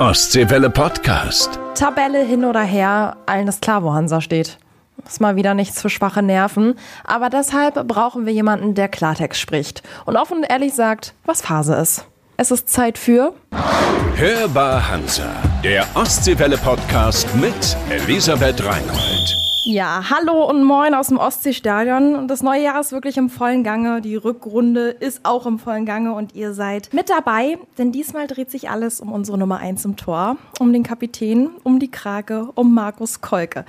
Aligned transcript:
Ostseewelle 0.00 0.70
Podcast. 0.70 1.58
Tabelle 1.74 2.24
hin 2.24 2.44
oder 2.44 2.62
her, 2.62 3.16
allen 3.26 3.48
ist 3.48 3.62
klar, 3.62 3.82
wo 3.82 3.92
Hansa 3.92 4.20
steht. 4.20 4.58
Ist 5.04 5.20
mal 5.20 5.34
wieder 5.34 5.54
nichts 5.54 5.82
für 5.82 5.90
schwache 5.90 6.22
Nerven. 6.22 6.76
Aber 7.02 7.30
deshalb 7.30 7.88
brauchen 7.88 8.24
wir 8.24 8.32
jemanden, 8.32 8.76
der 8.76 8.86
Klartext 8.86 9.40
spricht 9.40 9.82
und 10.06 10.16
offen 10.16 10.38
und 10.38 10.44
ehrlich 10.44 10.74
sagt, 10.74 11.14
was 11.24 11.40
Phase 11.40 11.74
ist. 11.74 12.06
Es 12.36 12.52
ist 12.52 12.68
Zeit 12.68 12.96
für 12.96 13.34
Hörbar 14.14 14.88
Hansa, 14.88 15.30
der 15.64 15.84
Ostseewelle 15.94 16.58
Podcast 16.58 17.26
mit 17.34 17.76
Elisabeth 17.90 18.64
Reinhold. 18.64 19.47
Ja, 19.70 20.08
hallo 20.08 20.48
und 20.48 20.64
moin 20.64 20.94
aus 20.94 21.08
dem 21.08 21.18
Ostseestadion. 21.18 22.26
Das 22.26 22.42
neue 22.42 22.62
Jahr 22.62 22.80
ist 22.80 22.90
wirklich 22.90 23.18
im 23.18 23.28
vollen 23.28 23.62
Gange. 23.62 24.00
Die 24.00 24.16
Rückrunde 24.16 24.88
ist 24.88 25.26
auch 25.26 25.44
im 25.44 25.58
vollen 25.58 25.84
Gange 25.84 26.14
und 26.14 26.34
ihr 26.34 26.54
seid 26.54 26.88
mit 26.94 27.10
dabei, 27.10 27.58
denn 27.76 27.92
diesmal 27.92 28.26
dreht 28.26 28.50
sich 28.50 28.70
alles 28.70 28.98
um 28.98 29.12
unsere 29.12 29.36
Nummer 29.36 29.58
1 29.58 29.84
im 29.84 29.96
Tor, 29.96 30.38
um 30.58 30.72
den 30.72 30.84
Kapitän, 30.84 31.50
um 31.64 31.80
die 31.80 31.90
Krake, 31.90 32.48
um 32.54 32.72
Markus 32.72 33.20
Kolke. 33.20 33.66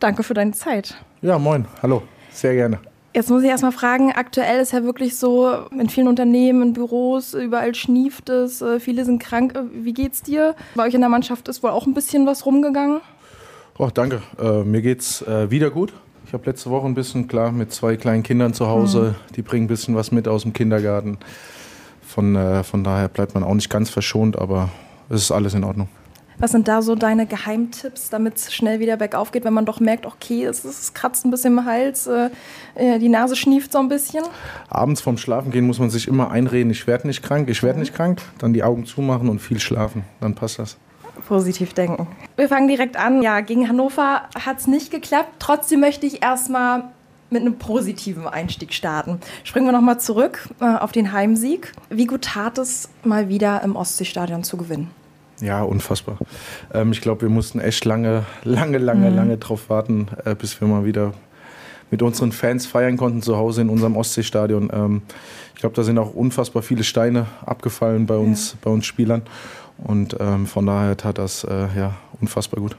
Danke 0.00 0.22
für 0.22 0.34
deine 0.34 0.52
Zeit. 0.52 0.96
Ja, 1.22 1.38
moin, 1.38 1.64
hallo, 1.80 2.02
sehr 2.30 2.54
gerne. 2.54 2.78
Jetzt 3.14 3.30
muss 3.30 3.42
ich 3.42 3.48
erstmal 3.48 3.72
fragen, 3.72 4.12
aktuell 4.12 4.60
ist 4.60 4.72
ja 4.72 4.84
wirklich 4.84 5.16
so, 5.16 5.50
in 5.70 5.88
vielen 5.88 6.08
Unternehmen, 6.08 6.60
in 6.60 6.72
Büros, 6.74 7.32
überall 7.32 7.74
schnieft 7.74 8.28
es, 8.28 8.60
äh, 8.60 8.80
viele 8.80 9.06
sind 9.06 9.18
krank. 9.18 9.56
Äh, 9.56 9.62
wie 9.72 9.94
geht's 9.94 10.20
dir? 10.20 10.54
Bei 10.74 10.86
euch 10.86 10.92
in 10.92 11.00
der 11.00 11.08
Mannschaft 11.08 11.48
ist 11.48 11.62
wohl 11.62 11.70
auch 11.70 11.86
ein 11.86 11.94
bisschen 11.94 12.26
was 12.26 12.44
rumgegangen? 12.44 13.00
Oh, 13.80 13.90
danke. 13.94 14.22
Äh, 14.40 14.64
mir 14.64 14.82
geht's 14.82 15.22
äh, 15.22 15.52
wieder 15.52 15.70
gut. 15.70 15.92
Ich 16.26 16.32
habe 16.32 16.44
letzte 16.46 16.68
Woche 16.68 16.86
ein 16.86 16.94
bisschen, 16.94 17.28
klar, 17.28 17.52
mit 17.52 17.72
zwei 17.72 17.96
kleinen 17.96 18.24
Kindern 18.24 18.52
zu 18.52 18.66
Hause. 18.66 19.14
Mhm. 19.30 19.34
Die 19.34 19.42
bringen 19.42 19.64
ein 19.66 19.68
bisschen 19.68 19.94
was 19.94 20.10
mit 20.10 20.26
aus 20.26 20.42
dem 20.42 20.52
Kindergarten. 20.52 21.16
Von, 22.02 22.34
äh, 22.34 22.64
von 22.64 22.82
daher 22.82 23.06
bleibt 23.06 23.34
man 23.34 23.44
auch 23.44 23.54
nicht 23.54 23.70
ganz 23.70 23.88
verschont, 23.88 24.36
aber 24.36 24.68
es 25.08 25.22
ist 25.22 25.30
alles 25.30 25.54
in 25.54 25.62
Ordnung. 25.62 25.88
Was 26.38 26.50
sind 26.52 26.66
da 26.66 26.82
so 26.82 26.96
deine 26.96 27.26
Geheimtipps, 27.26 28.10
damit 28.10 28.36
es 28.36 28.52
schnell 28.52 28.80
wieder 28.80 28.96
bergauf 28.96 29.30
geht, 29.30 29.44
wenn 29.44 29.54
man 29.54 29.64
doch 29.64 29.78
merkt, 29.78 30.06
okay, 30.06 30.44
es, 30.44 30.64
es 30.64 30.92
kratzt 30.92 31.24
ein 31.24 31.30
bisschen 31.30 31.58
im 31.58 31.64
Hals, 31.64 32.08
äh, 32.08 32.30
äh, 32.74 32.98
die 32.98 33.08
Nase 33.08 33.36
schnieft 33.36 33.72
so 33.72 33.78
ein 33.78 33.88
bisschen? 33.88 34.24
Abends 34.68 35.00
vorm 35.00 35.18
Schlafengehen 35.18 35.66
muss 35.66 35.78
man 35.78 35.90
sich 35.90 36.08
immer 36.08 36.32
einreden, 36.32 36.70
ich 36.72 36.88
werde 36.88 37.06
nicht 37.06 37.22
krank, 37.22 37.48
ich 37.48 37.62
werde 37.62 37.78
nicht 37.78 37.94
krank. 37.94 38.20
Dann 38.38 38.52
die 38.52 38.64
Augen 38.64 38.86
zumachen 38.86 39.28
und 39.28 39.38
viel 39.38 39.60
schlafen, 39.60 40.02
dann 40.20 40.34
passt 40.34 40.58
das. 40.58 40.78
Positiv 41.26 41.74
denken. 41.74 42.06
Wir 42.36 42.48
fangen 42.48 42.68
direkt 42.68 42.96
an. 42.96 43.22
Ja, 43.22 43.40
gegen 43.40 43.68
Hannover 43.68 44.22
hat 44.34 44.58
es 44.58 44.66
nicht 44.66 44.90
geklappt. 44.90 45.30
Trotzdem 45.38 45.80
möchte 45.80 46.06
ich 46.06 46.22
erstmal 46.22 46.84
mit 47.30 47.42
einem 47.42 47.58
positiven 47.58 48.26
Einstieg 48.26 48.72
starten. 48.72 49.20
Springen 49.44 49.66
wir 49.66 49.72
nochmal 49.72 50.00
zurück 50.00 50.48
äh, 50.60 50.64
auf 50.64 50.92
den 50.92 51.12
Heimsieg. 51.12 51.72
Wie 51.90 52.06
gut 52.06 52.22
tat 52.22 52.58
es, 52.58 52.88
mal 53.04 53.28
wieder 53.28 53.62
im 53.62 53.76
Ostseestadion 53.76 54.44
zu 54.44 54.56
gewinnen? 54.56 54.90
Ja, 55.40 55.62
unfassbar. 55.62 56.18
Ähm, 56.72 56.92
ich 56.92 57.00
glaube, 57.00 57.22
wir 57.22 57.28
mussten 57.28 57.60
echt 57.60 57.84
lange, 57.84 58.24
lange, 58.44 58.78
lange, 58.78 59.10
mhm. 59.10 59.16
lange 59.16 59.36
drauf 59.36 59.68
warten, 59.68 60.08
äh, 60.24 60.34
bis 60.34 60.60
wir 60.60 60.68
mal 60.68 60.84
wieder 60.84 61.12
mit 61.90 62.02
unseren 62.02 62.32
Fans 62.32 62.66
feiern 62.66 62.96
konnten 62.96 63.22
zu 63.22 63.36
Hause 63.36 63.62
in 63.62 63.68
unserem 63.68 63.96
Ostseestadion. 63.96 64.70
Ähm, 64.72 65.02
ich 65.54 65.60
glaube, 65.60 65.74
da 65.76 65.82
sind 65.82 65.98
auch 65.98 66.14
unfassbar 66.14 66.62
viele 66.62 66.84
Steine 66.84 67.26
abgefallen 67.44 68.06
bei 68.06 68.16
uns, 68.16 68.52
ja. 68.52 68.58
bei 68.62 68.70
uns 68.70 68.86
Spielern. 68.86 69.22
Und 69.84 70.16
ähm, 70.20 70.46
von 70.46 70.66
daher 70.66 70.96
tat 70.96 71.18
das 71.18 71.44
äh, 71.44 71.68
ja 71.76 71.94
unfassbar 72.20 72.60
gut. 72.60 72.76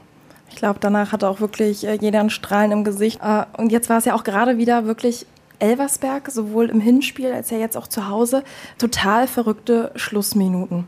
Ich 0.50 0.56
glaube, 0.56 0.78
danach 0.80 1.12
hatte 1.12 1.28
auch 1.28 1.40
wirklich 1.40 1.86
äh, 1.86 1.98
jeder 2.00 2.20
ein 2.20 2.30
Strahlen 2.30 2.72
im 2.72 2.84
Gesicht. 2.84 3.20
Äh, 3.22 3.44
und 3.56 3.72
jetzt 3.72 3.88
war 3.88 3.98
es 3.98 4.04
ja 4.04 4.14
auch 4.14 4.24
gerade 4.24 4.58
wieder 4.58 4.86
wirklich 4.86 5.26
Elversberg, 5.58 6.30
sowohl 6.30 6.68
im 6.68 6.80
Hinspiel 6.80 7.32
als 7.32 7.50
ja 7.50 7.58
jetzt 7.58 7.76
auch 7.76 7.86
zu 7.86 8.08
Hause. 8.08 8.42
Total 8.78 9.26
verrückte 9.26 9.92
Schlussminuten. 9.94 10.86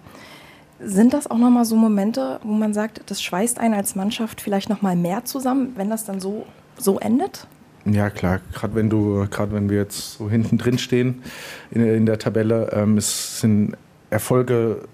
Sind 0.80 1.14
das 1.14 1.30
auch 1.30 1.38
nochmal 1.38 1.64
so 1.64 1.76
Momente, 1.76 2.40
wo 2.42 2.52
man 2.52 2.74
sagt, 2.74 3.02
das 3.06 3.22
schweißt 3.22 3.60
einen 3.60 3.74
als 3.74 3.94
Mannschaft 3.94 4.40
vielleicht 4.40 4.68
nochmal 4.68 4.96
mehr 4.96 5.24
zusammen, 5.24 5.74
wenn 5.76 5.90
das 5.90 6.04
dann 6.04 6.20
so, 6.20 6.44
so 6.76 6.98
endet? 6.98 7.46
Ja, 7.84 8.10
klar. 8.10 8.40
Gerade 8.52 8.74
wenn 8.74 8.90
du, 8.90 9.26
gerade 9.30 9.52
wenn 9.52 9.70
wir 9.70 9.78
jetzt 9.78 10.14
so 10.14 10.28
hinten 10.28 10.58
drin 10.58 10.78
stehen 10.78 11.22
in, 11.70 11.86
in 11.86 12.06
der 12.06 12.18
Tabelle, 12.18 12.70
ähm, 12.72 12.96
es 12.96 13.40
sind 13.40 13.76
Erfolge, 14.10 14.88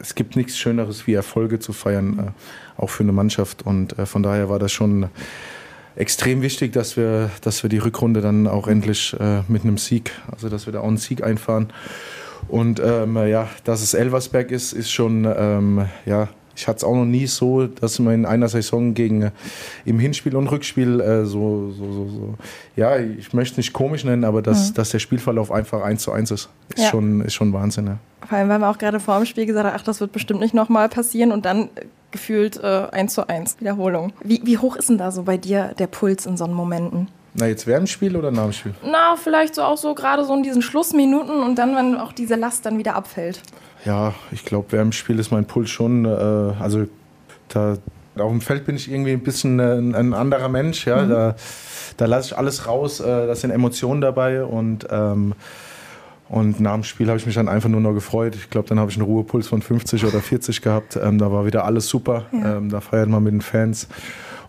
es 0.00 0.14
gibt 0.14 0.36
nichts 0.36 0.56
Schöneres 0.56 1.06
wie 1.06 1.14
Erfolge 1.14 1.58
zu 1.58 1.72
feiern, 1.72 2.18
äh, 2.18 2.80
auch 2.80 2.90
für 2.90 3.02
eine 3.02 3.12
Mannschaft. 3.12 3.62
Und 3.62 3.98
äh, 3.98 4.06
von 4.06 4.22
daher 4.22 4.48
war 4.48 4.58
das 4.58 4.72
schon 4.72 5.08
extrem 5.96 6.42
wichtig, 6.42 6.72
dass 6.72 6.96
wir, 6.96 7.30
dass 7.42 7.62
wir 7.62 7.70
die 7.70 7.78
Rückrunde 7.78 8.20
dann 8.20 8.46
auch 8.46 8.68
endlich 8.68 9.16
äh, 9.18 9.42
mit 9.48 9.62
einem 9.62 9.78
Sieg, 9.78 10.12
also 10.30 10.48
dass 10.48 10.66
wir 10.66 10.72
da 10.72 10.80
auch 10.80 10.88
einen 10.88 10.96
Sieg 10.96 11.22
einfahren. 11.22 11.72
Und 12.48 12.80
ähm, 12.84 13.16
ja, 13.26 13.48
dass 13.64 13.82
es 13.82 13.94
Elversberg 13.94 14.50
ist, 14.50 14.72
ist 14.72 14.90
schon, 14.90 15.24
ähm, 15.24 15.86
ja, 16.04 16.28
ich 16.56 16.68
hatte 16.68 16.78
es 16.78 16.84
auch 16.84 16.94
noch 16.94 17.04
nie 17.04 17.26
so, 17.26 17.66
dass 17.66 17.98
man 17.98 18.14
in 18.14 18.26
einer 18.26 18.48
Saison 18.48 18.94
gegen 18.94 19.22
äh, 19.22 19.30
im 19.84 19.98
Hinspiel 19.98 20.36
und 20.36 20.48
Rückspiel 20.48 21.00
äh, 21.00 21.24
so, 21.24 21.72
so, 21.72 21.92
so, 21.92 22.08
so, 22.08 22.34
ja, 22.76 22.96
ich 22.98 23.32
möchte 23.32 23.58
nicht 23.58 23.72
komisch 23.72 24.04
nennen, 24.04 24.24
aber 24.24 24.42
dass, 24.42 24.70
mhm. 24.70 24.74
dass 24.74 24.90
der 24.90 24.98
Spielverlauf 24.98 25.50
einfach 25.50 25.82
eins 25.82 26.02
zu 26.02 26.12
eins 26.12 26.30
ist, 26.30 26.48
ist, 26.74 26.84
ja. 26.84 26.90
schon, 26.90 27.20
ist 27.22 27.34
schon 27.34 27.52
Wahnsinn. 27.52 27.86
Ja. 27.86 27.98
Vor 28.26 28.38
allem, 28.38 28.48
weil 28.48 28.58
man 28.58 28.70
auch 28.70 28.78
gerade 28.78 29.00
vor 29.00 29.16
dem 29.16 29.26
Spiel 29.26 29.46
gesagt 29.46 29.66
hat, 29.66 29.74
ach, 29.76 29.84
das 29.84 30.00
wird 30.00 30.12
bestimmt 30.12 30.40
nicht 30.40 30.54
nochmal 30.54 30.88
passieren 30.88 31.32
und 31.32 31.44
dann 31.44 31.64
äh, 31.74 31.86
gefühlt 32.10 32.62
äh, 32.62 32.86
eins 32.92 33.14
zu 33.14 33.28
eins 33.28 33.60
Wiederholung. 33.60 34.12
Wie, 34.22 34.40
wie 34.44 34.58
hoch 34.58 34.76
ist 34.76 34.88
denn 34.88 34.98
da 34.98 35.10
so 35.10 35.24
bei 35.24 35.36
dir 35.36 35.74
der 35.78 35.88
Puls 35.88 36.26
in 36.26 36.36
so 36.36 36.44
einen 36.44 36.54
Momenten? 36.54 37.08
Na, 37.36 37.48
jetzt 37.48 37.66
während 37.66 37.88
dem 37.88 37.90
Spiel 37.90 38.16
oder 38.16 38.30
nach 38.30 38.44
dem 38.44 38.52
Spiel? 38.52 38.74
Na, 38.84 39.16
vielleicht 39.16 39.56
so 39.56 39.62
auch 39.62 39.76
so 39.76 39.94
gerade 39.94 40.24
so 40.24 40.34
in 40.34 40.44
diesen 40.44 40.62
Schlussminuten 40.62 41.42
und 41.42 41.56
dann, 41.56 41.74
wenn 41.74 41.96
auch 41.96 42.12
diese 42.12 42.36
Last 42.36 42.64
dann 42.64 42.78
wieder 42.78 42.94
abfällt. 42.94 43.40
Ja, 43.84 44.14
ich 44.32 44.44
glaube, 44.44 44.66
während 44.70 44.92
dem 44.92 44.96
Spiel 44.96 45.18
ist 45.18 45.30
mein 45.30 45.44
Puls 45.44 45.70
schon, 45.70 46.04
äh, 46.04 46.08
also 46.08 46.86
da 47.48 47.76
auf 48.18 48.30
dem 48.30 48.40
Feld 48.40 48.64
bin 48.64 48.76
ich 48.76 48.90
irgendwie 48.90 49.12
ein 49.12 49.22
bisschen 49.22 49.60
ein, 49.60 49.94
ein 49.94 50.14
anderer 50.14 50.48
Mensch, 50.48 50.86
ja, 50.86 51.02
mhm. 51.02 51.08
da, 51.10 51.36
da 51.96 52.06
lasse 52.06 52.28
ich 52.28 52.38
alles 52.38 52.66
raus, 52.66 53.00
äh, 53.00 53.04
da 53.04 53.34
sind 53.34 53.50
Emotionen 53.50 54.00
dabei 54.00 54.44
und 54.44 54.86
ähm, 54.90 55.34
und 56.28 56.58
nach 56.58 56.72
dem 56.72 56.84
Spiel 56.84 57.08
habe 57.08 57.18
ich 57.18 57.26
mich 57.26 57.34
dann 57.34 57.48
einfach 57.48 57.68
nur 57.68 57.82
noch 57.82 57.92
gefreut. 57.92 58.34
Ich 58.34 58.48
glaube, 58.48 58.66
dann 58.66 58.80
habe 58.80 58.90
ich 58.90 58.96
einen 58.96 59.04
Ruhepuls 59.04 59.46
von 59.46 59.60
50 59.60 60.04
oder 60.06 60.20
40 60.20 60.62
gehabt. 60.62 60.96
Ähm, 60.96 61.18
da 61.18 61.30
war 61.30 61.44
wieder 61.44 61.64
alles 61.66 61.86
super. 61.86 62.24
Ja. 62.32 62.56
Ähm, 62.56 62.70
da 62.70 62.80
feiert 62.80 63.08
man 63.08 63.22
mit 63.22 63.34
den 63.34 63.40
Fans 63.42 63.88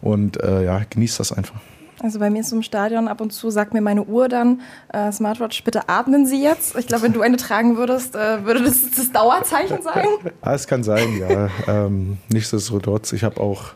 und 0.02 0.42
äh, 0.42 0.64
ja, 0.64 0.82
genießt 0.90 1.20
das 1.20 1.34
einfach. 1.34 1.60
Also 2.06 2.20
bei 2.20 2.30
mir 2.30 2.42
ist 2.42 2.50
so 2.50 2.56
im 2.56 2.62
Stadion 2.62 3.08
ab 3.08 3.20
und 3.20 3.34
zu 3.34 3.50
sagt 3.50 3.74
mir 3.74 3.82
meine 3.82 4.04
Uhr 4.04 4.30
dann, 4.30 4.62
äh, 4.94 5.12
Smartwatch, 5.12 5.64
bitte 5.64 5.90
atmen 5.90 6.28
Sie 6.28 6.40
jetzt. 6.40 6.78
Ich 6.78 6.86
glaube, 6.86 7.02
wenn 7.02 7.14
du 7.14 7.22
eine 7.22 7.36
tragen 7.36 7.78
würdest, 7.78 8.16
äh, 8.16 8.46
würde 8.46 8.62
das 8.62 8.92
das 8.96 9.12
Dauerzeichen 9.12 9.82
sein. 9.82 10.06
es 10.44 10.68
kann 10.68 10.84
sein, 10.84 11.18
ja. 11.18 11.50
ähm, 11.68 12.20
nichtsdestotrotz, 12.30 13.12
ich 13.12 13.24
habe 13.24 13.42
auch, 13.42 13.72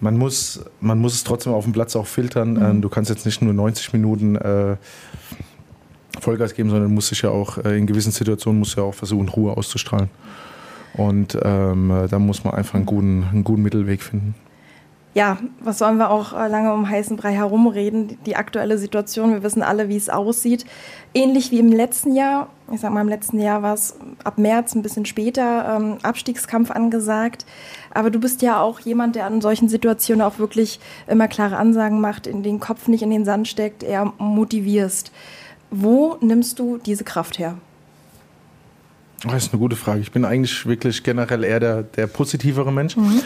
man 0.00 0.16
muss, 0.16 0.64
man 0.80 0.98
muss 0.98 1.14
es 1.14 1.22
trotzdem 1.22 1.52
auf 1.52 1.62
dem 1.62 1.72
Platz 1.72 1.94
auch 1.94 2.08
filtern. 2.08 2.54
Mhm. 2.54 2.62
Ähm, 2.62 2.82
du 2.82 2.88
kannst 2.88 3.08
jetzt 3.08 3.24
nicht 3.24 3.40
nur 3.40 3.54
90 3.54 3.92
Minuten 3.92 4.34
äh, 4.34 4.76
Vollgas 6.20 6.54
geben, 6.54 6.70
sondern 6.70 6.92
musst 6.92 7.12
dich 7.12 7.22
ja 7.22 7.30
auch 7.30 7.58
äh, 7.58 7.78
in 7.78 7.86
gewissen 7.86 8.10
Situationen 8.10 8.58
musst 8.58 8.76
ja 8.76 8.82
auch 8.82 8.94
versuchen, 8.94 9.28
Ruhe 9.28 9.56
auszustrahlen. 9.56 10.10
Und 10.94 11.38
ähm, 11.40 12.06
da 12.10 12.18
muss 12.18 12.42
man 12.42 12.54
einfach 12.54 12.74
einen 12.74 12.86
guten, 12.86 13.28
einen 13.30 13.44
guten 13.44 13.62
Mittelweg 13.62 14.02
finden 14.02 14.34
ja, 15.14 15.38
was 15.60 15.78
sollen 15.78 15.96
wir 15.98 16.10
auch 16.10 16.32
äh, 16.32 16.48
lange 16.48 16.74
um 16.74 16.88
heißen 16.88 17.16
Brei 17.16 17.32
herumreden? 17.32 18.18
Die 18.26 18.34
aktuelle 18.34 18.78
Situation, 18.78 19.32
wir 19.32 19.44
wissen 19.44 19.62
alle, 19.62 19.88
wie 19.88 19.96
es 19.96 20.10
aussieht. 20.10 20.66
Ähnlich 21.14 21.52
wie 21.52 21.60
im 21.60 21.70
letzten 21.70 22.16
Jahr, 22.16 22.48
ich 22.72 22.80
sag 22.80 22.92
mal, 22.92 23.00
im 23.00 23.08
letzten 23.08 23.38
Jahr 23.38 23.62
war 23.62 23.74
es 23.74 23.96
ab 24.24 24.38
März 24.38 24.74
ein 24.74 24.82
bisschen 24.82 25.06
später 25.06 25.76
ähm, 25.76 25.98
Abstiegskampf 26.02 26.72
angesagt. 26.72 27.46
Aber 27.92 28.10
du 28.10 28.18
bist 28.18 28.42
ja 28.42 28.60
auch 28.60 28.80
jemand, 28.80 29.14
der 29.14 29.26
an 29.26 29.40
solchen 29.40 29.68
Situationen 29.68 30.20
auch 30.20 30.40
wirklich 30.40 30.80
immer 31.06 31.28
klare 31.28 31.58
Ansagen 31.58 32.00
macht, 32.00 32.26
in 32.26 32.42
den 32.42 32.58
Kopf 32.58 32.88
nicht 32.88 33.02
in 33.02 33.10
den 33.10 33.24
Sand 33.24 33.46
steckt, 33.46 33.84
eher 33.84 34.12
motivierst. 34.18 35.12
Wo 35.70 36.16
nimmst 36.20 36.58
du 36.58 36.78
diese 36.78 37.04
Kraft 37.04 37.38
her? 37.38 37.56
Das 39.22 39.44
ist 39.44 39.52
eine 39.52 39.60
gute 39.60 39.76
Frage. 39.76 40.00
Ich 40.00 40.10
bin 40.10 40.24
eigentlich 40.24 40.66
wirklich 40.66 41.04
generell 41.04 41.44
eher 41.44 41.60
der, 41.60 41.82
der 41.84 42.08
positivere 42.08 42.72
Mensch. 42.72 42.96
Mhm. 42.96 43.22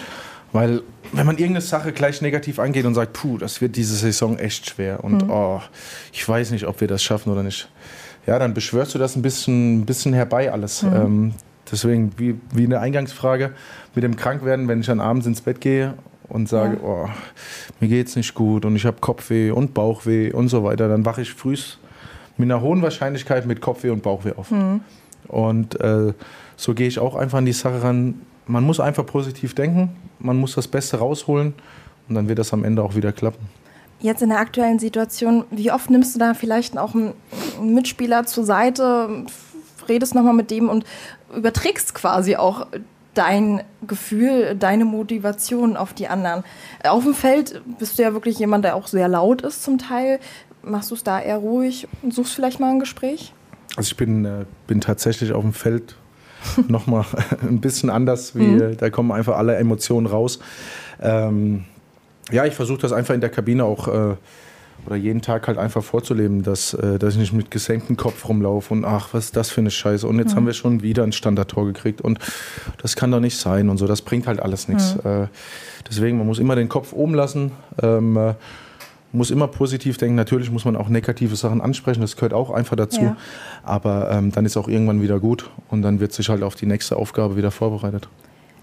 Weil 0.53 0.83
wenn 1.13 1.27
man 1.27 1.37
irgendeine 1.37 1.61
Sache 1.61 1.93
gleich 1.93 2.23
negativ 2.23 2.59
angeht 2.59 2.87
und 2.87 2.95
sagt, 2.95 3.13
puh, 3.13 3.39
das 3.39 3.61
wird 3.61 3.77
diese 3.77 3.95
Saison 3.95 4.39
echt 4.39 4.71
schwer 4.71 5.05
und 5.05 5.25
mhm. 5.25 5.31
oh, 5.31 5.61
ich 6.13 6.27
weiß 6.27 6.51
nicht, 6.53 6.67
ob 6.67 6.81
wir 6.81 6.89
das 6.89 7.03
schaffen 7.03 7.33
oder 7.33 7.43
nicht, 7.43 7.69
ja, 8.27 8.39
dann 8.39 8.55
beschwörst 8.55 8.95
du 8.95 8.99
das 8.99 9.17
ein 9.17 9.23
bisschen, 9.23 9.81
ein 9.81 9.87
bisschen 9.87 10.13
herbei 10.13 10.53
alles. 10.53 10.83
Mhm. 10.83 10.95
Ähm, 10.95 11.35
deswegen, 11.71 12.13
wie, 12.19 12.39
wie 12.53 12.65
eine 12.65 12.81
Eingangsfrage 12.81 13.53
mit 13.95 14.05
dem 14.05 14.17
Krankwerden, 14.17 14.69
wenn 14.69 14.81
ich 14.81 14.87
dann 14.87 15.01
abends 15.01 15.27
ins 15.27 15.41
Bett 15.41 15.61
gehe 15.61 15.95
und 16.29 16.49
sage, 16.49 16.79
ja. 16.83 16.87
oh, 16.87 17.09
mir 17.81 17.89
geht's 17.89 18.17
nicht 18.17 18.35
gut 18.35 18.65
und 18.65 18.77
ich 18.77 18.85
habe 18.85 18.99
Kopfweh 19.01 19.51
und 19.51 19.75
Bauchweh 19.75 20.33
und 20.33 20.49
so 20.49 20.65
weiter, 20.65 20.89
dann 20.89 21.05
wache 21.05 21.23
ich 21.23 21.33
früh 21.33 21.57
mit 22.37 22.47
einer 22.47 22.61
hohen 22.61 22.83
Wahrscheinlichkeit 22.83 23.47
mit 23.47 23.61
Kopfweh 23.61 23.91
und 23.91 24.03
Bauchweh 24.03 24.33
auf. 24.37 24.51
Mhm. 24.51 24.81
Und 25.27 25.81
äh, 25.81 26.13
so 26.57 26.75
gehe 26.75 26.87
ich 26.87 26.99
auch 26.99 27.15
einfach 27.15 27.39
an 27.39 27.47
die 27.47 27.53
Sache 27.53 27.83
ran. 27.83 28.23
Man 28.49 28.65
muss 28.65 28.81
einfach 28.81 29.07
positiv 29.07 29.55
denken 29.55 29.97
man 30.19 30.37
muss 30.37 30.55
das 30.55 30.69
Beste 30.69 30.99
rausholen 30.99 31.55
und 32.09 32.15
dann 32.15 32.29
wird 32.29 32.39
das 32.39 32.53
am 32.53 32.65
Ende 32.65 32.83
auch 32.83 32.95
wieder 32.95 33.13
klappen. 33.13 33.49
Jetzt 34.01 34.23
in 34.23 34.29
der 34.29 34.39
aktuellen 34.39 34.79
Situation, 34.79 35.45
wie 35.51 35.73
oft 35.73 35.91
nimmst 35.91 36.15
du 36.15 36.21
da 36.21 36.35
vielleicht 36.35 36.79
auch 36.79 36.95
einen 36.95 37.15
Mitspieler 37.61 38.27
zur 38.27 38.45
Seite, 38.45 39.25
redest 39.89 40.15
nochmal 40.15 40.35
mit 40.35 40.51
dem 40.51 40.69
und 40.69 40.85
überträgst 41.35 41.95
quasi 41.95 42.37
auch 42.37 42.69
dein 43.15 43.63
Gefühl, 43.87 44.55
deine 44.57 44.85
Motivation 44.85 45.77
auf 45.77 45.95
die 45.95 46.07
anderen? 46.07 46.45
Auf 46.85 47.03
dem 47.03 47.15
Feld 47.15 47.61
bist 47.79 47.99
du 47.99 48.03
ja 48.03 48.13
wirklich 48.13 48.39
jemand, 48.39 48.65
der 48.65 48.77
auch 48.77 48.87
sehr 48.87 49.09
laut 49.09 49.43
ist 49.43 49.65
zum 49.65 49.79
Teil. 49.79 50.21
Machst 50.63 50.93
du 50.93 50.95
es 50.95 51.03
da 51.03 51.21
eher 51.21 51.39
ruhig 51.39 51.89
und 52.03 52.15
suchst 52.15 52.35
vielleicht 52.35 52.61
mal 52.61 52.71
ein 52.71 52.81
Gespräch? 52.81 53.33
Also 53.77 53.89
ich 53.89 53.97
bin, 53.97 54.25
äh, 54.25 54.45
bin 54.69 54.81
tatsächlich 54.81 55.33
auf 55.33 55.43
dem 55.43 55.53
Feld 55.53 55.97
nochmal 56.69 57.05
ein 57.43 57.61
bisschen 57.61 57.91
anders, 57.91 58.35
wie, 58.35 58.47
mhm. 58.47 58.77
da 58.77 58.91
kommen 58.91 59.13
einfach 59.13 59.37
alle 59.37 59.57
Emotionen 59.57 60.07
raus. 60.07 60.39
Ähm, 61.01 61.65
ja, 62.31 62.45
ich 62.45 62.55
versuche 62.55 62.81
das 62.81 62.93
einfach 62.93 63.15
in 63.15 63.21
der 63.21 63.31
Kabine 63.31 63.65
auch 63.65 63.89
äh, 63.89 64.15
oder 64.87 64.97
jeden 64.97 65.23
Tag 65.23 65.49
halt 65.49 65.59
einfach 65.59 65.83
vorzuleben, 65.83 66.43
dass, 66.43 66.75
äh, 66.75 66.99
dass 66.99 67.15
ich 67.15 67.21
nicht 67.21 67.33
mit 67.33 67.51
gesenktem 67.51 67.97
Kopf 67.97 68.29
rumlaufe 68.29 68.73
und 68.73 68.85
ach, 68.85 69.09
was 69.13 69.27
ist 69.27 69.37
das 69.37 69.51
für 69.51 69.61
eine 69.61 69.71
Scheiße 69.71 70.07
und 70.07 70.19
jetzt 70.19 70.33
mhm. 70.33 70.37
haben 70.37 70.47
wir 70.47 70.55
schon 70.55 70.83
wieder 70.83 71.03
ein 71.03 71.13
Standardtor 71.13 71.67
gekriegt 71.67 72.01
und 72.01 72.19
das 72.81 72.97
kann 72.97 73.11
doch 73.11 73.21
nicht 73.21 73.39
sein 73.39 73.69
und 73.69 73.79
so, 73.79 73.87
das 73.87 74.03
bringt 74.03 74.27
halt 74.27 74.41
alles 74.41 74.69
nichts. 74.69 74.97
Mhm. 75.03 75.11
Äh, 75.25 75.27
deswegen, 75.89 76.19
man 76.19 76.27
muss 76.27 76.39
immer 76.39 76.57
den 76.57 76.69
Kopf 76.69 76.93
oben 76.93 77.15
lassen, 77.15 77.53
ähm, 77.83 78.17
äh, 78.17 78.35
muss 79.13 79.31
immer 79.31 79.49
positiv 79.49 79.97
denken. 79.99 80.17
Natürlich 80.17 80.51
muss 80.51 80.65
man 80.65 80.77
auch 80.77 80.89
negative 80.89 81.37
Sachen 81.37 81.61
ansprechen, 81.61 82.01
das 82.01 82.17
gehört 82.17 82.35
auch 82.35 82.51
einfach 82.51 82.77
dazu. 82.77 83.03
Ja. 83.03 83.17
Aber 83.63 84.11
ähm, 84.11 84.33
dann 84.33 84.45
ist 84.45 84.57
auch 84.57 84.69
irgendwann 84.69 85.03
wieder 85.03 85.21
gut 85.21 85.51
und 85.69 85.83
dann 85.83 86.01
wird 86.01 86.13
sich 86.13 86.29
halt 86.29 86.43
auf 86.43 86.55
die 86.55 86.67
nächste 86.67 86.97
Aufgabe 86.97 87.37
wieder 87.37 87.51
vorbereitet. 87.51 88.09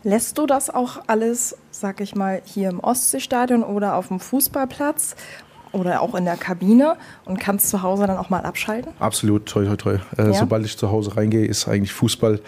Lässt 0.03 0.37
du 0.37 0.45
das 0.45 0.69
auch 0.69 1.01
alles, 1.07 1.57
sag 1.71 1.99
ich 1.99 2.15
mal, 2.15 2.41
hier 2.45 2.69
im 2.69 2.79
Ostseestadion 2.79 3.63
oder 3.63 3.95
auf 3.95 4.09
dem 4.09 4.19
Fußballplatz 4.19 5.15
oder 5.71 6.01
auch 6.01 6.13
in 6.13 6.25
der 6.25 6.37
Kabine 6.37 6.95
und 7.25 7.39
kannst 7.39 7.69
zu 7.69 7.81
Hause 7.81 8.05
dann 8.05 8.17
auch 8.17 8.29
mal 8.29 8.43
abschalten? 8.43 8.93
Absolut, 8.99 9.47
toll, 9.47 9.65
toll, 9.65 9.77
toll. 9.77 10.01
Äh, 10.17 10.27
ja? 10.27 10.33
Sobald 10.33 10.63
ich 10.63 10.77
zu 10.77 10.91
Hause 10.91 11.17
reingehe, 11.17 11.45
ist 11.45 11.67
eigentlich 11.67 11.93
Fußball 11.93 12.39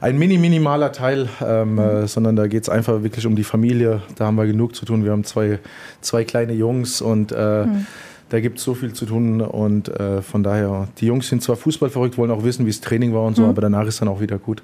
ein 0.00 0.18
mini 0.18 0.38
minimaler 0.38 0.92
Teil, 0.92 1.28
ähm, 1.40 1.74
mhm. 1.74 1.78
äh, 1.78 2.08
sondern 2.08 2.36
da 2.36 2.46
geht 2.46 2.62
es 2.62 2.68
einfach 2.68 3.02
wirklich 3.02 3.26
um 3.26 3.36
die 3.36 3.44
Familie. 3.44 4.02
Da 4.16 4.26
haben 4.26 4.36
wir 4.36 4.46
genug 4.46 4.74
zu 4.74 4.84
tun. 4.84 5.04
Wir 5.04 5.12
haben 5.12 5.24
zwei, 5.24 5.58
zwei 6.00 6.24
kleine 6.24 6.52
Jungs 6.52 7.00
und 7.00 7.32
äh, 7.32 7.66
mhm. 7.66 7.86
da 8.28 8.40
gibt 8.40 8.58
es 8.58 8.64
so 8.64 8.74
viel 8.74 8.92
zu 8.92 9.06
tun. 9.06 9.40
Und 9.40 9.88
äh, 9.88 10.22
von 10.22 10.42
daher, 10.42 10.88
die 10.98 11.06
Jungs 11.06 11.28
sind 11.28 11.42
zwar 11.42 11.56
Fußball 11.56 11.90
verrückt, 11.90 12.16
wollen 12.16 12.30
auch 12.30 12.44
wissen, 12.44 12.66
wie 12.66 12.70
es 12.70 12.80
Training 12.80 13.12
war 13.12 13.24
und 13.24 13.36
so, 13.36 13.42
mhm. 13.42 13.48
aber 13.50 13.62
danach 13.62 13.86
ist 13.86 14.00
dann 14.00 14.08
auch 14.08 14.20
wieder 14.20 14.38
gut. 14.38 14.62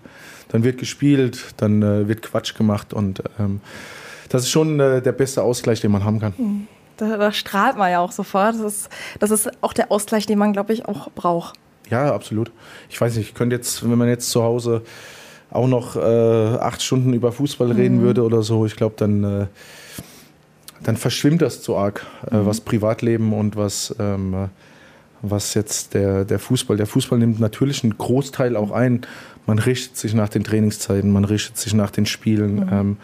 Dann 0.48 0.62
wird 0.62 0.78
gespielt, 0.78 1.54
dann 1.56 1.82
äh, 1.82 2.06
wird 2.06 2.22
Quatsch 2.22 2.54
gemacht 2.54 2.92
und 2.92 3.22
ähm, 3.40 3.60
das 4.28 4.42
ist 4.42 4.50
schon 4.50 4.78
äh, 4.80 5.02
der 5.02 5.12
beste 5.12 5.42
Ausgleich, 5.42 5.80
den 5.80 5.90
man 5.90 6.04
haben 6.04 6.20
kann. 6.20 6.34
Mhm. 6.36 6.66
Da, 6.96 7.16
da, 7.16 7.32
strahlt 7.32 7.76
man 7.76 7.90
ja 7.90 7.98
auch 7.98 8.12
sofort. 8.12 8.54
Das 8.54 8.60
ist, 8.60 8.88
das 9.18 9.32
ist 9.32 9.50
auch 9.62 9.72
der 9.72 9.90
Ausgleich, 9.90 10.26
den 10.26 10.38
man, 10.38 10.52
glaube 10.52 10.72
ich, 10.72 10.86
auch 10.86 11.10
braucht. 11.10 11.58
Ja, 11.90 12.14
absolut. 12.14 12.52
Ich 12.88 13.00
weiß 13.00 13.16
nicht, 13.16 13.30
ich 13.30 13.34
könnte 13.34 13.56
jetzt, 13.56 13.88
wenn 13.88 13.98
man 13.98 14.08
jetzt 14.08 14.30
zu 14.30 14.44
Hause 14.44 14.82
auch 15.54 15.68
noch 15.68 15.96
äh, 15.96 16.00
acht 16.00 16.82
Stunden 16.82 17.12
über 17.12 17.32
Fußball 17.32 17.68
mhm. 17.68 17.76
reden 17.76 18.00
würde 18.02 18.22
oder 18.22 18.42
so, 18.42 18.66
ich 18.66 18.76
glaube, 18.76 18.94
dann, 18.98 19.24
äh, 19.24 19.46
dann 20.82 20.96
verschwimmt 20.96 21.42
das 21.42 21.62
zu 21.62 21.76
arg, 21.76 22.04
äh, 22.30 22.36
mhm. 22.36 22.46
was 22.46 22.60
Privatleben 22.60 23.32
und 23.32 23.56
was, 23.56 23.94
ähm, 23.98 24.48
was 25.22 25.54
jetzt 25.54 25.94
der, 25.94 26.24
der 26.24 26.38
Fußball. 26.38 26.76
Der 26.76 26.86
Fußball 26.86 27.18
nimmt 27.18 27.40
natürlich 27.40 27.82
einen 27.84 27.96
Großteil 27.96 28.56
auch 28.56 28.72
ein. 28.72 29.02
Man 29.46 29.58
richtet 29.58 29.96
sich 29.96 30.14
nach 30.14 30.28
den 30.28 30.44
Trainingszeiten, 30.44 31.10
man 31.10 31.24
richtet 31.24 31.56
sich 31.56 31.72
nach 31.72 31.90
den 31.90 32.06
Spielen. 32.06 32.56
Mhm. 32.56 32.68
Ähm, 32.72 32.96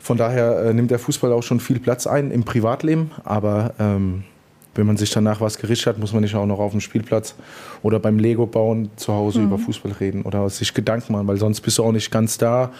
von 0.00 0.16
daher 0.16 0.60
äh, 0.62 0.74
nimmt 0.74 0.90
der 0.90 0.98
Fußball 0.98 1.32
auch 1.32 1.42
schon 1.42 1.60
viel 1.60 1.80
Platz 1.80 2.06
ein 2.06 2.30
im 2.30 2.44
Privatleben, 2.44 3.10
aber 3.24 3.74
ähm, 3.78 4.24
wenn 4.76 4.86
man 4.86 4.96
sich 4.96 5.10
danach 5.10 5.40
was 5.40 5.58
gerichtet 5.58 5.86
hat, 5.86 5.98
muss 5.98 6.12
man 6.12 6.22
nicht 6.22 6.34
auch 6.34 6.46
noch 6.46 6.58
auf 6.58 6.72
dem 6.72 6.80
Spielplatz 6.80 7.34
oder 7.82 7.98
beim 7.98 8.18
Lego 8.18 8.46
bauen 8.46 8.90
zu 8.96 9.12
Hause 9.12 9.40
mhm. 9.40 9.46
über 9.46 9.58
Fußball 9.58 9.92
reden 9.92 10.22
oder 10.22 10.48
sich 10.50 10.74
Gedanken 10.74 11.12
machen, 11.12 11.26
weil 11.26 11.38
sonst 11.38 11.60
bist 11.60 11.78
du 11.78 11.84
auch 11.84 11.92
nicht 11.92 12.10
ganz 12.10 12.38
da. 12.38 12.72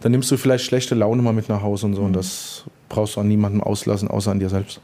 Dann 0.00 0.12
nimmst 0.12 0.30
du 0.30 0.36
vielleicht 0.36 0.64
schlechte 0.64 0.94
Laune 0.94 1.22
mal 1.22 1.32
mit 1.32 1.48
nach 1.48 1.62
Hause 1.62 1.86
und 1.86 1.94
so 1.94 2.00
mhm. 2.00 2.08
und 2.08 2.12
das 2.16 2.64
brauchst 2.88 3.16
du 3.16 3.20
an 3.20 3.28
niemandem 3.28 3.62
auslassen, 3.62 4.08
außer 4.08 4.30
an 4.30 4.40
dir 4.40 4.48
selbst. 4.48 4.80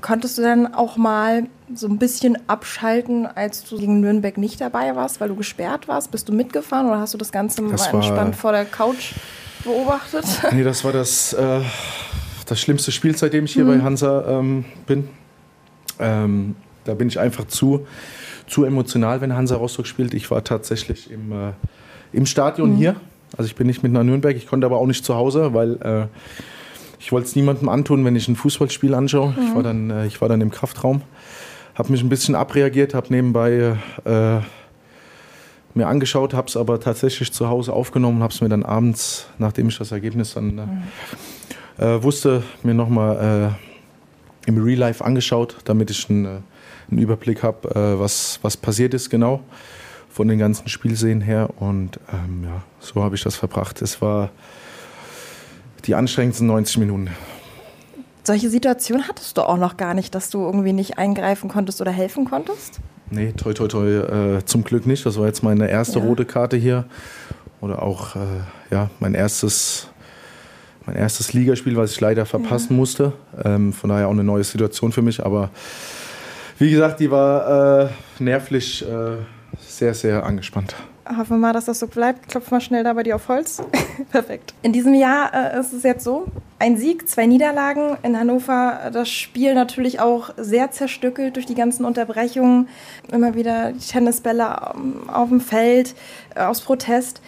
Konntest 0.00 0.36
du 0.36 0.42
dann 0.42 0.74
auch 0.74 0.96
mal 0.96 1.44
so 1.72 1.86
ein 1.86 1.98
bisschen 1.98 2.36
abschalten, 2.48 3.26
als 3.26 3.64
du 3.64 3.78
gegen 3.78 4.00
Nürnberg 4.00 4.36
nicht 4.36 4.60
dabei 4.60 4.96
warst, 4.96 5.20
weil 5.20 5.28
du 5.28 5.36
gesperrt 5.36 5.86
warst? 5.86 6.10
Bist 6.10 6.28
du 6.28 6.32
mitgefahren 6.32 6.88
oder 6.88 6.98
hast 6.98 7.14
du 7.14 7.18
das 7.18 7.30
Ganze 7.30 7.62
das 7.70 7.92
mal 7.92 7.94
entspannt 7.94 8.34
vor 8.34 8.50
der 8.50 8.64
Couch 8.64 9.12
beobachtet? 9.64 10.24
Nee, 10.52 10.64
das 10.64 10.82
war 10.84 10.92
das, 10.92 11.32
äh, 11.34 11.60
das 12.46 12.60
schlimmste 12.60 12.90
Spiel, 12.90 13.16
seitdem 13.16 13.44
ich 13.44 13.52
hier 13.52 13.64
mhm. 13.64 13.78
bei 13.78 13.84
Hansa 13.84 14.24
ähm, 14.28 14.64
bin. 14.86 15.08
Ähm, 16.02 16.56
da 16.84 16.94
bin 16.94 17.08
ich 17.08 17.18
einfach 17.18 17.46
zu, 17.46 17.86
zu 18.46 18.64
emotional, 18.64 19.20
wenn 19.20 19.34
Hansa 19.34 19.56
Rostock 19.56 19.86
spielt. 19.86 20.14
Ich 20.14 20.30
war 20.30 20.44
tatsächlich 20.44 21.10
im, 21.10 21.32
äh, 21.32 21.52
im 22.12 22.26
Stadion 22.26 22.72
mhm. 22.72 22.76
hier. 22.76 22.96
Also 23.36 23.48
ich 23.48 23.54
bin 23.54 23.66
nicht 23.66 23.82
mit 23.82 23.92
nach 23.92 24.02
Nürnberg, 24.02 24.36
ich 24.36 24.46
konnte 24.46 24.66
aber 24.66 24.78
auch 24.78 24.86
nicht 24.86 25.04
zu 25.04 25.14
Hause, 25.14 25.54
weil 25.54 25.76
äh, 25.82 26.06
ich 26.98 27.12
wollte 27.12 27.26
es 27.28 27.36
niemandem 27.36 27.68
antun, 27.68 28.04
wenn 28.04 28.14
ich 28.14 28.28
ein 28.28 28.36
Fußballspiel 28.36 28.94
anschaue. 28.94 29.30
Mhm. 29.30 29.46
Ich, 29.46 29.54
war 29.54 29.62
dann, 29.62 29.90
äh, 29.90 30.06
ich 30.06 30.20
war 30.20 30.28
dann 30.28 30.40
im 30.40 30.50
Kraftraum, 30.50 31.02
habe 31.74 31.92
mich 31.92 32.02
ein 32.02 32.08
bisschen 32.08 32.34
abreagiert, 32.34 32.94
habe 32.94 33.06
nebenbei 33.10 33.76
äh, 34.04 34.38
mir 35.74 35.86
angeschaut, 35.86 36.34
habe 36.34 36.48
es 36.48 36.56
aber 36.56 36.80
tatsächlich 36.80 37.32
zu 37.32 37.48
Hause 37.48 37.72
aufgenommen, 37.72 38.22
habe 38.22 38.32
es 38.32 38.42
mir 38.42 38.50
dann 38.50 38.64
abends, 38.64 39.28
nachdem 39.38 39.68
ich 39.68 39.78
das 39.78 39.92
Ergebnis 39.92 40.34
dann 40.34 40.58
äh, 40.58 40.66
mhm. 40.66 40.82
Äh, 41.78 42.02
wusste, 42.02 42.42
mir 42.62 42.74
nochmal 42.74 43.56
im 44.46 44.62
Real 44.62 44.78
Life 44.78 45.04
angeschaut, 45.04 45.56
damit 45.64 45.90
ich 45.90 46.08
einen, 46.10 46.24
äh, 46.24 46.28
einen 46.90 46.98
Überblick 46.98 47.42
habe, 47.42 47.68
äh, 47.70 47.98
was, 47.98 48.38
was 48.42 48.56
passiert 48.56 48.94
ist 48.94 49.10
genau 49.10 49.40
von 50.12 50.28
den 50.28 50.38
ganzen 50.38 50.68
Spielsehen 50.68 51.20
her. 51.20 51.50
Und 51.58 51.98
ähm, 52.12 52.44
ja, 52.44 52.62
so 52.80 53.02
habe 53.02 53.14
ich 53.14 53.22
das 53.22 53.36
verbracht. 53.36 53.82
Es 53.82 54.02
war 54.02 54.30
die 55.86 55.94
anstrengendsten 55.94 56.46
90 56.46 56.78
Minuten. 56.78 57.10
Solche 58.24 58.50
Situationen 58.50 59.08
hattest 59.08 59.36
du 59.36 59.42
auch 59.42 59.56
noch 59.56 59.76
gar 59.76 59.94
nicht, 59.94 60.14
dass 60.14 60.30
du 60.30 60.44
irgendwie 60.44 60.72
nicht 60.72 60.98
eingreifen 60.98 61.48
konntest 61.48 61.80
oder 61.80 61.90
helfen 61.90 62.24
konntest? 62.24 62.80
Nee, 63.10 63.32
toi, 63.32 63.52
toi, 63.52 63.66
toi, 63.66 63.88
äh, 63.88 64.44
zum 64.44 64.62
Glück 64.62 64.86
nicht. 64.86 65.04
Das 65.04 65.18
war 65.18 65.26
jetzt 65.26 65.42
meine 65.42 65.68
erste 65.68 65.98
ja. 65.98 66.04
rote 66.04 66.24
Karte 66.24 66.56
hier. 66.56 66.84
Oder 67.60 67.82
auch 67.82 68.16
äh, 68.16 68.18
ja, 68.70 68.90
mein 69.00 69.14
erstes 69.14 69.88
mein 70.86 70.96
erstes 70.96 71.32
Ligaspiel, 71.32 71.76
was 71.76 71.92
ich 71.92 72.00
leider 72.00 72.26
verpassen 72.26 72.72
ja. 72.72 72.76
musste. 72.76 73.12
Ähm, 73.44 73.72
von 73.72 73.90
daher 73.90 74.08
auch 74.08 74.12
eine 74.12 74.24
neue 74.24 74.44
Situation 74.44 74.92
für 74.92 75.02
mich. 75.02 75.24
Aber 75.24 75.50
wie 76.58 76.70
gesagt, 76.70 77.00
die 77.00 77.10
war 77.10 77.84
äh, 77.84 77.88
nervlich 78.18 78.84
äh, 78.86 79.16
sehr, 79.60 79.94
sehr 79.94 80.24
angespannt. 80.24 80.74
Hoffen 81.08 81.30
wir 81.30 81.38
mal, 81.38 81.52
dass 81.52 81.64
das 81.64 81.80
so 81.80 81.88
bleibt. 81.88 82.28
Klopf 82.28 82.50
mal 82.50 82.60
schnell 82.60 82.84
da 82.84 82.92
bei 82.92 83.02
dir 83.02 83.16
auf 83.16 83.28
Holz. 83.28 83.62
Perfekt. 84.12 84.54
In 84.62 84.72
diesem 84.72 84.94
Jahr 84.94 85.32
äh, 85.34 85.58
ist 85.58 85.72
es 85.72 85.82
jetzt 85.82 86.04
so: 86.04 86.26
ein 86.58 86.76
Sieg, 86.76 87.08
zwei 87.08 87.26
Niederlagen 87.26 87.96
in 88.02 88.16
Hannover. 88.16 88.90
Das 88.92 89.08
Spiel 89.08 89.54
natürlich 89.54 89.98
auch 89.98 90.30
sehr 90.36 90.70
zerstückelt 90.70 91.36
durch 91.36 91.46
die 91.46 91.56
ganzen 91.56 91.84
Unterbrechungen. 91.84 92.68
Immer 93.10 93.34
wieder 93.34 93.72
die 93.72 93.80
Tennisbälle 93.80 94.72
ähm, 94.74 95.10
auf 95.10 95.28
dem 95.28 95.40
Feld 95.40 95.94
äh, 96.36 96.40
aus 96.42 96.60
Protest. 96.60 97.20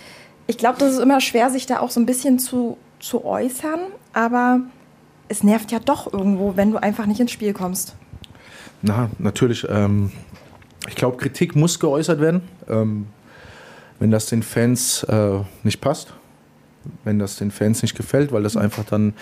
Ich 0.47 0.59
glaube, 0.59 0.79
das 0.79 0.93
ist 0.93 1.01
immer 1.01 1.21
schwer, 1.21 1.51
sich 1.51 1.67
da 1.67 1.81
auch 1.81 1.91
so 1.91 1.99
ein 1.99 2.07
bisschen 2.07 2.39
zu 2.39 2.77
zu 3.05 3.25
äußern, 3.25 3.81
aber 4.15 4.61
es 5.29 5.43
nervt 5.43 5.71
ja 5.71 5.79
doch 5.79 6.13
irgendwo, 6.13 6.57
wenn 6.57 6.71
du 6.71 6.79
einfach 6.79 7.07
nicht 7.07 7.21
ins 7.21 7.33
Spiel 7.33 7.53
kommst. 7.53 7.95
Na, 8.83 9.11
natürlich. 9.19 9.67
Ähm, 9.69 10.11
ich 10.89 10.95
glaube, 10.95 11.19
Kritik 11.19 11.55
muss 11.55 11.79
geäußert 11.79 12.21
werden, 12.21 12.43
ähm, 12.69 13.07
wenn 13.99 14.11
das 14.11 14.27
den 14.27 14.43
Fans 14.43 15.03
äh, 15.05 15.39
nicht 15.63 15.81
passt, 15.81 16.15
wenn 17.05 17.19
das 17.19 17.37
den 17.37 17.51
Fans 17.51 17.83
nicht 17.83 17.95
gefällt, 17.95 18.33
weil 18.33 18.43
das 18.43 18.57
einfach 18.57 18.85
dann 18.85 19.15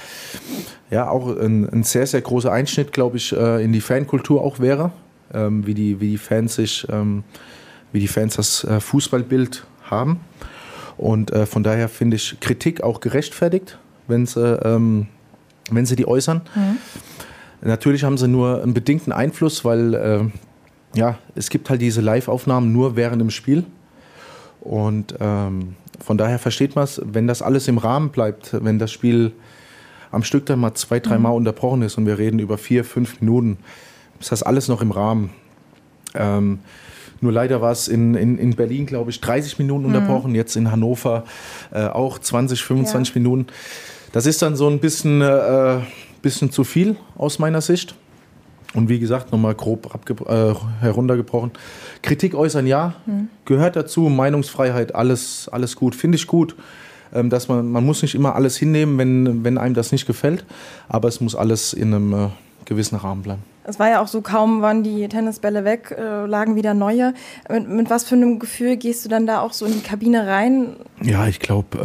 ja 0.90 1.08
auch 1.08 1.28
ein, 1.36 1.68
ein 1.68 1.82
sehr, 1.82 2.06
sehr 2.06 2.20
großer 2.20 2.52
Einschnitt, 2.52 2.92
glaube 2.92 3.16
ich, 3.16 3.32
äh, 3.32 3.64
in 3.64 3.72
die 3.72 3.80
Fankultur 3.80 4.42
auch 4.42 4.60
wäre, 4.60 4.92
ähm, 5.34 5.66
wie, 5.66 5.74
die, 5.74 6.00
wie 6.00 6.10
die 6.10 6.18
Fans 6.18 6.54
sich, 6.54 6.86
ähm, 6.90 7.24
wie 7.92 8.00
die 8.00 8.08
Fans 8.08 8.36
das 8.36 8.64
äh, 8.64 8.80
Fußballbild 8.80 9.64
haben. 9.84 10.20
Und 11.02 11.32
äh, 11.32 11.46
von 11.46 11.64
daher 11.64 11.88
finde 11.88 12.14
ich 12.14 12.38
Kritik 12.38 12.84
auch 12.84 13.00
gerechtfertigt, 13.00 13.76
wenn 14.06 14.24
sie, 14.24 14.40
ähm, 14.64 15.08
wenn 15.68 15.84
sie 15.84 15.96
die 15.96 16.06
äußern. 16.06 16.42
Mhm. 16.54 16.78
Natürlich 17.68 18.04
haben 18.04 18.16
sie 18.16 18.28
nur 18.28 18.62
einen 18.62 18.72
bedingten 18.72 19.12
Einfluss, 19.12 19.64
weil 19.64 19.94
äh, 19.94 20.20
ja, 20.94 21.18
es 21.34 21.50
gibt 21.50 21.70
halt 21.70 21.80
diese 21.82 22.00
Live-Aufnahmen 22.00 22.72
nur 22.72 22.94
während 22.94 23.20
dem 23.20 23.30
Spiel. 23.30 23.64
Und 24.60 25.16
ähm, 25.18 25.74
von 25.98 26.18
daher 26.18 26.38
versteht 26.38 26.76
man 26.76 26.84
es, 26.84 27.02
wenn 27.04 27.26
das 27.26 27.42
alles 27.42 27.66
im 27.66 27.78
Rahmen 27.78 28.10
bleibt, 28.10 28.64
wenn 28.64 28.78
das 28.78 28.92
Spiel 28.92 29.32
am 30.12 30.22
Stück 30.22 30.46
dann 30.46 30.60
mal 30.60 30.74
zwei, 30.74 31.00
drei 31.00 31.16
mhm. 31.16 31.22
Mal 31.24 31.30
unterbrochen 31.30 31.82
ist 31.82 31.98
und 31.98 32.06
wir 32.06 32.18
reden 32.18 32.38
über 32.38 32.58
vier, 32.58 32.84
fünf 32.84 33.20
Minuten, 33.20 33.58
ist 34.20 34.30
das 34.30 34.44
alles 34.44 34.68
noch 34.68 34.80
im 34.80 34.92
Rahmen. 34.92 35.30
Ähm, 36.14 36.60
nur 37.22 37.32
leider 37.32 37.60
war 37.60 37.72
es 37.72 37.88
in, 37.88 38.14
in, 38.14 38.36
in 38.36 38.54
Berlin, 38.56 38.84
glaube 38.84 39.10
ich, 39.10 39.20
30 39.20 39.58
Minuten 39.58 39.88
mhm. 39.88 39.94
unterbrochen, 39.94 40.34
jetzt 40.34 40.56
in 40.56 40.70
Hannover 40.70 41.24
äh, 41.72 41.86
auch 41.86 42.18
20, 42.18 42.62
25 42.62 43.14
ja. 43.14 43.20
Minuten. 43.20 43.46
Das 44.12 44.26
ist 44.26 44.42
dann 44.42 44.56
so 44.56 44.68
ein 44.68 44.80
bisschen, 44.80 45.22
äh, 45.22 45.78
bisschen 46.20 46.50
zu 46.50 46.64
viel 46.64 46.96
aus 47.16 47.38
meiner 47.38 47.60
Sicht. 47.60 47.94
Und 48.74 48.88
wie 48.88 48.98
gesagt, 48.98 49.32
nochmal 49.32 49.54
grob 49.54 49.88
äh, 50.26 50.54
heruntergebrochen. 50.80 51.52
Kritik 52.02 52.34
äußern 52.34 52.66
ja, 52.66 52.94
mhm. 53.06 53.28
gehört 53.44 53.76
dazu, 53.76 54.02
Meinungsfreiheit, 54.02 54.94
alles, 54.94 55.48
alles 55.52 55.76
gut, 55.76 55.94
finde 55.94 56.16
ich 56.16 56.26
gut. 56.26 56.56
Ähm, 57.14 57.28
dass 57.28 57.48
man, 57.48 57.70
man 57.70 57.84
muss 57.84 58.02
nicht 58.02 58.14
immer 58.14 58.34
alles 58.34 58.56
hinnehmen, 58.56 58.96
wenn, 58.98 59.44
wenn 59.44 59.58
einem 59.58 59.74
das 59.74 59.92
nicht 59.92 60.06
gefällt, 60.06 60.46
aber 60.88 61.08
es 61.08 61.20
muss 61.20 61.34
alles 61.34 61.74
in 61.74 61.94
einem 61.94 62.12
äh, 62.14 62.28
gewissen 62.64 62.96
Rahmen 62.96 63.22
bleiben. 63.22 63.51
Es 63.64 63.78
war 63.78 63.88
ja 63.88 64.02
auch 64.02 64.08
so, 64.08 64.22
kaum 64.22 64.60
waren 64.62 64.82
die 64.82 65.08
Tennisbälle 65.08 65.64
weg, 65.64 65.94
äh, 65.96 66.26
lagen 66.26 66.56
wieder 66.56 66.74
neue. 66.74 67.14
Mit, 67.48 67.68
mit, 67.68 67.90
was 67.90 68.04
für 68.04 68.16
einem 68.16 68.38
Gefühl 68.38 68.76
gehst 68.76 69.04
du 69.04 69.08
dann 69.08 69.26
da 69.26 69.40
auch 69.40 69.52
so 69.52 69.66
in 69.66 69.72
die 69.72 69.80
Kabine 69.80 70.26
rein? 70.26 70.76
Ja, 71.00 71.28
ich 71.28 71.38
glaube, 71.38 71.78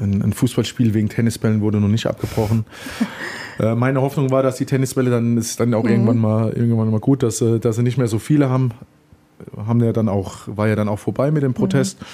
äh, 0.00 0.02
ein, 0.02 0.22
ein, 0.22 0.32
Fußballspiel 0.32 0.94
wegen 0.94 1.08
Tennisbällen 1.08 1.60
wurde 1.60 1.80
noch 1.80 1.88
nicht 1.88 2.06
abgebrochen. 2.06 2.64
äh, 3.60 3.74
meine 3.74 4.00
Hoffnung 4.00 4.30
war, 4.30 4.42
dass 4.42 4.56
die 4.56 4.66
Tennisbälle 4.66 5.10
dann 5.10 5.36
ist 5.36 5.60
dann 5.60 5.74
auch 5.74 5.84
mhm. 5.84 5.90
irgendwann 5.90 6.18
mal 6.18 6.52
irgendwann 6.52 6.90
mal 6.90 7.00
gut, 7.00 7.22
dass, 7.22 7.44
dass 7.60 7.76
sie 7.76 7.82
nicht 7.82 7.98
mehr 7.98 8.08
so 8.08 8.18
viele 8.18 8.48
haben. 8.48 8.72
Haben 9.56 9.82
ja 9.82 9.92
dann 9.92 10.08
auch, 10.08 10.42
war 10.46 10.68
ja 10.68 10.76
dann 10.76 10.88
auch 10.88 10.98
vorbei 10.98 11.30
mit 11.30 11.42
dem 11.42 11.54
Protest. 11.54 12.00
Mhm. 12.00 12.06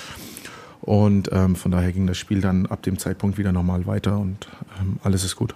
Und 0.80 1.30
ähm, 1.32 1.56
von 1.56 1.70
daher 1.70 1.92
ging 1.92 2.06
das 2.06 2.16
Spiel 2.18 2.40
dann 2.40 2.66
ab 2.66 2.82
dem 2.82 2.98
Zeitpunkt 2.98 3.38
wieder 3.38 3.52
normal 3.52 3.86
weiter 3.86 4.18
und 4.18 4.48
ähm, 4.80 4.98
alles 5.04 5.24
ist 5.24 5.36
gut. 5.36 5.54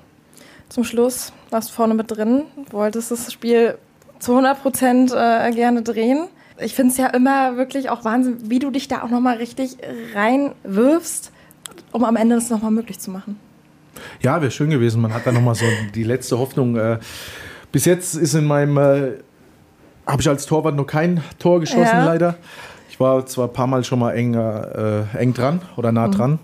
Zum 0.75 0.83
Schluss 0.83 1.33
warst 1.50 1.69
du 1.69 1.73
vorne 1.73 1.95
mit 1.95 2.11
drin, 2.11 2.47
wolltest 2.73 3.12
das 3.12 3.33
Spiel 3.33 3.78
zu 4.19 4.33
100 4.33 4.61
Prozent 4.61 5.12
äh, 5.12 5.52
gerne 5.52 5.83
drehen. 5.83 6.26
Ich 6.59 6.75
finde 6.75 6.90
es 6.90 6.99
ja 6.99 7.07
immer 7.07 7.57
wirklich 7.57 7.90
auch 7.90 8.04
Wahnsinn, 8.04 8.50
wie 8.50 8.59
du 8.59 8.73
dich 8.73 8.88
da 8.88 9.02
auch 9.04 9.09
nochmal 9.09 9.37
richtig 9.37 9.76
reinwirfst, 10.16 11.31
um 11.93 12.02
am 12.02 12.16
Ende 12.16 12.35
das 12.35 12.50
nochmal 12.50 12.73
möglich 12.73 12.99
zu 12.99 13.12
machen. 13.12 13.38
Ja, 14.21 14.40
wäre 14.40 14.50
schön 14.50 14.69
gewesen. 14.69 15.00
Man 15.00 15.14
hat 15.14 15.25
da 15.25 15.31
nochmal 15.31 15.54
so 15.54 15.64
die 15.95 16.02
letzte 16.02 16.40
Hoffnung. 16.40 16.75
Äh, 16.75 16.99
bis 17.71 17.85
jetzt 17.85 18.16
ist 18.16 18.35
in 18.35 18.45
meinem, 18.45 18.76
äh, 18.76 19.12
habe 20.09 20.23
ich 20.23 20.28
als 20.28 20.45
Torwart 20.45 20.75
noch 20.75 20.88
kein 20.88 21.23
Tor 21.38 21.61
geschossen, 21.61 21.85
ja. 21.85 22.04
leider. 22.04 22.35
Ich 22.90 22.99
war 22.99 23.25
zwar 23.26 23.47
ein 23.47 23.52
paar 23.52 23.69
Mal 23.69 23.85
schon 23.85 24.00
mal 24.00 24.11
eng, 24.11 24.35
äh, 24.35 25.04
eng 25.19 25.35
dran 25.35 25.62
oder 25.76 25.93
nah 25.93 26.09
mhm. 26.09 26.40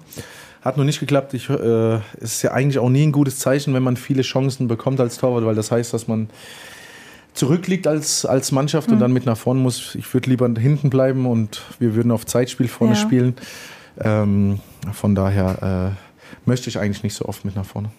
Hat 0.63 0.77
noch 0.77 0.85
nicht 0.85 1.01
geklappt. 1.01 1.33
Ich, 1.35 1.49
äh, 1.49 2.01
ist 2.21 2.43
ja 2.43 2.53
eigentlich 2.53 2.79
auch 2.79 2.91
nie 2.91 3.07
ein 3.07 3.13
gutes 3.13 3.39
Zeichen, 3.39 3.73
wenn 3.73 3.83
man 3.83 3.97
viele 3.97 4.23
Chancen 4.23 4.69
bekommt 4.69 5.01
als 5.01 5.17
Torwart, 5.17 5.45
weil 5.45 5.55
das 5.55 5.71
heißt, 5.71 5.95
dass 5.95 6.07
man 6.07 6.29
zurückliegt 7.33 7.87
als, 7.87 8.27
als 8.27 8.53
Mannschaft 8.53 8.89
mhm. 8.89 8.95
und 8.95 9.01
dann 9.01 9.13
mit 9.13 9.25
nach 9.25 9.39
vorne 9.39 9.61
muss. 9.61 9.95
Ich 9.95 10.13
würde 10.13 10.29
lieber 10.29 10.49
hinten 10.49 10.91
bleiben 10.91 11.27
und 11.27 11.63
wir 11.79 11.95
würden 11.95 12.13
auf 12.13 12.27
Zeitspiel 12.27 12.69
vorne 12.69 12.95
ja. 12.95 13.01
spielen. 13.01 13.37
Ähm, 13.99 14.61
von 14.93 15.15
daher 15.15 15.97
äh, 15.97 16.49
möchte 16.49 16.69
ich 16.69 16.79
eigentlich 16.79 17.03
nicht 17.03 17.15
so 17.15 17.25
oft 17.25 17.45
mit 17.45 17.57
nach 17.57 17.65
vorne. 17.65 17.91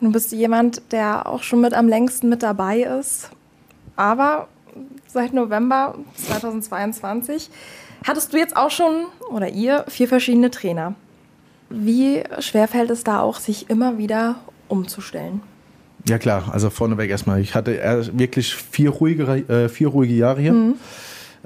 Du 0.00 0.10
bist 0.10 0.32
jemand, 0.32 0.82
der 0.92 1.26
auch 1.26 1.42
schon 1.42 1.60
mit 1.60 1.74
am 1.74 1.86
längsten 1.86 2.28
mit 2.28 2.42
dabei 2.42 2.80
ist. 2.80 3.30
Aber 3.96 4.48
seit 5.06 5.32
November 5.34 5.94
2022. 6.16 7.50
Hattest 8.06 8.32
du 8.32 8.38
jetzt 8.38 8.56
auch 8.56 8.70
schon, 8.70 9.06
oder 9.30 9.50
ihr, 9.50 9.84
vier 9.88 10.08
verschiedene 10.08 10.50
Trainer. 10.50 10.94
Wie 11.70 12.24
schwer 12.40 12.66
fällt 12.66 12.90
es 12.90 13.04
da 13.04 13.20
auch, 13.20 13.38
sich 13.38 13.70
immer 13.70 13.96
wieder 13.96 14.36
umzustellen? 14.68 15.40
Ja 16.08 16.18
klar, 16.18 16.50
also 16.52 16.70
vorneweg 16.70 17.10
erstmal. 17.10 17.40
Ich 17.40 17.54
hatte 17.54 18.10
wirklich 18.12 18.54
vier 18.54 18.90
ruhige, 18.90 19.24
äh, 19.48 19.68
vier 19.68 19.88
ruhige 19.88 20.14
Jahre 20.14 20.40
hier 20.40 20.52
mhm. 20.52 20.74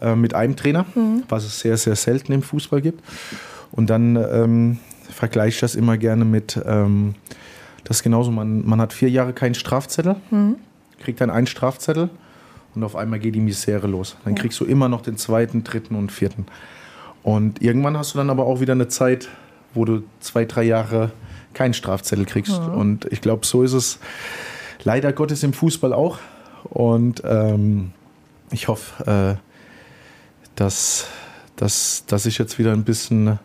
äh, 0.00 0.16
mit 0.16 0.35
einem 0.35 0.57
Trainer, 0.57 0.87
mhm. 0.95 1.25
was 1.28 1.45
es 1.45 1.61
sehr, 1.61 1.76
sehr 1.76 1.97
selten 1.97 2.33
im 2.33 2.43
Fußball 2.43 2.81
gibt. 2.81 3.02
Und 3.71 3.90
dann 3.90 4.16
ähm, 4.16 4.78
vergleiche 5.11 5.57
ich 5.57 5.61
das 5.61 5.75
immer 5.75 5.99
gerne 5.99 6.25
mit, 6.25 6.59
ähm, 6.64 7.14
das 7.85 7.99
ist 7.99 8.02
genauso, 8.02 8.31
man, 8.31 8.64
man 8.64 8.81
hat 8.81 8.93
vier 8.93 9.11
Jahre 9.11 9.33
keinen 9.33 9.54
Strafzettel, 9.54 10.16
mhm. 10.31 10.57
kriegt 11.00 11.21
dann 11.21 11.31
einen 11.31 11.47
Strafzettel 11.47 12.09
und 12.75 12.85
auf 12.85 12.97
einmal 12.97 13.19
geht 13.19 13.35
die 13.35 13.40
Misere 13.40 13.88
los. 13.88 14.16
Dann 14.25 14.35
kriegst 14.35 14.59
du 14.61 14.64
immer 14.64 14.88
noch 14.88 15.02
den 15.02 15.16
zweiten, 15.16 15.64
dritten 15.64 15.97
und 15.97 16.12
vierten. 16.12 16.47
Und 17.23 17.62
irgendwann 17.62 17.97
hast 17.97 18.14
du 18.14 18.19
dann 18.19 18.31
aber 18.31 18.47
auch 18.47 18.61
wieder 18.61 18.73
eine 18.73 18.88
Zeit, 18.88 19.28
wo 19.75 19.85
du 19.85 20.02
zwei, 20.21 20.45
drei 20.45 20.62
Jahre 20.62 21.12
keinen 21.52 21.75
Strafzettel 21.75 22.26
kriegst. 22.26 22.61
Mhm. 22.61 22.75
Und 22.75 23.04
ich 23.12 23.21
glaube, 23.21 23.47
so 23.47 23.62
ist 23.62 23.73
es 23.73 23.99
leider 24.83 25.12
Gottes 25.12 25.43
im 25.43 25.52
Fußball 25.52 25.93
auch. 25.93 26.19
Und 26.64 27.23
ähm, 27.25 27.93
ich 28.50 28.69
hoffe, 28.69 29.38
äh, 29.38 29.40
dass, 30.57 31.07
dass, 31.57 32.04
dass 32.07 32.26
ich 32.26 32.38
jetzt 32.38 32.59
wieder 32.59 32.73
ein 32.73 32.85
bisschen 32.85 33.38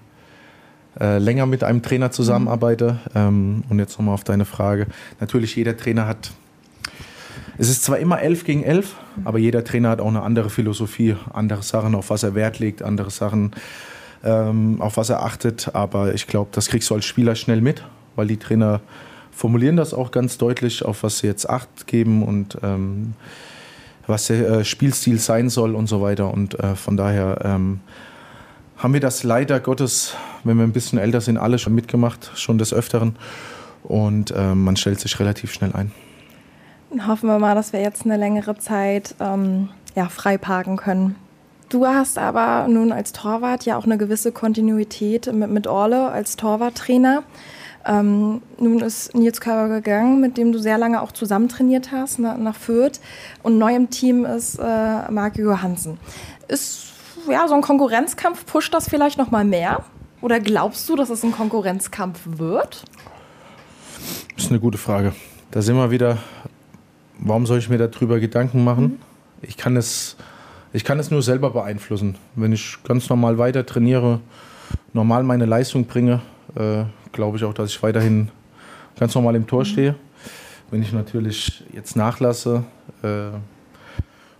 äh, 0.99 1.17
länger 1.17 1.45
mit 1.45 1.63
einem 1.63 1.81
Trainer 1.81 2.11
zusammenarbeite. 2.11 2.99
Mhm. 3.13 3.15
Ähm, 3.15 3.63
und 3.69 3.79
jetzt 3.79 3.97
nochmal 3.97 4.13
auf 4.13 4.23
deine 4.23 4.45
Frage. 4.45 4.87
Natürlich, 5.19 5.55
jeder 5.55 5.77
Trainer 5.77 6.07
hat 6.07 6.31
es 7.61 7.67
ist 7.67 7.83
zwar 7.83 7.99
immer 7.99 8.21
elf 8.21 8.45
gegen 8.45 8.63
elf, 8.63 8.95
aber 9.25 9.37
jeder 9.37 9.65
Trainer 9.65 9.89
hat 9.89 9.99
auch 9.99 10.07
eine 10.07 10.21
andere 10.21 10.49
Philosophie, 10.49 11.17
andere 11.33 11.61
Sachen, 11.61 11.93
auf 11.93 12.09
was 12.09 12.23
er 12.23 12.33
Wert 12.33 12.59
legt, 12.59 12.81
andere 12.81 13.09
Sachen, 13.09 13.51
ähm, 14.23 14.81
auf 14.81 14.97
was 14.97 15.09
er 15.09 15.23
achtet. 15.23 15.75
Aber 15.75 16.13
ich 16.13 16.27
glaube, 16.27 16.49
das 16.53 16.67
kriegst 16.67 16.89
du 16.89 16.95
als 16.95 17.05
Spieler 17.05 17.35
schnell 17.35 17.61
mit, 17.61 17.83
weil 18.15 18.27
die 18.27 18.37
Trainer 18.37 18.81
formulieren 19.31 19.77
das 19.77 19.93
auch 19.93 20.11
ganz 20.11 20.37
deutlich, 20.37 20.83
auf 20.83 21.03
was 21.03 21.19
sie 21.19 21.27
jetzt 21.27 21.49
Acht 21.49 21.87
geben 21.87 22.23
und 22.23 22.57
ähm, 22.63 23.13
was 24.07 24.27
der 24.27 24.49
äh, 24.49 24.65
Spielstil 24.65 25.19
sein 25.19 25.49
soll 25.49 25.75
und 25.75 25.87
so 25.87 26.01
weiter. 26.01 26.33
Und 26.33 26.59
äh, 26.59 26.75
von 26.75 26.97
daher 26.97 27.39
ähm, 27.43 27.79
haben 28.77 28.93
wir 28.93 29.01
das 29.01 29.23
leider 29.23 29.59
Gottes, 29.59 30.15
wenn 30.43 30.57
wir 30.57 30.63
ein 30.63 30.73
bisschen 30.73 30.99
älter 30.99 31.21
sind, 31.21 31.37
alle 31.37 31.59
schon 31.59 31.75
mitgemacht, 31.75 32.31
schon 32.35 32.57
des 32.57 32.73
Öfteren. 32.73 33.15
Und 33.83 34.31
äh, 34.31 34.55
man 34.55 34.75
stellt 34.75 34.99
sich 34.99 35.19
relativ 35.19 35.53
schnell 35.53 35.71
ein 35.73 35.91
hoffen 37.07 37.27
wir 37.27 37.39
mal, 37.39 37.55
dass 37.55 37.73
wir 37.73 37.81
jetzt 37.81 38.05
eine 38.05 38.17
längere 38.17 38.57
Zeit 38.57 39.15
ähm, 39.19 39.69
ja, 39.95 40.09
frei 40.09 40.37
parken 40.37 40.77
können. 40.77 41.15
Du 41.69 41.85
hast 41.85 42.17
aber 42.17 42.67
nun 42.67 42.91
als 42.91 43.13
Torwart 43.13 43.65
ja 43.65 43.77
auch 43.77 43.85
eine 43.85 43.97
gewisse 43.97 44.31
Kontinuität 44.31 45.31
mit, 45.31 45.49
mit 45.49 45.67
Orle 45.67 46.09
als 46.09 46.35
Torwarttrainer. 46.35 47.23
Ähm, 47.85 48.41
nun 48.59 48.79
ist 48.79 49.15
Nils 49.15 49.39
Körber 49.39 49.75
gegangen, 49.75 50.19
mit 50.19 50.37
dem 50.37 50.51
du 50.51 50.59
sehr 50.59 50.77
lange 50.77 51.01
auch 51.01 51.11
zusammen 51.11 51.47
trainiert 51.47 51.91
hast, 51.91 52.19
nach, 52.19 52.37
nach 52.37 52.55
Fürth. 52.55 52.99
Und 53.43 53.57
neu 53.57 53.75
im 53.75 53.89
Team 53.89 54.25
ist 54.25 54.57
äh, 54.59 55.11
Marc 55.11 55.37
Johansen. 55.37 55.97
Ist 56.47 56.91
ja 57.29 57.47
so 57.47 57.53
ein 57.53 57.61
Konkurrenzkampf, 57.61 58.45
pusht 58.45 58.73
das 58.73 58.89
vielleicht 58.89 59.17
noch 59.17 59.31
mal 59.31 59.45
mehr? 59.45 59.83
Oder 60.21 60.39
glaubst 60.39 60.89
du, 60.89 60.95
dass 60.95 61.09
es 61.09 61.23
ein 61.23 61.31
Konkurrenzkampf 61.31 62.19
wird? 62.25 62.83
Das 64.35 64.45
ist 64.45 64.49
eine 64.49 64.59
gute 64.59 64.77
Frage. 64.77 65.13
Da 65.51 65.61
sind 65.61 65.75
wir 65.77 65.91
wieder 65.91 66.17
warum 67.19 67.45
soll 67.45 67.59
ich 67.59 67.69
mir 67.69 67.77
darüber 67.77 68.19
Gedanken 68.19 68.63
machen? 68.63 68.83
Mhm. 68.83 68.99
Ich, 69.41 69.57
kann 69.57 69.77
es, 69.77 70.15
ich 70.73 70.83
kann 70.83 70.99
es 70.99 71.11
nur 71.11 71.21
selber 71.21 71.51
beeinflussen. 71.51 72.15
Wenn 72.35 72.53
ich 72.53 72.77
ganz 72.83 73.09
normal 73.09 73.37
weiter 73.37 73.65
trainiere, 73.65 74.19
normal 74.93 75.23
meine 75.23 75.45
Leistung 75.45 75.85
bringe, 75.85 76.21
äh, 76.55 76.83
glaube 77.11 77.37
ich 77.37 77.43
auch, 77.43 77.53
dass 77.53 77.71
ich 77.71 77.81
weiterhin 77.81 78.29
ganz 78.99 79.15
normal 79.15 79.35
im 79.35 79.47
Tor 79.47 79.61
mhm. 79.61 79.65
stehe. 79.65 79.95
Wenn 80.71 80.83
ich 80.83 80.93
natürlich 80.93 81.63
jetzt 81.73 81.95
nachlasse 81.95 82.63
äh, 83.01 83.29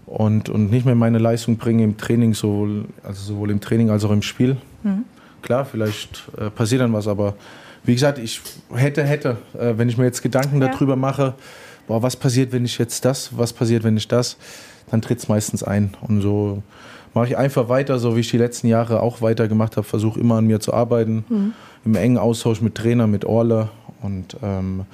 und, 0.05 0.49
und 0.49 0.69
nicht 0.69 0.85
mehr 0.85 0.95
meine 0.95 1.17
Leistung 1.17 1.57
bringe 1.57 1.83
im 1.83 1.97
Training, 1.97 2.33
sowohl, 2.33 2.85
also 3.03 3.33
sowohl 3.33 3.49
im 3.49 3.61
Training 3.61 3.89
als 3.89 4.03
auch 4.05 4.11
im 4.11 4.21
Spiel, 4.21 4.57
mhm. 4.83 5.05
klar, 5.41 5.65
vielleicht 5.65 6.29
äh, 6.37 6.51
passiert 6.51 6.81
dann 6.81 6.93
was, 6.93 7.07
aber 7.07 7.35
wie 7.83 7.93
gesagt, 7.93 8.19
ich 8.19 8.41
hätte, 8.73 9.03
hätte, 9.03 9.37
äh, 9.57 9.73
wenn 9.77 9.89
ich 9.89 9.97
mir 9.97 10.05
jetzt 10.05 10.21
Gedanken 10.21 10.61
ja. 10.61 10.67
darüber 10.67 10.95
mache, 10.95 11.33
boah, 11.89 12.03
was 12.03 12.15
passiert, 12.15 12.51
wenn 12.51 12.65
ich 12.65 12.77
jetzt 12.77 13.03
das, 13.03 13.35
was 13.35 13.51
passiert, 13.51 13.83
wenn 13.83 13.97
ich 13.97 14.07
das, 14.07 14.37
dann 14.91 15.01
tritt 15.01 15.17
es 15.17 15.27
meistens 15.27 15.63
ein. 15.63 15.97
Und 16.07 16.21
so 16.21 16.61
mache 17.15 17.29
ich 17.29 17.37
einfach 17.37 17.67
weiter, 17.67 17.97
so 17.97 18.15
wie 18.15 18.19
ich 18.19 18.29
die 18.29 18.37
letzten 18.37 18.67
Jahre 18.67 19.01
auch 19.01 19.21
weiter 19.21 19.47
gemacht 19.47 19.75
habe, 19.75 19.85
versuche 19.85 20.19
immer 20.19 20.35
an 20.35 20.45
mir 20.45 20.59
zu 20.59 20.71
arbeiten, 20.71 21.25
mhm. 21.27 21.53
im 21.83 21.95
engen 21.95 22.19
Austausch 22.19 22.61
mit 22.61 22.75
Trainer, 22.75 23.07
mit 23.07 23.25
Orle 23.25 23.69
und 24.03 24.37
ähm, 24.43 24.85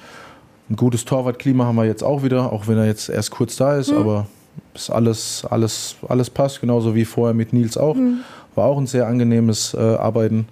ein 0.70 0.76
gutes 0.76 1.04
Torwartklima 1.04 1.66
haben 1.66 1.76
wir 1.76 1.84
jetzt 1.84 2.02
auch 2.02 2.22
wieder, 2.22 2.50
auch 2.50 2.66
wenn 2.66 2.78
er 2.78 2.86
jetzt 2.86 3.10
erst 3.10 3.30
kurz 3.30 3.56
da 3.56 3.76
ist, 3.76 3.92
mhm. 3.92 3.98
aber 3.98 4.26
ist 4.74 4.88
alles, 4.88 5.44
alles, 5.48 5.96
alles 6.08 6.30
passt, 6.30 6.62
genauso 6.62 6.94
wie 6.94 7.04
vorher 7.04 7.34
mit 7.34 7.52
Nils 7.52 7.76
auch. 7.76 7.94
Mhm. 7.94 8.20
War 8.54 8.64
auch 8.64 8.78
ein 8.78 8.86
sehr 8.86 9.06
angenehmes 9.06 9.74
äh, 9.74 9.80
Arbeiten. 9.80 10.48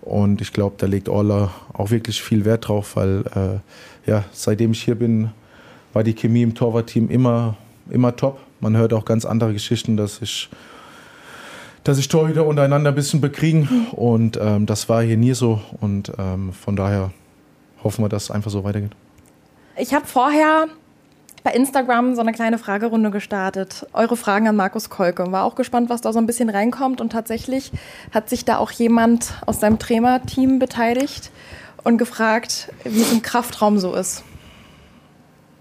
Und 0.00 0.40
ich 0.40 0.54
glaube, 0.54 0.76
da 0.78 0.86
legt 0.86 1.10
Orla 1.10 1.50
auch 1.74 1.90
wirklich 1.90 2.22
viel 2.22 2.46
Wert 2.46 2.66
drauf, 2.68 2.96
weil 2.96 3.24
äh, 3.36 4.10
ja, 4.10 4.24
seitdem 4.32 4.72
ich 4.72 4.82
hier 4.82 4.94
bin, 4.94 5.30
war 5.92 6.04
die 6.04 6.14
Chemie 6.14 6.42
im 6.42 6.54
Torwartteam 6.54 7.08
immer, 7.08 7.56
immer 7.90 8.14
top. 8.16 8.40
Man 8.60 8.76
hört 8.76 8.92
auch 8.92 9.04
ganz 9.04 9.24
andere 9.24 9.52
Geschichten, 9.52 9.96
dass 9.96 10.16
sich 10.16 10.48
dass 11.84 11.96
sich 11.96 12.08
Torhüter 12.08 12.46
untereinander 12.46 12.90
ein 12.90 12.94
bisschen 12.94 13.20
bekriegen. 13.20 13.88
Und 13.92 14.38
ähm, 14.40 14.66
das 14.66 14.88
war 14.88 15.02
hier 15.02 15.16
nie 15.16 15.34
so. 15.34 15.60
Und 15.80 16.12
ähm, 16.18 16.52
von 16.52 16.76
daher 16.76 17.10
hoffen 17.82 18.04
wir, 18.04 18.08
dass 18.08 18.24
es 18.24 18.30
einfach 18.30 18.50
so 18.50 18.64
weitergeht. 18.64 18.92
Ich 19.76 19.94
habe 19.94 20.06
vorher 20.06 20.68
bei 21.42 21.52
Instagram 21.52 22.14
so 22.14 22.20
eine 22.20 22.32
kleine 22.32 22.58
Fragerunde 22.58 23.10
gestartet. 23.10 23.86
Eure 23.92 24.16
Fragen 24.16 24.46
an 24.46 24.54
Markus 24.54 24.90
Kolke. 24.90 25.32
War 25.32 25.44
auch 25.44 25.56
gespannt, 25.56 25.90
was 25.90 26.00
da 26.00 26.12
so 26.12 26.20
ein 26.20 26.26
bisschen 26.26 26.50
reinkommt. 26.50 27.00
Und 27.00 27.10
tatsächlich 27.10 27.72
hat 28.12 28.28
sich 28.28 28.44
da 28.44 28.58
auch 28.58 28.70
jemand 28.70 29.34
aus 29.46 29.58
seinem 29.58 29.78
Trainerteam 29.78 30.58
beteiligt 30.58 31.30
und 31.82 31.98
gefragt, 31.98 32.72
wie 32.84 33.00
es 33.00 33.12
im 33.12 33.22
Kraftraum 33.22 33.78
so 33.78 33.94
ist. 33.94 34.22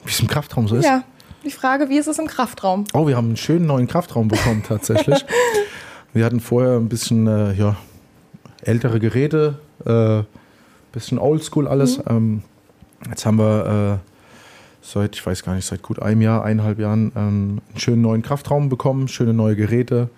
Wie 0.04 0.10
es 0.10 0.20
im 0.20 0.28
Kraftraum 0.28 0.68
so 0.68 0.76
ist? 0.76 0.86
Ja. 0.86 1.04
die 1.44 1.52
Frage, 1.52 1.90
wie 1.90 1.98
ist 1.98 2.08
es 2.08 2.20
im 2.20 2.28
Kraftraum? 2.28 2.86
Oh, 2.94 3.08
wir 3.08 3.16
haben 3.16 3.28
einen 3.28 3.38
schönen 3.38 3.66
neuen 3.66 3.88
Kraftraum 3.88 4.28
bekommen 4.28 4.64
tatsächlich. 4.68 5.26
wir 6.14 6.26
hatten 6.26 6.40
vorher 6.40 6.78
ein 6.78 6.90
bisschen 6.90 7.28
äh, 7.28 7.54
ja, 7.54 7.76
ältere 8.62 9.00
Geräte, 9.00 9.60
äh, 9.86 10.24
bisschen 10.92 11.20
oldschool 11.20 11.68
alles. 11.68 11.98
Mhm. 12.00 12.04
Ähm, 12.10 12.42
jetzt 13.10 13.26
haben 13.26 13.38
wir 13.38 14.00
äh, 14.02 14.12
seit, 14.82 15.16
ich 15.16 15.26
weiß 15.26 15.44
gar 15.44 15.56
nicht, 15.56 15.66
seit 15.66 15.82
gut 15.82 16.02
einem 16.02 16.22
Jahr, 16.22 16.44
eineinhalb 16.44 16.80
Jahren 16.80 17.12
ähm, 17.16 17.62
einen 17.70 17.80
schönen 17.80 18.02
neuen 18.02 18.22
Kraftraum 18.22 18.70
bekommen, 18.70 19.08
schöne 19.08 19.34
neue 19.34 19.56
Geräte, 19.56 20.10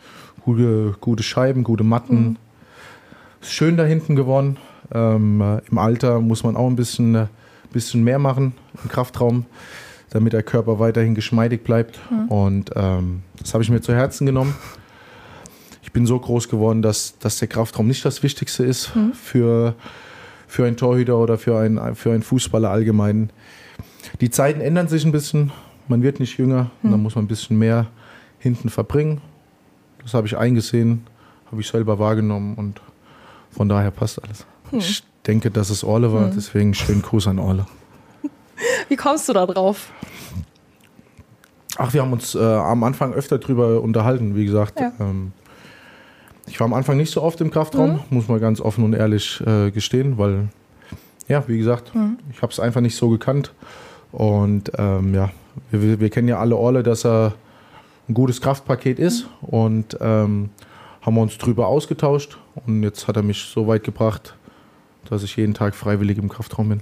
gute, 0.44 0.96
gute 1.00 1.24
Scheiben, 1.24 1.64
gute 1.64 1.84
Matten. 1.84 2.16
Mhm. 2.16 2.38
Schön 3.42 3.78
da 3.78 3.84
hinten 3.84 4.16
geworden. 4.16 4.58
Ähm, 4.94 5.42
äh, 5.42 5.62
Im 5.70 5.78
Alter 5.78 6.20
muss 6.20 6.44
man 6.44 6.56
auch 6.56 6.68
ein 6.68 6.76
bisschen, 6.76 7.16
äh, 7.16 7.28
bisschen 7.74 8.04
mehr 8.04 8.20
machen 8.20 8.54
im 8.82 8.90
Kraftraum, 8.90 9.46
damit 10.10 10.34
der 10.34 10.44
Körper 10.44 10.80
weiterhin 10.80 11.16
geschmeidig 11.16 11.64
bleibt. 11.64 12.00
Mhm. 12.10 12.28
Und 12.30 12.72
ähm, 12.76 13.24
das 13.40 13.54
habe 13.54 13.64
ich 13.64 13.70
mir 13.70 13.82
zu 13.82 13.94
Herzen 13.94 14.26
genommen. 14.26 14.56
Ich 15.82 15.92
bin 15.92 16.06
so 16.06 16.18
groß 16.18 16.48
geworden, 16.48 16.82
dass, 16.82 17.18
dass 17.20 17.38
der 17.40 17.50
Kraftraum 17.50 17.88
nicht 17.88 18.06
das 18.06 18.24
Wichtigste 18.24 18.64
ist 18.64 18.96
mhm. 18.96 19.14
für, 19.14 19.76
für 20.48 20.66
einen 20.66 20.78
Torhüter 20.78 21.18
oder 21.18 21.38
für 21.38 21.60
einen, 21.60 21.96
für 21.96 22.12
einen 22.12 22.24
Fußballer 22.24 22.70
allgemein. 22.70 23.30
Die 24.22 24.30
Zeiten 24.30 24.62
ändern 24.62 24.88
sich 24.88 25.06
ein 25.06 25.12
bisschen. 25.12 25.52
Man 25.90 26.02
wird 26.02 26.22
nicht 26.22 26.38
jünger. 26.38 26.72
Mhm. 26.82 26.92
Da 26.92 26.98
muss 26.98 27.16
man 27.16 27.26
ein 27.26 27.28
bisschen 27.28 27.60
mehr 27.60 27.88
hinten 28.40 28.70
verbringen. 28.70 29.22
Das 30.04 30.14
habe 30.14 30.28
ich 30.28 30.38
eingesehen, 30.38 31.08
habe 31.50 31.62
ich 31.62 31.68
selber 31.68 31.98
wahrgenommen 31.98 32.56
und 32.56 32.82
von 33.52 33.70
daher 33.70 33.92
passt 33.92 34.22
alles. 34.24 34.46
Hm. 34.70 34.82
Ich 35.24 35.26
denke, 35.26 35.52
dass 35.52 35.70
es 35.70 35.86
Orle 35.86 36.12
war, 36.12 36.26
hm. 36.26 36.34
deswegen 36.36 36.74
schönen 36.74 37.02
Gruß 37.02 37.28
an 37.28 37.40
Orle. 37.40 37.66
Wie 38.90 38.98
kommst 38.98 39.30
du 39.30 39.32
da 39.32 39.46
drauf? 39.46 39.90
Ach, 41.78 41.94
wir 41.94 42.02
haben 42.02 42.12
uns 42.12 42.36
äh, 42.36 42.44
am 42.44 42.84
Anfang 42.84 43.14
öfter 43.14 43.38
drüber 43.38 43.80
unterhalten, 43.80 44.36
wie 44.36 44.44
gesagt. 44.44 44.82
Ja. 44.82 44.92
Ähm, 45.00 45.32
ich 46.46 46.60
war 46.60 46.66
am 46.66 46.74
Anfang 46.74 46.98
nicht 46.98 47.10
so 47.10 47.22
oft 47.22 47.40
im 47.40 47.52
Kraftraum, 47.52 47.92
mhm. 47.92 48.00
muss 48.10 48.28
man 48.28 48.42
ganz 48.42 48.60
offen 48.60 48.84
und 48.84 48.92
ehrlich 48.92 49.42
äh, 49.48 49.72
gestehen, 49.72 50.18
weil, 50.18 50.50
ja, 51.30 51.48
wie 51.48 51.58
gesagt, 51.58 51.96
mhm. 51.96 52.18
ich 52.30 52.42
habe 52.42 52.52
es 52.52 52.60
einfach 52.60 52.82
nicht 52.82 52.98
so 52.98 53.08
gekannt. 53.08 53.54
Und 54.12 54.74
ähm, 54.78 55.16
ja, 55.16 55.30
wir, 55.72 56.02
wir, 56.02 56.10
kennen 56.10 56.28
ja 56.28 56.40
alle 56.40 56.58
Orle, 56.58 56.84
dass 56.84 57.06
er 57.06 57.34
ein 58.10 58.14
gutes 58.14 58.42
Kraftpaket 58.42 59.00
ist. 59.00 59.24
Mhm. 59.42 59.48
Und 59.48 59.98
ähm, 60.02 60.50
haben 61.02 61.16
wir 61.16 61.22
uns 61.22 61.38
drüber 61.38 61.68
ausgetauscht 61.68 62.38
und 62.66 62.84
jetzt 62.84 63.08
hat 63.08 63.16
er 63.16 63.24
mich 63.24 63.46
so 63.46 63.68
weit 63.68 63.86
gebracht, 63.86 64.36
dass 65.10 65.24
ich 65.24 65.36
jeden 65.36 65.54
Tag 65.54 65.76
freiwillig 65.76 66.18
im 66.18 66.30
Kraftraum 66.30 66.70
bin. 66.70 66.82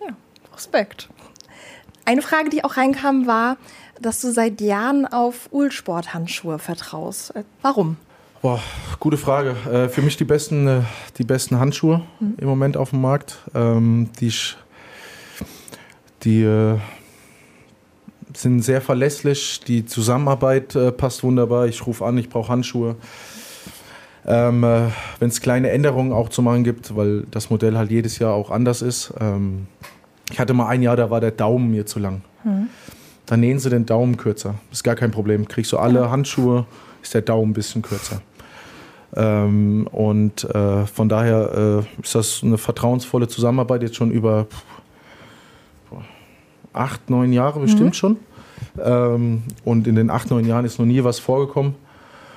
Ja, 0.00 0.14
Respekt. 0.54 1.08
Eine 2.04 2.22
Frage, 2.22 2.50
die 2.50 2.64
auch 2.64 2.76
reinkam, 2.76 3.26
war, 3.26 3.56
dass 4.00 4.20
du 4.20 4.30
seit 4.32 4.60
Jahren 4.60 5.06
auf 5.06 5.48
Ulsport-Handschuhe 5.52 6.58
vertraust. 6.58 7.34
Äh, 7.34 7.44
warum? 7.62 7.96
Boah, 8.42 8.60
gute 9.00 9.16
Frage. 9.16 9.56
Äh, 9.70 9.88
für 9.88 10.02
mich 10.02 10.16
die 10.16 10.24
besten, 10.24 10.66
äh, 10.66 10.80
die 11.16 11.24
besten 11.24 11.58
Handschuhe 11.58 12.02
mhm. 12.20 12.34
im 12.36 12.48
Moment 12.48 12.76
auf 12.76 12.90
dem 12.90 13.00
Markt. 13.00 13.38
Ähm, 13.54 14.10
die 14.20 14.32
die 16.24 16.42
äh, 16.42 16.78
sind 18.34 18.62
sehr 18.62 18.80
verlässlich. 18.80 19.60
Die 19.60 19.84
Zusammenarbeit 19.84 20.74
äh, 20.74 20.92
passt 20.92 21.22
wunderbar. 21.22 21.66
Ich 21.66 21.86
rufe 21.86 22.04
an, 22.04 22.18
ich 22.18 22.28
brauche 22.28 22.50
Handschuhe. 22.50 22.96
Ähm, 24.26 24.64
äh, 24.64 24.88
Wenn 25.18 25.28
es 25.28 25.40
kleine 25.40 25.70
Änderungen 25.70 26.12
auch 26.12 26.28
zu 26.28 26.42
machen 26.42 26.64
gibt, 26.64 26.96
weil 26.96 27.24
das 27.30 27.50
Modell 27.50 27.76
halt 27.76 27.90
jedes 27.90 28.18
Jahr 28.18 28.32
auch 28.32 28.50
anders 28.50 28.82
ist. 28.82 29.12
Ähm, 29.20 29.66
ich 30.30 30.40
hatte 30.40 30.54
mal 30.54 30.68
ein 30.68 30.82
Jahr, 30.82 30.96
da 30.96 31.10
war 31.10 31.20
der 31.20 31.30
Daumen 31.30 31.70
mir 31.70 31.84
zu 31.86 31.98
lang. 31.98 32.22
Mhm. 32.42 32.68
Dann 33.26 33.40
nähen 33.40 33.58
sie 33.58 33.70
den 33.70 33.86
Daumen 33.86 34.16
kürzer. 34.16 34.54
Ist 34.70 34.84
gar 34.84 34.94
kein 34.94 35.10
Problem. 35.10 35.48
Kriegst 35.48 35.72
du 35.72 35.78
alle 35.78 36.10
Handschuhe, 36.10 36.66
ist 37.02 37.14
der 37.14 37.22
Daumen 37.22 37.50
ein 37.50 37.54
bisschen 37.54 37.82
kürzer. 37.82 38.20
Ähm, 39.16 39.86
und 39.92 40.44
äh, 40.44 40.86
von 40.86 41.08
daher 41.08 41.84
äh, 41.98 42.02
ist 42.02 42.14
das 42.14 42.40
eine 42.42 42.58
vertrauensvolle 42.58 43.28
Zusammenarbeit 43.28 43.82
jetzt 43.82 43.96
schon 43.96 44.10
über 44.10 44.46
acht, 46.72 47.08
neun 47.08 47.32
Jahre 47.32 47.60
bestimmt 47.60 47.90
mhm. 47.90 47.94
schon. 47.94 48.16
Ähm, 48.82 49.42
und 49.64 49.86
in 49.86 49.94
den 49.94 50.10
acht, 50.10 50.30
neun 50.30 50.46
Jahren 50.46 50.64
ist 50.64 50.78
noch 50.78 50.86
nie 50.86 51.04
was 51.04 51.18
vorgekommen. 51.18 51.74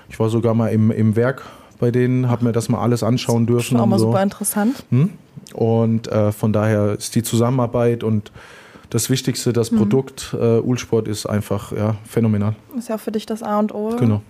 Ich 0.09 0.19
war 0.19 0.29
sogar 0.29 0.53
mal 0.53 0.67
im, 0.67 0.91
im 0.91 1.15
Werk 1.15 1.43
bei 1.79 1.91
denen, 1.91 2.29
habe 2.29 2.45
mir 2.45 2.51
das 2.51 2.69
mal 2.69 2.81
alles 2.81 3.03
anschauen 3.03 3.45
dürfen. 3.45 3.63
Schon 3.63 3.79
auch 3.79 3.85
mal 3.85 3.99
so. 3.99 4.07
super 4.07 4.23
interessant. 4.23 4.83
Hm? 4.89 5.11
Und 5.53 6.07
äh, 6.07 6.31
von 6.31 6.53
daher 6.53 6.93
ist 6.93 7.15
die 7.15 7.23
Zusammenarbeit 7.23 8.03
und 8.03 8.31
das 8.89 9.09
Wichtigste, 9.09 9.53
das 9.53 9.71
mhm. 9.71 9.77
Produkt 9.77 10.35
äh, 10.39 10.59
Ulsport 10.59 11.07
ist 11.07 11.25
einfach 11.25 11.71
ja, 11.71 11.95
phänomenal. 12.05 12.55
Ist 12.77 12.89
ja 12.89 12.95
auch 12.95 12.99
für 12.99 13.11
dich 13.11 13.25
das 13.25 13.43
A 13.43 13.59
und 13.59 13.73
O. 13.73 13.89
Genau. 13.97 14.21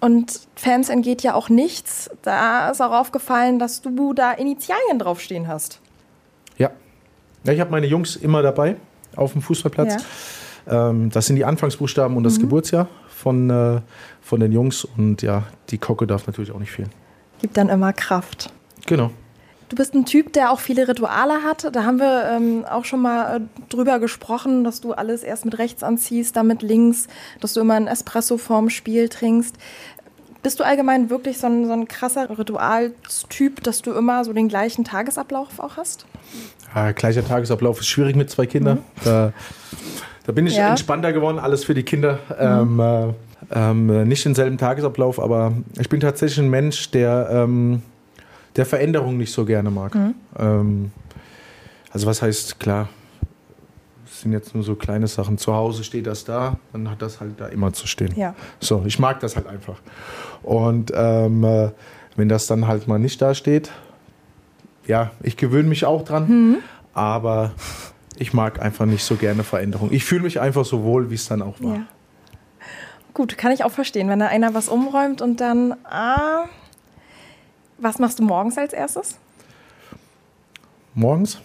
Und 0.00 0.40
Fans 0.56 0.88
entgeht 0.88 1.22
ja 1.22 1.34
auch 1.34 1.48
nichts. 1.48 2.10
Da 2.22 2.70
ist 2.70 2.80
auch 2.80 2.90
aufgefallen, 2.90 3.60
dass 3.60 3.82
du 3.82 4.14
da 4.14 4.32
Initialien 4.32 4.98
draufstehen 4.98 5.46
hast. 5.46 5.80
Ja. 6.58 6.72
ja 7.44 7.52
ich 7.52 7.60
habe 7.60 7.70
meine 7.70 7.86
Jungs 7.86 8.16
immer 8.16 8.42
dabei 8.42 8.76
auf 9.14 9.32
dem 9.32 9.42
Fußballplatz. 9.42 10.04
Ja. 10.66 10.90
Ähm, 10.90 11.10
das 11.10 11.26
sind 11.26 11.36
die 11.36 11.44
Anfangsbuchstaben 11.44 12.16
und 12.16 12.24
das 12.24 12.38
mhm. 12.38 12.42
Geburtsjahr 12.42 12.88
von, 13.22 13.50
äh, 13.50 13.80
von 14.20 14.40
den 14.40 14.52
Jungs. 14.52 14.84
Und 14.84 15.22
ja, 15.22 15.44
die 15.70 15.78
Kocke 15.78 16.06
darf 16.06 16.26
natürlich 16.26 16.52
auch 16.52 16.58
nicht 16.58 16.72
fehlen. 16.72 16.90
Gibt 17.40 17.56
dann 17.56 17.68
immer 17.68 17.92
Kraft. 17.92 18.52
Genau. 18.86 19.10
Du 19.68 19.76
bist 19.76 19.94
ein 19.94 20.04
Typ, 20.04 20.34
der 20.34 20.50
auch 20.50 20.60
viele 20.60 20.86
Rituale 20.86 21.44
hat. 21.44 21.74
Da 21.74 21.84
haben 21.84 21.98
wir 21.98 22.28
ähm, 22.30 22.64
auch 22.66 22.84
schon 22.84 23.00
mal 23.00 23.36
äh, 23.38 23.40
drüber 23.70 24.00
gesprochen, 24.00 24.64
dass 24.64 24.82
du 24.82 24.92
alles 24.92 25.22
erst 25.22 25.46
mit 25.46 25.58
rechts 25.58 25.82
anziehst, 25.82 26.36
dann 26.36 26.46
mit 26.46 26.60
links, 26.60 27.06
dass 27.40 27.54
du 27.54 27.60
immer 27.60 27.74
ein 27.74 27.86
Espresso 27.86 28.36
vorm 28.36 28.68
Spiel 28.68 29.08
trinkst. 29.08 29.56
Bist 30.42 30.60
du 30.60 30.64
allgemein 30.64 31.08
wirklich 31.08 31.38
so 31.38 31.46
ein, 31.46 31.66
so 31.66 31.72
ein 31.72 31.88
krasser 31.88 32.36
Ritualstyp, 32.36 33.62
dass 33.62 33.80
du 33.80 33.92
immer 33.92 34.24
so 34.24 34.32
den 34.32 34.48
gleichen 34.48 34.84
Tagesablauf 34.84 35.58
auch 35.58 35.76
hast? 35.76 36.04
Ja, 36.74 36.92
gleicher 36.92 37.24
Tagesablauf 37.26 37.80
ist 37.80 37.86
schwierig 37.86 38.16
mit 38.16 38.28
zwei 38.28 38.46
Kindern. 38.46 38.78
Mhm. 38.78 39.04
Da, 39.04 39.32
da, 40.26 40.32
bin 40.32 40.46
ich 40.46 40.56
ja. 40.56 40.70
entspannter 40.70 41.12
geworden, 41.12 41.38
alles 41.38 41.64
für 41.64 41.74
die 41.74 41.82
Kinder. 41.82 42.18
Mhm. 42.28 42.80
Ähm, 42.80 42.80
äh, 42.80 43.14
ähm, 43.50 44.08
nicht 44.08 44.24
denselben 44.24 44.58
Tagesablauf, 44.58 45.20
aber 45.20 45.52
ich 45.78 45.88
bin 45.88 46.00
tatsächlich 46.00 46.38
ein 46.38 46.50
Mensch, 46.50 46.90
der, 46.90 47.28
ähm, 47.30 47.82
der 48.56 48.66
Veränderung 48.66 49.16
nicht 49.16 49.32
so 49.32 49.44
gerne 49.44 49.70
mag. 49.70 49.94
Mhm. 49.94 50.14
Ähm, 50.38 50.92
also 51.90 52.06
was 52.06 52.22
heißt, 52.22 52.60
klar, 52.60 52.88
sind 54.22 54.32
jetzt 54.32 54.54
nur 54.54 54.64
so 54.64 54.74
kleine 54.74 55.06
Sachen. 55.08 55.36
Zu 55.36 55.52
Hause 55.54 55.84
steht 55.84 56.06
das 56.06 56.24
da, 56.24 56.56
dann 56.72 56.90
hat 56.90 57.02
das 57.02 57.20
halt 57.20 57.32
da 57.38 57.46
immer 57.48 57.72
zu 57.72 57.86
stehen. 57.86 58.14
Ja. 58.16 58.34
So, 58.60 58.84
ich 58.86 58.98
mag 58.98 59.20
das 59.20 59.36
halt 59.36 59.46
einfach. 59.46 59.80
Und 60.42 60.92
ähm, 60.94 61.44
äh, 61.44 61.70
wenn 62.16 62.28
das 62.28 62.46
dann 62.46 62.66
halt 62.66 62.88
mal 62.88 62.98
nicht 62.98 63.20
da 63.20 63.34
steht, 63.34 63.70
ja, 64.86 65.10
ich 65.22 65.36
gewöhne 65.36 65.68
mich 65.68 65.84
auch 65.84 66.04
dran, 66.04 66.28
mhm. 66.28 66.56
aber 66.94 67.52
ich 68.18 68.32
mag 68.32 68.60
einfach 68.60 68.86
nicht 68.86 69.04
so 69.04 69.16
gerne 69.16 69.44
Veränderung. 69.44 69.90
Ich 69.92 70.04
fühle 70.04 70.22
mich 70.22 70.40
einfach 70.40 70.64
so 70.64 70.84
wohl, 70.84 71.10
wie 71.10 71.14
es 71.14 71.26
dann 71.26 71.42
auch 71.42 71.60
war. 71.60 71.76
Ja. 71.76 71.86
Gut, 73.14 73.36
kann 73.36 73.52
ich 73.52 73.64
auch 73.64 73.70
verstehen, 73.70 74.08
wenn 74.08 74.18
da 74.18 74.26
einer 74.26 74.54
was 74.54 74.68
umräumt 74.68 75.20
und 75.20 75.40
dann, 75.40 75.74
ah, 75.84 76.44
was 77.78 77.98
machst 77.98 78.18
du 78.18 78.22
morgens 78.22 78.56
als 78.56 78.72
erstes? 78.72 79.18
Morgens? 80.94 81.40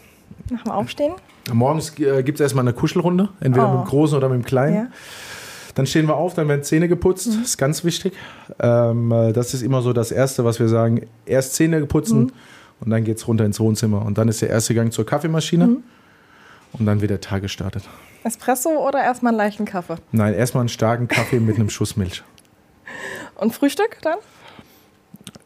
Nach 0.50 0.64
dem 0.64 0.72
Aufstehen? 0.72 1.14
Morgens 1.52 1.98
äh, 2.00 2.24
gibt 2.24 2.40
es 2.40 2.42
erstmal 2.42 2.64
eine 2.64 2.74
Kuschelrunde, 2.74 3.30
entweder 3.40 3.70
oh. 3.70 3.78
mit 3.78 3.86
dem 3.86 3.90
Großen 3.90 4.18
oder 4.18 4.30
mit 4.30 4.44
dem 4.44 4.46
Kleinen. 4.46 4.76
Ja. 4.76 4.88
Dann 5.76 5.86
stehen 5.86 6.08
wir 6.08 6.16
auf, 6.16 6.34
dann 6.34 6.48
werden 6.48 6.64
Zähne 6.64 6.88
geputzt, 6.88 7.28
mhm. 7.28 7.44
ist 7.44 7.58
ganz 7.58 7.84
wichtig. 7.84 8.14
Ähm, 8.60 9.12
äh, 9.12 9.34
das 9.34 9.54
ist 9.54 9.62
immer 9.62 9.82
so 9.82 9.94
das 9.94 10.12
Erste, 10.12 10.44
was 10.44 10.60
wir 10.60 10.70
sagen. 10.70 11.08
Erst 11.26 11.56
Zähne 11.56 11.86
putzen 11.86 12.20
mhm. 12.22 12.32
und 12.80 12.90
dann 12.90 13.04
geht 13.04 13.18
es 13.18 13.28
runter 13.28 13.46
ins 13.46 13.60
Wohnzimmer. 13.60 14.06
Und 14.06 14.18
dann 14.18 14.28
ist 14.28 14.42
der 14.42 14.50
erste 14.50 14.74
Gang 14.74 14.92
zur 14.92 15.06
Kaffeemaschine 15.06 15.68
mhm. 15.68 15.84
Und 16.74 16.86
dann 16.86 17.02
wird 17.02 17.12
der 17.12 17.22
Tag 17.22 17.42
gestartet. 17.42 17.84
Espresso 18.24 18.70
oder 18.88 19.04
erstmal 19.04 19.32
einen 19.32 19.38
leichten 19.38 19.66
Kaffee? 19.66 19.96
Nein, 20.12 20.34
erstmal 20.34 20.62
einen 20.62 20.70
starken 20.70 21.08
Kaffee 21.08 21.40
mit 21.40 21.56
einem 21.56 21.70
Schuss 21.70 21.96
Milch. 21.96 22.24
Und 23.36 23.54
Frühstück 23.54 23.98
dann? 24.02 24.18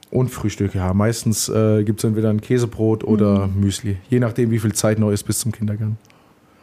Und 0.10 0.30
Frühstück, 0.30 0.76
ja. 0.76 0.94
Meistens 0.94 1.48
äh, 1.48 1.84
gibt 1.84 2.00
es 2.00 2.04
entweder 2.04 2.30
ein 2.30 2.42
Käsebrot 2.42 3.04
oder 3.04 3.48
mhm. 3.48 3.62
Müsli. 3.62 3.98
Je 4.10 4.20
nachdem, 4.20 4.52
wie 4.52 4.60
viel 4.60 4.74
Zeit 4.74 5.00
noch 5.00 5.12
ist 5.12 5.24
bis 5.24 5.40
zum 5.40 5.52
Kindergarten. 5.52 5.98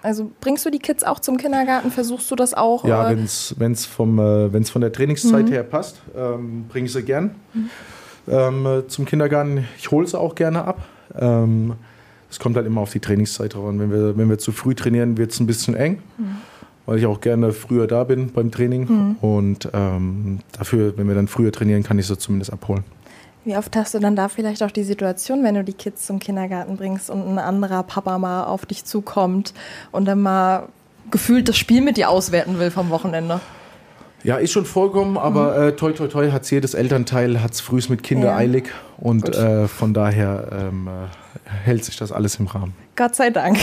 Also 0.02 0.30
bringst 0.40 0.64
du 0.64 0.70
die 0.70 0.78
Kids 0.78 1.02
auch 1.02 1.18
zum 1.18 1.38
Kindergarten? 1.38 1.90
Versuchst 1.90 2.30
du 2.30 2.36
das 2.36 2.54
auch? 2.54 2.84
Ja, 2.84 3.08
wenn 3.10 3.24
es 3.24 3.52
äh, 3.58 4.64
von 4.64 4.80
der 4.80 4.92
Trainingszeit 4.92 5.46
mhm. 5.46 5.52
her 5.52 5.62
passt, 5.64 6.00
ähm, 6.16 6.66
bringe 6.68 6.86
ich 6.86 6.92
sie 6.92 7.02
gern 7.02 7.34
mhm. 7.54 7.70
ähm, 8.28 8.66
äh, 8.66 8.86
zum 8.86 9.06
Kindergarten. 9.06 9.66
Ich 9.78 9.90
hole 9.90 10.06
sie 10.06 10.18
auch 10.18 10.34
gerne 10.34 10.64
ab. 10.64 10.82
Ähm, 11.18 11.74
es 12.30 12.38
kommt 12.38 12.56
halt 12.56 12.66
immer 12.66 12.80
auf 12.80 12.92
die 12.92 13.00
Trainingszeit 13.00 13.54
drauf 13.54 13.68
an. 13.68 13.78
Wenn 13.78 13.90
wir, 13.90 14.16
wenn 14.16 14.28
wir 14.28 14.38
zu 14.38 14.52
früh 14.52 14.74
trainieren, 14.74 15.16
wird 15.16 15.32
es 15.32 15.40
ein 15.40 15.46
bisschen 15.46 15.74
eng, 15.74 16.02
mhm. 16.18 16.36
weil 16.86 16.98
ich 16.98 17.06
auch 17.06 17.20
gerne 17.20 17.52
früher 17.52 17.86
da 17.86 18.04
bin 18.04 18.32
beim 18.32 18.50
Training. 18.50 18.86
Mhm. 18.88 19.16
Und 19.20 19.68
ähm, 19.72 20.40
dafür, 20.52 20.96
wenn 20.96 21.08
wir 21.08 21.14
dann 21.14 21.28
früher 21.28 21.52
trainieren, 21.52 21.82
kann 21.82 21.98
ich 21.98 22.06
sie 22.06 22.18
zumindest 22.18 22.52
abholen. 22.52 22.84
Wie 23.44 23.56
oft 23.56 23.74
hast 23.76 23.94
du 23.94 23.98
dann 23.98 24.14
da 24.14 24.28
vielleicht 24.28 24.62
auch 24.62 24.70
die 24.70 24.82
Situation, 24.82 25.42
wenn 25.42 25.54
du 25.54 25.64
die 25.64 25.72
Kids 25.72 26.04
zum 26.04 26.18
Kindergarten 26.18 26.76
bringst 26.76 27.08
und 27.08 27.26
ein 27.26 27.38
anderer 27.38 27.82
Papa 27.82 28.18
mal 28.18 28.44
auf 28.44 28.66
dich 28.66 28.84
zukommt 28.84 29.54
und 29.90 30.04
dann 30.04 30.20
mal 30.20 30.68
gefühlt 31.10 31.48
das 31.48 31.56
Spiel 31.56 31.80
mit 31.80 31.96
dir 31.96 32.10
auswerten 32.10 32.58
will 32.58 32.70
vom 32.70 32.90
Wochenende. 32.90 33.40
Ja, 34.24 34.36
ist 34.36 34.52
schon 34.52 34.64
vorgekommen, 34.64 35.16
aber 35.16 35.56
mhm. 35.56 35.68
äh, 35.68 35.72
toi 35.72 35.92
toi 35.92 36.08
toi 36.08 36.30
hat 36.30 36.50
jedes 36.50 36.74
Elternteil 36.74 37.42
hat 37.42 37.52
es 37.52 37.60
frühs 37.60 37.88
mit 37.88 38.02
Kinder 38.02 38.28
ja. 38.28 38.36
eilig 38.36 38.72
und 38.96 39.28
äh, 39.34 39.68
von 39.68 39.94
daher 39.94 40.48
ähm, 40.52 40.88
äh, 40.88 41.50
hält 41.50 41.84
sich 41.84 41.96
das 41.96 42.10
alles 42.10 42.36
im 42.36 42.46
Rahmen. 42.46 42.74
Gott 42.96 43.14
sei 43.14 43.30
Dank. 43.30 43.58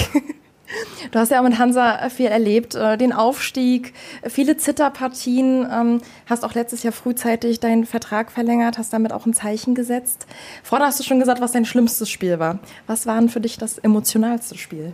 Du 1.11 1.19
hast 1.19 1.31
ja 1.31 1.39
auch 1.39 1.43
mit 1.43 1.59
Hansa 1.59 2.09
viel 2.09 2.25
erlebt, 2.25 2.75
äh, 2.75 2.97
den 2.97 3.13
Aufstieg, 3.13 3.93
viele 4.27 4.57
Zitterpartien, 4.57 5.67
ähm, 5.71 6.01
hast 6.25 6.43
auch 6.43 6.55
letztes 6.55 6.83
Jahr 6.83 6.91
frühzeitig 6.91 7.59
deinen 7.59 7.85
Vertrag 7.85 8.31
verlängert, 8.31 8.77
hast 8.77 8.91
damit 8.91 9.13
auch 9.13 9.25
ein 9.25 9.33
Zeichen 9.33 9.75
gesetzt. 9.75 10.25
Vorher 10.63 10.87
hast 10.87 10.99
du 10.99 11.03
schon 11.03 11.19
gesagt, 11.19 11.41
was 11.41 11.51
dein 11.51 11.65
schlimmstes 11.65 12.09
Spiel 12.09 12.39
war. 12.39 12.59
Was 12.87 13.05
war 13.05 13.19
denn 13.19 13.29
für 13.29 13.41
dich 13.41 13.57
das 13.57 13.77
emotionalste 13.77 14.57
Spiel? 14.57 14.93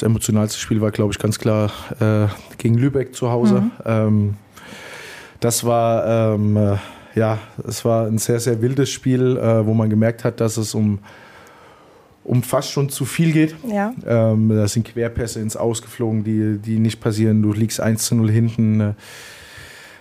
Das 0.00 0.06
emotionalste 0.06 0.58
Spiel 0.58 0.80
war, 0.80 0.92
glaube 0.92 1.12
ich, 1.12 1.18
ganz 1.18 1.38
klar 1.38 1.70
äh, 2.00 2.26
gegen 2.56 2.78
Lübeck 2.78 3.14
zu 3.14 3.30
Hause. 3.30 3.60
Mhm. 3.60 3.70
Ähm, 3.84 4.34
das 5.40 5.62
war 5.64 6.34
ähm, 6.34 6.56
äh, 6.56 6.76
ja, 7.14 7.38
es 7.68 7.84
war 7.84 8.06
ein 8.06 8.16
sehr, 8.16 8.40
sehr 8.40 8.62
wildes 8.62 8.88
Spiel, 8.88 9.36
äh, 9.36 9.66
wo 9.66 9.74
man 9.74 9.90
gemerkt 9.90 10.24
hat, 10.24 10.40
dass 10.40 10.56
es 10.56 10.74
um, 10.74 11.00
um 12.24 12.42
fast 12.42 12.70
schon 12.70 12.88
zu 12.88 13.04
viel 13.04 13.32
geht. 13.32 13.54
Ja. 13.68 13.92
Ähm, 14.06 14.48
da 14.48 14.66
sind 14.68 14.86
Querpässe 14.86 15.38
ins 15.38 15.54
Ausgeflogen, 15.54 16.24
die, 16.24 16.56
die 16.56 16.78
nicht 16.78 17.02
passieren. 17.02 17.42
Du 17.42 17.52
liegst 17.52 17.78
1 17.78 18.06
zu 18.06 18.14
0 18.14 18.30
hinten. 18.30 18.96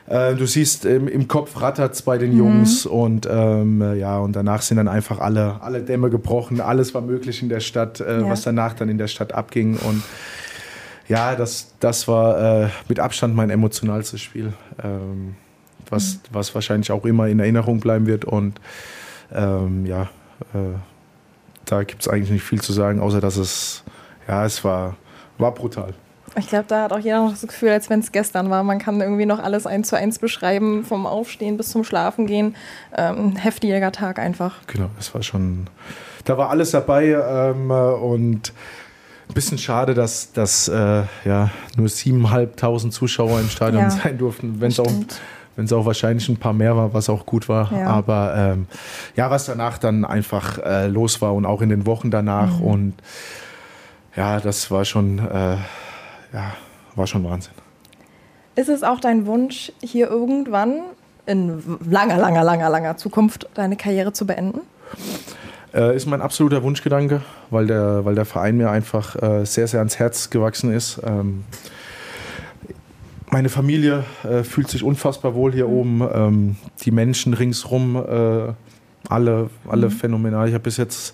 Äh, 0.10 0.32
äh, 0.32 0.36
du 0.36 0.46
siehst 0.46 0.86
im, 0.86 1.08
im 1.08 1.28
Kopf 1.28 1.62
rattert 1.62 1.94
es 1.94 2.02
bei 2.02 2.18
den 2.18 2.36
Jungs 2.36 2.86
mhm. 2.86 2.92
und 2.92 3.28
ähm, 3.32 3.96
ja, 3.98 4.18
und 4.18 4.36
danach 4.36 4.62
sind 4.62 4.78
dann 4.78 4.88
einfach 4.88 5.20
alle, 5.20 5.62
alle 5.62 5.82
Dämme 5.82 6.10
gebrochen, 6.10 6.62
alles 6.62 6.94
war 6.94 7.02
möglich 7.02 7.42
in 7.42 7.50
der 7.50 7.60
Stadt, 7.60 8.00
äh, 8.00 8.22
ja. 8.22 8.30
was 8.30 8.42
danach 8.42 8.74
dann 8.74 8.90
in 8.90 8.98
der 8.98 9.08
Stadt 9.08 9.34
abging. 9.34 9.78
Und 9.78 10.04
ja, 11.08 11.36
das, 11.36 11.74
das 11.80 12.08
war 12.08 12.64
äh, 12.64 12.70
mit 12.88 13.00
Abstand 13.00 13.36
mein 13.36 13.50
emotionalstes 13.50 14.22
Spiel, 14.22 14.54
ähm, 14.84 15.36
was, 15.90 16.16
mhm. 16.16 16.20
was 16.32 16.54
wahrscheinlich 16.56 16.92
auch 16.92 17.06
immer 17.06 17.28
in 17.28 17.40
Erinnerung 17.40 17.80
bleiben 17.80 18.08
wird. 18.08 18.26
Und 18.26 18.60
ähm, 19.32 19.86
ja, 19.86 20.04
äh, 20.54 20.78
da 21.66 21.84
gibt 21.84 22.02
es 22.02 22.08
eigentlich 22.08 22.32
nicht 22.32 22.44
viel 22.44 22.62
zu 22.62 22.74
sagen, 22.74 23.00
außer 23.00 23.22
dass 23.22 23.38
es, 23.38 23.84
ja, 24.28 24.46
es 24.46 24.64
war, 24.64 24.98
war 25.38 25.54
brutal. 25.54 25.94
Ich 26.40 26.48
glaube, 26.48 26.66
da 26.68 26.84
hat 26.84 26.94
auch 26.94 27.00
jeder 27.00 27.24
noch 27.24 27.32
das 27.32 27.42
Gefühl, 27.42 27.70
als 27.70 27.90
wenn 27.90 28.00
es 28.00 28.12
gestern 28.12 28.50
war. 28.50 28.64
Man 28.64 28.80
kann 28.80 29.02
irgendwie 29.02 29.26
noch 29.26 29.40
alles 29.40 29.68
eins 29.68 29.90
zu 29.90 29.96
eins 29.96 30.20
beschreiben, 30.20 30.84
vom 30.84 31.06
Aufstehen 31.06 31.58
bis 31.58 31.70
zum 31.70 31.84
Schlafen 31.84 32.26
gehen. 32.26 32.56
Ähm, 32.96 33.36
heftiger 33.36 33.92
Tag 33.92 34.20
einfach. 34.20 34.56
Genau, 34.68 34.90
es 35.00 35.14
war 35.14 35.22
schon, 35.22 35.68
da 36.26 36.38
war 36.38 36.50
alles 36.50 36.72
dabei 36.72 37.10
ähm, 37.10 37.70
und 37.70 38.54
ein 39.28 39.34
bisschen 39.34 39.58
schade, 39.58 39.94
dass, 39.94 40.34
dass 40.34 40.68
äh, 40.68 41.04
ja, 41.26 41.52
nur 41.78 41.88
7.500 41.88 42.90
Zuschauer 42.90 43.40
im 43.40 43.50
Stadion 43.50 43.84
ja, 43.84 43.90
sein 44.04 44.18
durften, 44.18 44.60
wenn 44.60 44.70
es 44.70 44.80
auch 44.80 44.92
wenn 45.60 45.66
es 45.66 45.74
auch 45.74 45.86
wahrscheinlich 45.86 46.30
ein 46.30 46.38
paar 46.38 46.54
mehr 46.54 46.78
war, 46.78 46.94
was 46.94 47.10
auch 47.10 47.26
gut 47.26 47.50
war. 47.50 47.70
Ja. 47.74 47.88
Aber 47.88 48.34
ähm, 48.34 48.68
ja, 49.18 49.30
was 49.30 49.46
danach 49.46 49.78
dann 49.78 50.06
einfach 50.06 50.58
äh, 50.60 50.88
los 50.88 51.22
war 51.22 51.34
und 51.34 51.46
auch 51.46 51.62
in 51.62 51.68
den 51.68 51.86
Wochen 51.86 52.12
danach. 52.12 52.60
Mhm. 52.60 52.66
Und 52.66 52.94
ja, 54.16 54.40
das 54.40 54.72
war 54.72 54.86
schon 54.86 55.20
äh, 55.20 55.58
ja, 56.34 56.54
war 56.96 57.08
schon 57.08 57.24
Wahnsinn. 57.24 57.54
Ist 58.56 58.70
es 58.70 58.84
auch 58.84 59.00
dein 59.00 59.26
Wunsch, 59.26 59.72
hier 59.82 60.10
irgendwann 60.10 60.82
in 61.26 61.62
langer, 61.90 62.18
langer, 62.18 62.44
langer, 62.44 62.70
langer 62.70 62.98
Zukunft 62.98 63.48
deine 63.54 63.78
Karriere 63.78 64.12
zu 64.12 64.26
beenden? 64.26 64.62
Äh, 65.74 65.96
ist 65.96 66.08
mein 66.08 66.22
absoluter 66.22 66.64
Wunschgedanke, 66.64 67.22
weil 67.52 67.68
der, 67.68 68.04
weil 68.04 68.16
der 68.16 68.26
Verein 68.26 68.58
mir 68.58 68.72
einfach 68.72 69.16
äh, 69.22 69.46
sehr, 69.46 69.68
sehr 69.68 69.80
ans 69.80 70.00
Herz 70.00 70.30
gewachsen 70.30 70.74
ist. 70.74 71.00
Ähm, 71.06 71.44
meine 73.30 73.50
Familie 73.50 74.04
äh, 74.24 74.44
fühlt 74.44 74.70
sich 74.70 74.84
unfassbar 74.84 75.36
wohl 75.36 75.54
hier 75.54 75.68
mhm. 75.68 75.74
oben. 75.74 76.10
Ähm, 76.14 76.56
die 76.82 76.92
Menschen 76.92 77.34
ringsrum, 77.36 77.96
äh, 77.96 78.54
alle, 79.08 79.50
alle 79.68 79.88
mhm. 79.88 79.92
phänomenal. 79.92 80.48
Ich 80.48 80.54
habe 80.54 80.64
bis 80.64 80.78
jetzt, 80.78 81.14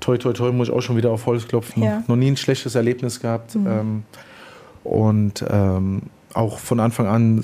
toi, 0.00 0.18
toi, 0.18 0.34
toi, 0.34 0.52
muss 0.52 0.68
ich 0.68 0.74
auch 0.74 0.82
schon 0.82 0.96
wieder 0.96 1.10
auf 1.10 1.24
Holz 1.26 1.48
klopfen, 1.48 1.82
ja. 1.82 2.02
noch 2.06 2.16
nie 2.16 2.30
ein 2.30 2.36
schlechtes 2.36 2.74
Erlebnis 2.74 3.20
gehabt. 3.20 3.54
Mhm. 3.54 3.66
Ähm, 3.66 4.02
und 4.86 5.44
ähm, 5.48 6.02
auch 6.32 6.58
von 6.58 6.80
Anfang 6.80 7.06
an 7.06 7.42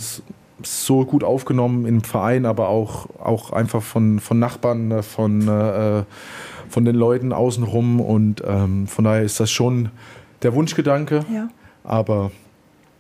so 0.63 1.05
gut 1.05 1.25
aufgenommen 1.25 1.87
im 1.87 2.03
Verein, 2.03 2.47
aber 2.47 2.69
auch, 2.69 3.09
auch 3.19 3.53
einfach 3.53 3.83
von, 3.83 4.21
von 4.21 4.39
Nachbarn, 4.39 4.91
äh, 4.91 5.03
von, 5.03 5.49
äh, 5.49 6.05
von 6.69 6.85
den 6.85 6.95
Leuten 6.95 7.33
außenrum. 7.33 8.01
Und 8.01 8.43
ähm, 8.47 8.87
von 8.87 9.05
daher 9.05 9.23
ist 9.23 9.41
das 9.41 9.51
schon 9.51 9.91
der 10.43 10.55
Wunschgedanke. 10.55 11.25
Ja. 11.33 11.49
Aber 11.85 12.31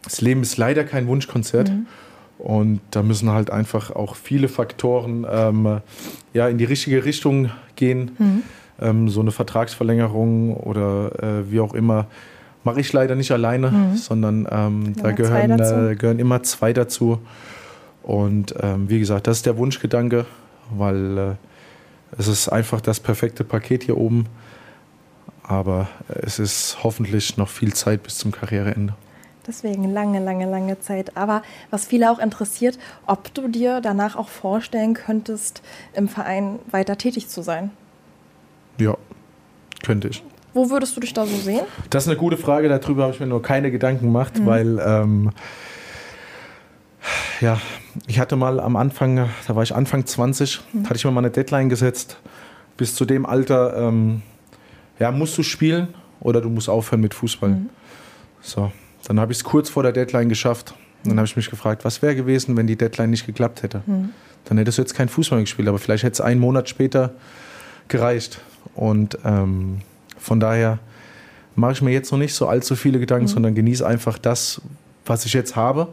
das 0.02 0.20
Leben 0.20 0.42
ist 0.42 0.56
leider 0.56 0.84
kein 0.84 1.06
Wunschkonzert. 1.06 1.70
Mhm. 1.70 1.86
Und 2.38 2.80
da 2.90 3.04
müssen 3.04 3.30
halt 3.30 3.50
einfach 3.50 3.94
auch 3.94 4.16
viele 4.16 4.48
Faktoren 4.48 5.24
ähm, 5.30 5.80
ja, 6.34 6.48
in 6.48 6.58
die 6.58 6.64
richtige 6.64 7.04
Richtung 7.04 7.50
gehen. 7.76 8.10
Mhm. 8.18 8.42
Ähm, 8.80 9.08
so 9.08 9.20
eine 9.20 9.30
Vertragsverlängerung 9.30 10.56
oder 10.56 11.22
äh, 11.22 11.52
wie 11.52 11.60
auch 11.60 11.74
immer 11.74 12.06
mache 12.64 12.80
ich 12.80 12.92
leider 12.92 13.14
nicht 13.14 13.30
alleine, 13.32 13.70
mhm. 13.70 13.96
sondern 13.96 14.48
ähm, 14.50 14.94
da 14.96 15.12
gehören, 15.12 15.50
äh, 15.50 15.96
gehören 15.96 16.18
immer 16.18 16.42
zwei 16.42 16.72
dazu. 16.72 17.20
Und 18.02 18.54
ähm, 18.60 18.88
wie 18.88 18.98
gesagt, 18.98 19.26
das 19.26 19.38
ist 19.38 19.46
der 19.46 19.56
Wunschgedanke, 19.56 20.26
weil 20.70 21.18
äh, 21.18 21.34
es 22.18 22.28
ist 22.28 22.48
einfach 22.48 22.80
das 22.80 23.00
perfekte 23.00 23.44
Paket 23.44 23.84
hier 23.84 23.96
oben. 23.96 24.26
Aber 25.42 25.88
es 26.08 26.38
ist 26.38 26.78
hoffentlich 26.82 27.36
noch 27.36 27.48
viel 27.48 27.74
Zeit 27.74 28.02
bis 28.02 28.18
zum 28.18 28.32
Karriereende. 28.32 28.94
Deswegen 29.46 29.92
lange, 29.92 30.20
lange, 30.20 30.48
lange 30.48 30.78
Zeit. 30.80 31.16
Aber 31.16 31.42
was 31.70 31.86
viele 31.86 32.10
auch 32.12 32.20
interessiert, 32.20 32.78
ob 33.06 33.34
du 33.34 33.48
dir 33.48 33.80
danach 33.80 34.14
auch 34.14 34.28
vorstellen 34.28 34.94
könntest, 34.94 35.62
im 35.94 36.08
Verein 36.08 36.60
weiter 36.70 36.96
tätig 36.96 37.28
zu 37.28 37.42
sein. 37.42 37.70
Ja, 38.78 38.96
könnte 39.82 40.08
ich. 40.08 40.22
Wo 40.54 40.70
würdest 40.70 40.96
du 40.96 41.00
dich 41.00 41.12
da 41.12 41.24
so 41.26 41.36
sehen? 41.36 41.62
Das 41.90 42.04
ist 42.04 42.08
eine 42.08 42.18
gute 42.18 42.36
Frage, 42.36 42.68
darüber 42.68 43.04
habe 43.04 43.14
ich 43.14 43.20
mir 43.20 43.26
nur 43.26 43.42
keine 43.42 43.70
Gedanken 43.70 44.06
gemacht, 44.06 44.38
mhm. 44.38 44.46
weil 44.46 44.82
ähm, 44.84 45.30
ja, 47.40 47.60
ich 48.06 48.18
hatte 48.18 48.36
mal 48.36 48.60
am 48.60 48.76
Anfang, 48.76 49.28
da 49.46 49.56
war 49.56 49.62
ich 49.62 49.74
Anfang 49.74 50.06
20, 50.06 50.60
mhm. 50.72 50.84
hatte 50.84 50.96
ich 50.96 51.04
mir 51.04 51.10
mal 51.10 51.20
eine 51.20 51.30
Deadline 51.30 51.68
gesetzt. 51.68 52.18
Bis 52.76 52.94
zu 52.94 53.04
dem 53.04 53.26
Alter, 53.26 53.76
ähm, 53.76 54.22
ja, 54.98 55.10
musst 55.10 55.36
du 55.36 55.42
spielen 55.42 55.88
oder 56.20 56.40
du 56.40 56.48
musst 56.48 56.68
aufhören 56.68 57.00
mit 57.00 57.14
Fußball. 57.14 57.50
Mhm. 57.50 57.70
So, 58.40 58.72
dann 59.06 59.20
habe 59.20 59.32
ich 59.32 59.38
es 59.38 59.44
kurz 59.44 59.68
vor 59.68 59.82
der 59.82 59.92
Deadline 59.92 60.28
geschafft. 60.28 60.74
Und 61.04 61.10
dann 61.10 61.18
habe 61.18 61.26
ich 61.26 61.36
mich 61.36 61.50
gefragt, 61.50 61.84
was 61.84 62.00
wäre 62.00 62.14
gewesen, 62.14 62.56
wenn 62.56 62.66
die 62.66 62.76
Deadline 62.76 63.10
nicht 63.10 63.26
geklappt 63.26 63.62
hätte. 63.62 63.82
Mhm. 63.86 64.10
Dann 64.44 64.58
hättest 64.58 64.78
du 64.78 64.82
jetzt 64.82 64.94
kein 64.94 65.08
Fußball 65.08 65.40
gespielt, 65.40 65.68
aber 65.68 65.78
vielleicht 65.78 66.04
hätte 66.04 66.14
es 66.14 66.20
einen 66.20 66.40
Monat 66.40 66.68
später 66.68 67.14
gereicht. 67.88 68.40
Und 68.74 69.18
ähm, 69.24 69.80
von 70.22 70.40
daher 70.40 70.78
mache 71.54 71.72
ich 71.72 71.82
mir 71.82 71.90
jetzt 71.90 72.10
noch 72.12 72.18
nicht 72.18 72.34
so 72.34 72.46
allzu 72.46 72.76
viele 72.76 72.98
Gedanken, 72.98 73.26
mhm. 73.26 73.30
sondern 73.30 73.54
genieße 73.54 73.86
einfach 73.86 74.18
das, 74.18 74.60
was 75.04 75.26
ich 75.26 75.32
jetzt 75.32 75.56
habe. 75.56 75.88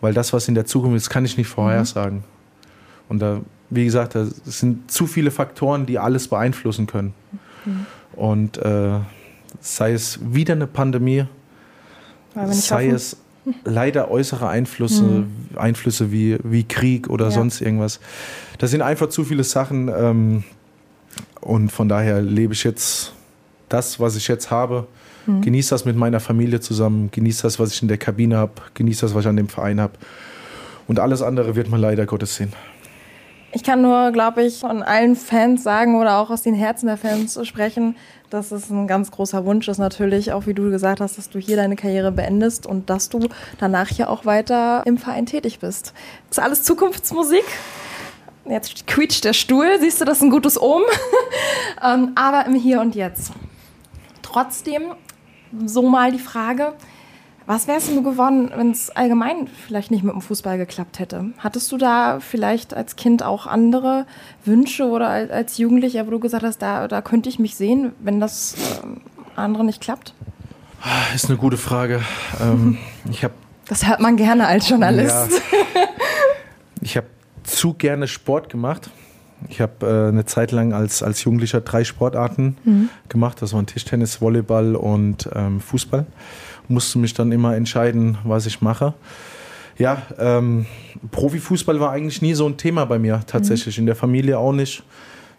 Weil 0.00 0.12
das, 0.12 0.32
was 0.32 0.48
in 0.48 0.54
der 0.54 0.66
Zukunft 0.66 0.96
ist, 0.96 1.10
kann 1.10 1.24
ich 1.24 1.36
nicht 1.36 1.46
vorhersagen. 1.46 2.18
Mhm. 2.18 2.24
Und 3.08 3.18
da, 3.20 3.40
wie 3.70 3.84
gesagt, 3.84 4.14
da 4.14 4.26
sind 4.44 4.90
zu 4.90 5.06
viele 5.06 5.30
Faktoren, 5.30 5.86
die 5.86 5.98
alles 5.98 6.28
beeinflussen 6.28 6.86
können. 6.86 7.14
Mhm. 7.64 7.86
Und 8.14 8.58
äh, 8.58 8.98
sei 9.60 9.92
es 9.92 10.18
wieder 10.22 10.54
eine 10.54 10.66
Pandemie, 10.66 11.26
sei 12.50 12.86
hoffen. 12.86 12.94
es 12.94 13.16
leider 13.64 14.10
äußere 14.10 14.48
Einflüsse, 14.48 15.04
mhm. 15.04 15.26
Einflüsse 15.54 16.10
wie, 16.10 16.38
wie 16.42 16.64
Krieg 16.64 17.08
oder 17.08 17.26
ja. 17.26 17.30
sonst 17.30 17.60
irgendwas. 17.60 18.00
Das 18.58 18.70
sind 18.70 18.82
einfach 18.82 19.08
zu 19.08 19.24
viele 19.24 19.44
Sachen. 19.44 19.88
Ähm, 19.88 20.44
und 21.40 21.70
von 21.70 21.88
daher 21.88 22.22
lebe 22.22 22.54
ich 22.54 22.64
jetzt 22.64 23.12
das, 23.68 24.00
was 24.00 24.16
ich 24.16 24.28
jetzt 24.28 24.50
habe, 24.50 24.86
mhm. 25.26 25.42
genieße 25.42 25.70
das 25.70 25.84
mit 25.84 25.96
meiner 25.96 26.20
Familie 26.20 26.60
zusammen, 26.60 27.10
genieße 27.10 27.42
das, 27.42 27.58
was 27.58 27.72
ich 27.72 27.82
in 27.82 27.88
der 27.88 27.98
Kabine 27.98 28.36
habe, 28.36 28.52
genieße 28.74 29.02
das, 29.02 29.14
was 29.14 29.24
ich 29.24 29.28
an 29.28 29.36
dem 29.36 29.48
Verein 29.48 29.80
habe. 29.80 29.94
Und 30.86 31.00
alles 31.00 31.22
andere 31.22 31.56
wird 31.56 31.70
man 31.70 31.80
leider 31.80 32.06
Gottes 32.06 32.36
sehen. 32.36 32.52
Ich 33.52 33.62
kann 33.62 33.82
nur, 33.82 34.10
glaube 34.10 34.42
ich, 34.42 34.58
von 34.58 34.82
allen 34.82 35.14
Fans 35.14 35.62
sagen 35.62 36.00
oder 36.00 36.18
auch 36.18 36.30
aus 36.30 36.42
den 36.42 36.54
Herzen 36.54 36.86
der 36.86 36.96
Fans 36.96 37.38
sprechen, 37.46 37.94
dass 38.28 38.50
es 38.50 38.68
ein 38.68 38.88
ganz 38.88 39.12
großer 39.12 39.44
Wunsch 39.44 39.68
ist 39.68 39.78
natürlich, 39.78 40.32
auch 40.32 40.46
wie 40.46 40.54
du 40.54 40.70
gesagt 40.70 41.00
hast, 41.00 41.18
dass 41.18 41.30
du 41.30 41.38
hier 41.38 41.56
deine 41.56 41.76
Karriere 41.76 42.10
beendest 42.10 42.66
und 42.66 42.90
dass 42.90 43.10
du 43.10 43.28
danach 43.60 43.92
ja 43.92 44.08
auch 44.08 44.26
weiter 44.26 44.82
im 44.86 44.98
Verein 44.98 45.26
tätig 45.26 45.60
bist. 45.60 45.94
Das 46.28 46.38
ist 46.38 46.44
alles 46.44 46.62
Zukunftsmusik. 46.64 47.44
Jetzt 48.44 48.88
quietscht 48.88 49.24
der 49.24 49.34
Stuhl, 49.34 49.78
siehst 49.80 50.00
du, 50.00 50.04
das 50.04 50.18
ist 50.18 50.24
ein 50.24 50.30
gutes 50.30 50.60
Omen. 50.60 50.86
Ähm, 51.82 52.12
aber 52.14 52.46
im 52.46 52.54
Hier 52.54 52.80
und 52.80 52.94
Jetzt. 52.94 53.32
Trotzdem, 54.34 54.82
so 55.64 55.88
mal 55.88 56.10
die 56.10 56.18
Frage, 56.18 56.72
was 57.46 57.68
wärst 57.68 57.90
du 57.90 58.02
geworden, 58.02 58.50
wenn 58.56 58.72
es 58.72 58.90
allgemein 58.90 59.46
vielleicht 59.46 59.92
nicht 59.92 60.02
mit 60.02 60.12
dem 60.12 60.20
Fußball 60.20 60.58
geklappt 60.58 60.98
hätte? 60.98 61.26
Hattest 61.38 61.70
du 61.70 61.76
da 61.78 62.18
vielleicht 62.18 62.74
als 62.74 62.96
Kind 62.96 63.22
auch 63.22 63.46
andere 63.46 64.06
Wünsche 64.44 64.88
oder 64.88 65.06
als 65.06 65.56
Jugendlicher, 65.58 66.08
wo 66.08 66.10
du 66.10 66.18
gesagt 66.18 66.42
hast, 66.42 66.58
da, 66.58 66.88
da 66.88 67.00
könnte 67.00 67.28
ich 67.28 67.38
mich 67.38 67.54
sehen, 67.54 67.92
wenn 68.00 68.18
das 68.18 68.54
äh, 68.54 69.38
andere 69.40 69.64
nicht 69.64 69.80
klappt? 69.80 70.14
Ah, 70.82 71.14
Ist 71.14 71.26
eine 71.26 71.38
gute 71.38 71.56
Frage. 71.56 72.02
Ähm, 72.42 72.78
ich 73.12 73.22
habe 73.22 73.34
Das 73.68 73.86
hört 73.86 74.00
man 74.00 74.16
gerne 74.16 74.48
als 74.48 74.68
Journalist. 74.68 75.30
Ja. 75.30 75.80
Ich 76.80 76.96
habe 76.96 77.06
zu 77.44 77.74
gerne 77.74 78.08
Sport 78.08 78.48
gemacht. 78.50 78.90
Ich 79.48 79.60
habe 79.60 79.86
äh, 79.86 80.08
eine 80.08 80.24
Zeit 80.24 80.52
lang 80.52 80.72
als, 80.72 81.02
als 81.02 81.22
Jugendlicher 81.24 81.60
drei 81.60 81.84
Sportarten 81.84 82.56
gemacht. 83.08 83.42
Das 83.42 83.52
waren 83.52 83.66
Tischtennis, 83.66 84.20
Volleyball 84.20 84.76
und 84.76 85.28
ähm, 85.34 85.60
Fußball. 85.60 86.06
Musste 86.68 86.98
mich 86.98 87.14
dann 87.14 87.30
immer 87.32 87.54
entscheiden, 87.56 88.18
was 88.24 88.46
ich 88.46 88.62
mache. 88.62 88.94
Ja, 89.76 90.02
ähm, 90.18 90.66
Profifußball 91.10 91.80
war 91.80 91.90
eigentlich 91.90 92.22
nie 92.22 92.34
so 92.34 92.46
ein 92.48 92.56
Thema 92.56 92.84
bei 92.84 92.98
mir 92.98 93.22
tatsächlich. 93.26 93.76
In 93.78 93.86
der 93.86 93.96
Familie 93.96 94.38
auch 94.38 94.52
nicht. 94.52 94.82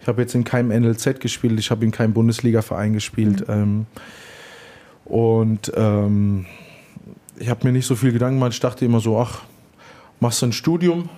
Ich 0.01 0.07
habe 0.07 0.21
jetzt 0.21 0.35
in 0.35 0.43
keinem 0.43 0.69
NLZ 0.69 1.19
gespielt, 1.19 1.59
ich 1.59 1.71
habe 1.71 1.83
in 1.83 1.91
keinem 1.91 2.13
Bundesliga-Verein 2.13 2.93
gespielt. 2.93 3.45
Ähm, 3.47 3.87
und 5.05 5.71
ähm, 5.75 6.45
ich 7.39 7.49
habe 7.49 7.65
mir 7.65 7.73
nicht 7.73 7.85
so 7.85 7.95
viel 7.95 8.11
Gedanken 8.11 8.35
gemacht. 8.35 8.53
Ich 8.53 8.59
dachte 8.59 8.85
immer 8.85 8.99
so, 8.99 9.17
ach, 9.17 9.41
machst 10.19 10.41
du 10.41 10.47
ein 10.47 10.53
Studium, 10.53 11.09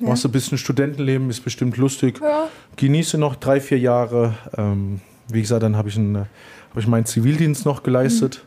machst 0.00 0.24
du 0.24 0.28
ein 0.28 0.32
bisschen 0.32 0.58
Studentenleben, 0.58 1.30
ist 1.30 1.44
bestimmt 1.44 1.76
lustig. 1.76 2.20
Ja. 2.20 2.48
Genieße 2.76 3.18
noch 3.18 3.36
drei, 3.36 3.60
vier 3.60 3.78
Jahre. 3.78 4.34
Ähm, 4.56 5.00
wie 5.28 5.40
gesagt, 5.40 5.62
dann 5.62 5.76
habe 5.76 5.88
ich, 5.88 5.96
einen, 5.96 6.16
hab 6.16 6.76
ich 6.76 6.86
meinen 6.86 7.06
Zivildienst 7.06 7.64
noch 7.64 7.82
geleistet, 7.82 8.44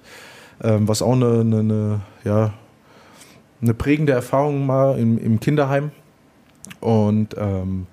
ähm, 0.62 0.88
was 0.88 1.02
auch 1.02 1.14
eine, 1.14 1.42
eine, 1.42 1.60
eine, 1.60 2.02
ja, 2.24 2.54
eine 3.62 3.74
prägende 3.74 4.14
Erfahrung 4.14 4.68
war 4.68 4.98
im, 4.98 5.18
im 5.18 5.40
Kinderheim. 5.40 5.92
Und 6.80 7.36
ähm, 7.38 7.88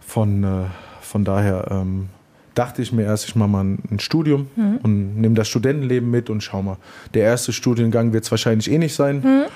von, 0.00 0.44
äh, 0.44 0.64
von 1.00 1.24
daher 1.24 1.66
ähm, 1.70 2.08
dachte 2.54 2.82
ich 2.82 2.92
mir 2.92 3.04
erst, 3.04 3.28
ich 3.28 3.36
mache 3.36 3.48
mal 3.48 3.62
ein, 3.62 3.78
ein 3.90 4.00
Studium 4.00 4.48
und 4.82 5.16
nehme 5.20 5.36
das 5.36 5.46
Studentenleben 5.46 6.10
mit 6.10 6.28
und 6.28 6.42
schau 6.42 6.62
mal. 6.62 6.76
Der 7.14 7.22
erste 7.22 7.52
Studiengang 7.52 8.12
wird 8.12 8.24
es 8.24 8.30
wahrscheinlich 8.32 8.68
eh 8.70 8.78
nicht 8.78 8.94
sein. 8.94 9.46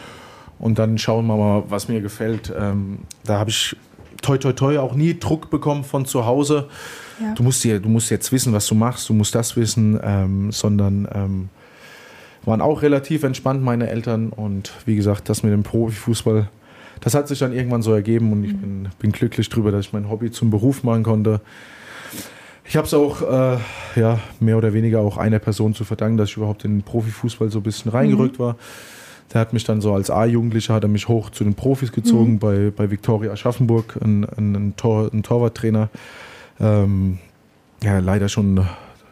Und 0.63 0.79
dann 0.79 0.97
schauen 0.97 1.27
wir 1.27 1.37
mal, 1.37 1.65
was 1.69 1.89
mir 1.89 2.01
gefällt. 2.01 2.53
Ähm, 2.57 3.01
da 3.25 3.41
habe 3.41 3.51
ich 3.51 3.77
toi 4.23 4.39
toi 4.39 4.53
toi 4.53 4.79
auch 4.79 4.95
nie 4.95 5.19
Druck 5.19 5.51
bekommen 5.51 5.83
von 5.83 6.07
zu 6.07 6.25
Hause. 6.25 6.69
Ja. 7.21 7.35
Du, 7.35 7.43
musst 7.43 7.65
dir, 7.65 7.81
du 7.81 7.89
musst 7.89 8.11
jetzt 8.11 8.31
wissen, 8.31 8.53
was 8.53 8.69
du 8.69 8.77
machst, 8.77 9.09
du 9.09 9.13
musst 9.13 9.35
das 9.35 9.57
wissen, 9.57 9.99
ähm, 10.01 10.53
sondern 10.53 11.09
ähm, 11.13 11.49
waren 12.45 12.61
auch 12.61 12.83
relativ 12.83 13.25
entspannt, 13.25 13.61
meine 13.65 13.91
Eltern. 13.91 14.29
Und 14.29 14.73
wie 14.87 14.95
gesagt, 14.95 15.29
das 15.29 15.43
mit 15.43 15.53
dem 15.53 15.65
Profifußball, 15.65 16.49
das 17.01 17.15
hat 17.15 17.27
sich 17.27 17.41
dann 17.41 17.53
irgendwann 17.53 17.83
so 17.83 17.93
ergeben 17.93 18.31
und 18.31 18.45
ich 18.45 18.57
bin, 18.57 18.89
bin 19.01 19.11
glücklich 19.11 19.49
darüber, 19.49 19.73
dass 19.73 19.87
ich 19.87 19.93
mein 19.93 20.09
Hobby 20.09 20.31
zum 20.31 20.51
Beruf 20.51 20.85
machen 20.85 21.03
konnte. 21.03 21.41
Ich 22.65 22.77
habe 22.77 22.87
es 22.87 22.95
auch 22.95 23.21
äh, 23.23 23.59
ja, 23.97 24.21
mehr 24.39 24.57
oder 24.59 24.73
weniger 24.73 25.01
auch 25.01 25.17
einer 25.17 25.41
Person 25.41 25.75
zu 25.75 25.83
verdanken, 25.83 26.19
dass 26.19 26.29
ich 26.29 26.37
überhaupt 26.37 26.65
in 26.65 26.79
den 26.79 26.83
Profifußball 26.85 27.51
so 27.51 27.59
ein 27.59 27.65
bisschen 27.65 27.91
reingerückt 27.91 28.39
war. 28.39 28.57
Der 29.33 29.41
hat 29.41 29.53
mich 29.53 29.65
dann 29.65 29.81
so 29.81 29.95
als 29.95 30.11
A-Jugendlicher 30.11 30.75
hat 30.75 30.83
er 30.83 30.89
mich 30.89 31.09
hoch 31.09 31.31
zu 31.31 31.45
den 31.45 31.55
Profis 31.55 31.93
gezogen 31.93 32.39
bei, 32.39 32.71
bei 32.75 32.91
Viktoria 32.91 33.33
Aschaffenburg, 33.33 33.99
ein, 34.03 34.25
ein, 34.25 34.55
ein, 34.55 34.77
Tor, 34.77 35.11
ein 35.13 35.23
Torwarttrainer, 35.23 35.89
ähm, 36.61 37.19
ja 37.83 37.99
leider 37.99 38.29
schon 38.29 38.67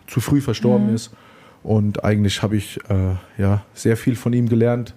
zu 0.06 0.20
früh 0.20 0.40
verstorben 0.40 0.94
ist. 0.94 1.11
Und 1.62 2.04
eigentlich 2.04 2.42
habe 2.42 2.56
ich 2.56 2.78
äh, 2.88 3.16
ja, 3.38 3.64
sehr 3.74 3.96
viel 3.96 4.16
von 4.16 4.33
ihm 4.33 4.48
gelernt, 4.48 4.94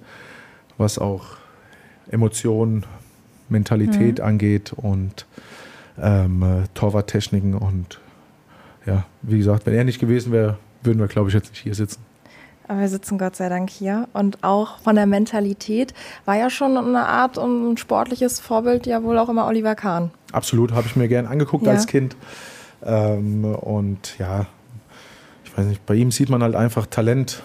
was 0.78 0.98
auch 0.98 1.38
Emotionen, 2.10 2.86
Mentalität 3.50 4.20
angeht 4.22 4.74
und 4.74 5.26
ähm, 6.02 6.44
äh, 6.44 6.68
Torwarttechniken. 6.74 7.54
Und 7.54 8.00
ja, 8.86 9.06
wie 9.22 9.38
gesagt, 9.38 9.66
wenn 9.66 9.74
er 9.74 9.84
nicht 9.84 10.00
gewesen 10.00 10.32
wäre, 10.32 10.58
würden 10.82 11.00
wir, 11.00 11.08
glaube 11.08 11.30
ich, 11.30 11.36
jetzt 11.36 11.52
nicht 11.52 11.64
hier 11.64 11.76
sitzen. 11.76 12.02
Aber 12.68 12.80
wir 12.80 12.88
sitzen 12.88 13.18
Gott 13.18 13.36
sei 13.36 13.50
Dank 13.50 13.70
hier. 13.70 14.08
Und 14.14 14.44
auch 14.44 14.78
von 14.80 14.96
der 14.96 15.06
Mentalität 15.06 15.94
war 16.26 16.36
ja 16.38 16.50
schon 16.50 16.78
eine 16.78 17.06
Art 17.06 17.38
und 17.38 17.74
ein 17.74 17.78
sportliches 17.78 18.40
Vorbild 18.40 18.86
ja 18.86 19.04
wohl 19.04 19.18
auch 19.20 19.30
immer 19.30 19.46
Oliver 19.48 19.76
Kahn. 19.76 20.12
Absolut, 20.32 20.72
habe 20.72 20.88
ich 20.88 20.96
mir 20.96 21.08
gern 21.08 21.26
angeguckt 21.28 21.66
Ja. 21.66 21.74
als 21.74 21.88
Kind. 21.88 22.16
Ähm, 22.86 23.44
und 23.46 24.18
ja, 24.18 24.46
ich 25.46 25.58
weiß 25.58 25.66
nicht, 25.66 25.86
bei 25.86 25.96
ihm 25.96 26.12
sieht 26.12 26.30
man 26.30 26.42
halt 26.42 26.56
einfach 26.56 26.86
Talent. 26.86 27.44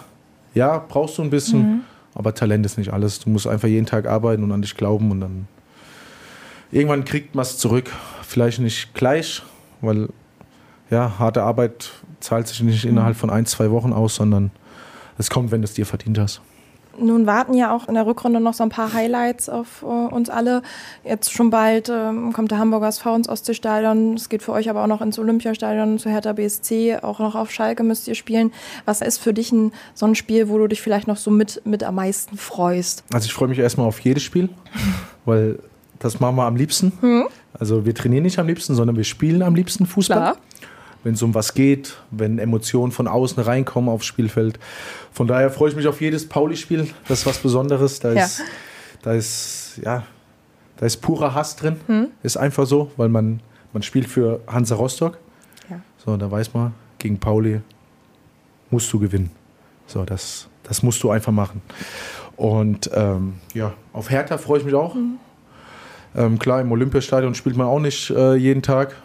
Ja, 0.54 0.78
brauchst 0.88 1.18
du 1.18 1.22
ein 1.22 1.30
bisschen, 1.30 1.84
aber 2.14 2.34
Talent 2.34 2.64
ist 2.64 2.78
nicht 2.78 2.92
alles. 2.92 3.18
Du 3.20 3.30
musst 3.30 3.46
einfach 3.46 3.68
jeden 3.68 3.86
Tag 3.86 4.06
arbeiten 4.06 4.42
und 4.42 4.50
an 4.52 4.62
dich 4.62 4.76
glauben 4.76 5.10
und 5.10 5.20
dann 5.20 5.46
irgendwann 6.72 7.04
kriegt 7.04 7.34
man 7.34 7.42
es 7.42 7.58
zurück. 7.58 7.90
Vielleicht 8.22 8.60
nicht 8.60 8.94
gleich, 8.94 9.42
weil 9.80 10.08
ja, 10.90 11.18
harte 11.18 11.42
Arbeit 11.42 11.90
zahlt 12.20 12.48
sich 12.48 12.60
nicht 12.62 12.84
innerhalb 12.84 13.16
von 13.16 13.30
ein, 13.30 13.46
zwei 13.46 13.70
Wochen 13.70 13.92
aus, 13.92 14.14
sondern 14.16 14.50
es 15.18 15.30
kommt, 15.30 15.50
wenn 15.50 15.60
du 15.60 15.66
es 15.66 15.74
dir 15.74 15.86
verdient 15.86 16.18
hast. 16.18 16.40
Nun 17.00 17.26
warten 17.26 17.54
ja 17.54 17.72
auch 17.72 17.86
in 17.86 17.94
der 17.94 18.06
Rückrunde 18.06 18.40
noch 18.40 18.54
so 18.54 18.64
ein 18.64 18.70
paar 18.70 18.92
Highlights 18.92 19.48
auf 19.48 19.82
äh, 19.82 19.86
uns 19.86 20.30
alle. 20.30 20.62
Jetzt 21.04 21.32
schon 21.32 21.50
bald 21.50 21.88
ähm, 21.88 22.32
kommt 22.32 22.50
der 22.50 22.58
Hamburger 22.58 22.88
SV 22.88 23.14
ins 23.14 23.28
Ostseestadion. 23.28 24.14
Es 24.14 24.28
geht 24.28 24.42
für 24.42 24.52
euch 24.52 24.68
aber 24.68 24.82
auch 24.82 24.88
noch 24.88 25.00
ins 25.00 25.18
Olympiastadion, 25.18 25.98
zu 25.98 26.10
Hertha 26.10 26.32
BSC. 26.32 26.98
Auch 27.02 27.20
noch 27.20 27.36
auf 27.36 27.52
Schalke 27.52 27.84
müsst 27.84 28.08
ihr 28.08 28.16
spielen. 28.16 28.52
Was 28.84 29.00
ist 29.00 29.18
für 29.18 29.32
dich 29.32 29.52
ein, 29.52 29.72
so 29.94 30.06
ein 30.06 30.16
Spiel, 30.16 30.48
wo 30.48 30.58
du 30.58 30.66
dich 30.66 30.82
vielleicht 30.82 31.06
noch 31.06 31.18
so 31.18 31.30
mit, 31.30 31.62
mit 31.64 31.84
am 31.84 31.94
meisten 31.94 32.36
freust? 32.36 33.04
Also 33.12 33.26
ich 33.26 33.32
freue 33.32 33.48
mich 33.48 33.58
erstmal 33.58 33.86
auf 33.86 34.00
jedes 34.00 34.24
Spiel, 34.24 34.48
weil 35.24 35.60
das 36.00 36.18
machen 36.18 36.36
wir 36.36 36.46
am 36.46 36.56
liebsten. 36.56 36.92
Also 37.58 37.84
wir 37.84 37.94
trainieren 37.94 38.24
nicht 38.24 38.38
am 38.38 38.46
liebsten, 38.46 38.74
sondern 38.74 38.96
wir 38.96 39.04
spielen 39.04 39.42
am 39.42 39.54
liebsten 39.54 39.86
Fußball. 39.86 40.18
Klar. 40.18 40.36
Wenn 41.04 41.14
es 41.14 41.22
um 41.22 41.34
was 41.34 41.54
geht, 41.54 41.96
wenn 42.10 42.38
Emotionen 42.38 42.92
von 42.92 43.06
außen 43.06 43.42
reinkommen 43.42 43.88
aufs 43.88 44.06
Spielfeld. 44.06 44.58
Von 45.12 45.26
daher 45.28 45.50
freue 45.50 45.70
ich 45.70 45.76
mich 45.76 45.86
auf 45.86 46.00
jedes 46.00 46.28
Pauli-Spiel. 46.28 46.88
Das 47.08 47.20
ist 47.20 47.26
was 47.26 47.38
Besonderes. 47.38 48.00
Da 48.00 48.12
Ja. 48.12 48.24
ist, 48.24 48.42
da 49.02 49.12
ist, 49.12 49.80
ja, 49.84 50.02
da 50.76 50.86
ist 50.86 50.96
purer 50.98 51.34
Hass 51.34 51.56
drin. 51.56 51.76
Ist 52.22 52.36
einfach 52.36 52.66
so, 52.66 52.90
weil 52.96 53.08
man, 53.08 53.40
man 53.72 53.82
spielt 53.82 54.08
für 54.08 54.40
Hansa 54.48 54.74
Rostock. 54.74 55.18
Ja. 55.70 55.80
So, 56.04 56.16
da 56.16 56.30
weiß 56.30 56.52
man, 56.54 56.74
gegen 56.98 57.18
Pauli 57.18 57.60
musst 58.70 58.92
du 58.92 58.98
gewinnen. 58.98 59.30
So, 59.86 60.04
das, 60.04 60.48
das 60.64 60.82
musst 60.82 61.02
du 61.02 61.10
einfach 61.10 61.32
machen. 61.32 61.62
Und 62.36 62.90
ähm, 62.92 63.34
ja, 63.54 63.72
auf 63.92 64.10
Hertha 64.10 64.36
freue 64.36 64.58
ich 64.58 64.64
mich 64.64 64.74
auch. 64.74 64.96
Ähm, 66.16 66.38
klar, 66.38 66.60
im 66.60 66.70
Olympiastadion 66.72 67.34
spielt 67.34 67.56
man 67.56 67.66
auch 67.66 67.80
nicht 67.80 68.10
äh, 68.10 68.34
jeden 68.34 68.62
Tag. 68.62 68.96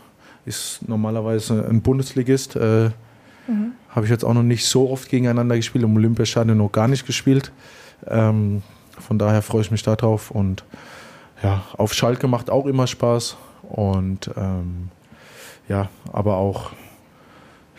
Ist 0.46 0.88
normalerweise 0.88 1.66
ein 1.70 1.82
Bundesligist. 1.82 2.56
Äh, 2.56 2.92
Habe 3.90 4.06
ich 4.06 4.10
jetzt 4.10 4.26
auch 4.26 4.34
noch 4.34 4.44
nicht 4.44 4.66
so 4.66 4.90
oft 4.90 5.10
gegeneinander 5.10 5.56
gespielt. 5.56 5.84
Im 5.84 5.96
Olympiastadion 5.96 6.58
noch 6.58 6.72
gar 6.72 6.88
nicht 6.88 7.06
gespielt. 7.06 7.52
Ähm, 8.08 8.62
von 9.00 9.18
daher 9.20 9.42
freue 9.42 9.62
ich 9.62 9.72
mich 9.72 9.84
darauf. 9.84 10.32
Und 10.32 10.64
ja, 11.42 11.64
auf 11.78 11.94
Schalke 11.94 12.28
macht 12.28 12.50
auch 12.50 12.66
immer 12.66 12.88
Spaß. 12.88 13.38
Und 13.64 14.30
ähm, 14.36 14.90
ja, 15.68 15.90
aber 16.12 16.36
auch, 16.36 16.72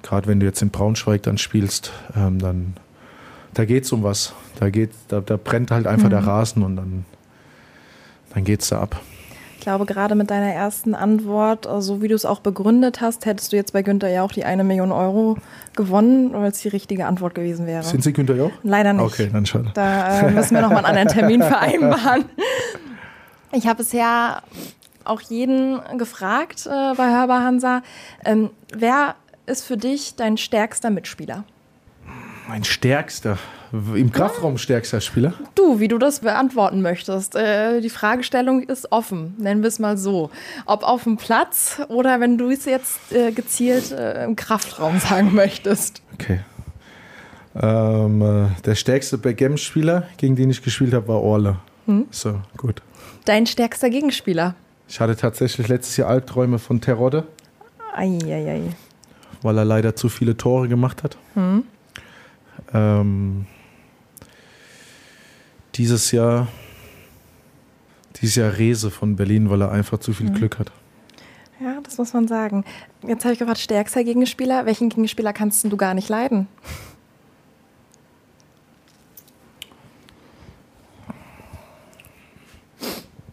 gerade 0.03 0.27
wenn 0.27 0.41
du 0.41 0.47
jetzt 0.47 0.63
in 0.63 0.71
Braunschweig 0.71 1.23
dann 1.23 1.39
spielst, 1.39 1.93
ähm, 2.17 2.39
dann 2.39 2.75
da 3.55 3.65
geht 3.65 3.85
es 3.85 3.93
um 3.93 4.03
was. 4.03 4.35
Da, 4.59 4.71
geht, 4.71 4.91
da, 5.09 5.21
da 5.21 5.37
brennt 5.37 5.71
halt 5.71 5.87
einfach 5.87 6.09
der 6.09 6.27
Rasen 6.27 6.63
und 6.63 6.77
dann, 6.77 7.05
dann 8.35 8.45
geht 8.45 8.63
es 8.63 8.69
da 8.69 8.81
ab. 8.81 9.01
Ich 9.65 9.67
glaube, 9.67 9.87
gerade 9.87 10.15
mit 10.15 10.31
deiner 10.31 10.53
ersten 10.53 10.95
Antwort, 10.95 11.65
äh, 11.65 11.81
so 11.81 12.03
wie 12.03 12.09
du 12.09 12.15
es 12.15 12.27
auch 12.27 12.41
begründet 12.41 13.01
hast, 13.01 13.25
hättest 13.25 13.51
du 13.51 13.57
jetzt 13.57 13.73
bei 13.73 13.81
Günther 13.81 14.11
ja 14.11 14.23
auch 14.23 14.31
die 14.31 14.45
eine 14.45 14.63
Million 14.63 14.93
Euro 14.93 15.39
gewonnen, 15.75 16.35
weil 16.35 16.51
es 16.51 16.61
die 16.61 16.69
richtige 16.69 17.07
Antwort 17.07 17.35
gewesen 17.35 17.67
wäre. 17.67 17.83
Sind 17.83 18.05
Sie 18.05 18.13
Günther 18.13 18.37
Jauch? 18.37 18.51
Leider 18.63 18.93
nicht. 18.93 19.03
Okay, 19.03 19.31
dann 19.33 19.47
schade. 19.47 19.71
Da 19.73 20.21
äh, 20.21 20.31
müssen 20.33 20.55
wir 20.55 20.61
nochmal 20.61 20.85
einen 20.85 20.99
anderen 20.99 21.09
Termin 21.09 21.43
vereinbaren. 21.43 22.27
Ich 23.53 23.67
habe 23.67 23.79
bisher 23.79 24.43
auch 25.05 25.23
jeden 25.23 25.81
gefragt 25.97 26.67
äh, 26.67 26.95
bei 26.95 27.11
Hörbar 27.17 27.43
Hansa, 27.43 27.81
ähm, 28.27 28.51
wer 28.77 29.15
ist 29.47 29.65
für 29.65 29.79
dich 29.79 30.15
dein 30.15 30.37
stärkster 30.37 30.91
Mitspieler? 30.91 31.45
Mein 32.47 32.63
stärkster, 32.63 33.39
im 33.73 34.13
Kraftraum 34.13 34.59
stärkster 34.59 35.01
Spieler. 35.01 35.33
Du, 35.55 35.81
wie 35.81 35.89
du 35.89 35.97
das 35.99 36.21
beantworten 36.21 36.83
möchtest. 36.83 37.35
Äh, 37.37 37.81
die 37.81 37.89
Fragestellung 37.89 38.63
ist 38.63 38.93
offen, 38.93 39.35
nennen 39.39 39.63
wir 39.63 39.69
es 39.69 39.79
mal 39.79 39.97
so. 39.97 40.31
Ob 40.67 40.83
auf 40.83 41.05
dem 41.05 41.17
Platz 41.17 41.81
oder 41.89 42.21
wenn 42.21 42.37
du 42.37 42.51
es 42.51 42.67
jetzt 42.67 43.13
äh, 43.13 43.33
gezielt 43.33 43.93
äh, 43.93 44.25
im 44.25 44.37
Kraftraum 44.37 44.99
sagen 45.01 45.35
möchtest. 45.35 46.03
Okay. 46.15 46.41
Ähm, 47.57 48.21
äh, 48.21 48.47
der 48.63 48.75
stärkste 48.75 49.17
Backgammon-Spieler, 49.17 50.09
gegen 50.19 50.37
den 50.37 50.51
ich 50.51 50.63
gespielt 50.63 50.93
habe, 50.93 51.09
war 51.09 51.23
Orle. 51.23 51.57
So, 52.11 52.41
gut. 52.57 52.83
Dein 53.27 53.47
stärkster 53.47 53.91
Gegenspieler? 53.91 54.55
Ich 54.89 55.01
hatte 55.01 55.17
tatsächlich 55.17 55.69
letztes 55.69 55.97
Jahr 55.97 56.09
Albträume 56.09 56.59
von 56.59 56.81
Terodde, 56.81 57.25
Eieiei. 57.95 58.63
weil 59.43 59.59
er 59.59 59.65
leider 59.65 59.95
zu 59.95 60.09
viele 60.09 60.37
Tore 60.37 60.69
gemacht 60.69 61.03
hat 61.03 61.17
ähm, 62.73 63.47
dieses 65.75 66.11
Jahr, 66.13 66.49
dieses 68.21 68.37
Jahr 68.37 68.57
Rese 68.57 68.91
von 68.91 69.17
Berlin, 69.17 69.51
weil 69.51 69.63
er 69.63 69.71
einfach 69.71 69.99
zu 69.99 70.13
viel 70.13 70.31
mhm. 70.31 70.35
Glück 70.35 70.59
hat. 70.59 70.71
Ja, 71.61 71.81
das 71.83 71.99
muss 71.99 72.13
man 72.13 72.29
sagen. 72.29 72.65
Jetzt 73.07 73.25
habe 73.25 73.33
ich 73.33 73.39
gefragt, 73.39 73.59
stärkster 73.59 74.05
Gegenspieler. 74.05 74.67
Welchen 74.67 74.89
Gegenspieler 74.89 75.33
kannst 75.33 75.65
du 75.65 75.77
gar 75.77 75.95
nicht 75.95 76.09
leiden? 76.09 76.49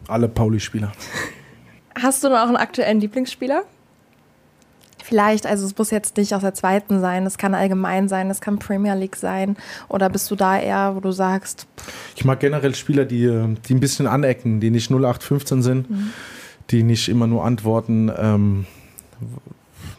Alle 0.07 0.27
Pauli-Spieler. 0.27 0.91
Hast 1.99 2.23
du 2.23 2.29
noch 2.29 2.47
einen 2.47 2.57
aktuellen 2.57 2.99
Lieblingsspieler? 2.99 3.63
Vielleicht, 5.11 5.45
also 5.45 5.65
es 5.65 5.77
muss 5.77 5.91
jetzt 5.91 6.15
nicht 6.15 6.33
aus 6.33 6.39
der 6.39 6.53
zweiten 6.53 7.01
sein, 7.01 7.25
es 7.25 7.37
kann 7.37 7.53
allgemein 7.53 8.07
sein, 8.07 8.29
es 8.29 8.39
kann 8.39 8.59
Premier 8.59 8.95
League 8.95 9.17
sein. 9.17 9.57
Oder 9.89 10.09
bist 10.09 10.31
du 10.31 10.37
da 10.37 10.57
eher, 10.57 10.95
wo 10.95 11.01
du 11.01 11.11
sagst. 11.11 11.67
Ich 12.15 12.23
mag 12.23 12.39
generell 12.39 12.73
Spieler, 12.75 13.03
die, 13.03 13.27
die 13.67 13.73
ein 13.73 13.81
bisschen 13.81 14.07
anecken, 14.07 14.61
die 14.61 14.69
nicht 14.69 14.89
0815 14.89 15.63
sind, 15.63 15.89
mhm. 15.89 16.11
die 16.69 16.83
nicht 16.83 17.09
immer 17.09 17.27
nur 17.27 17.43
antworten, 17.43 18.09
ähm, 18.17 18.65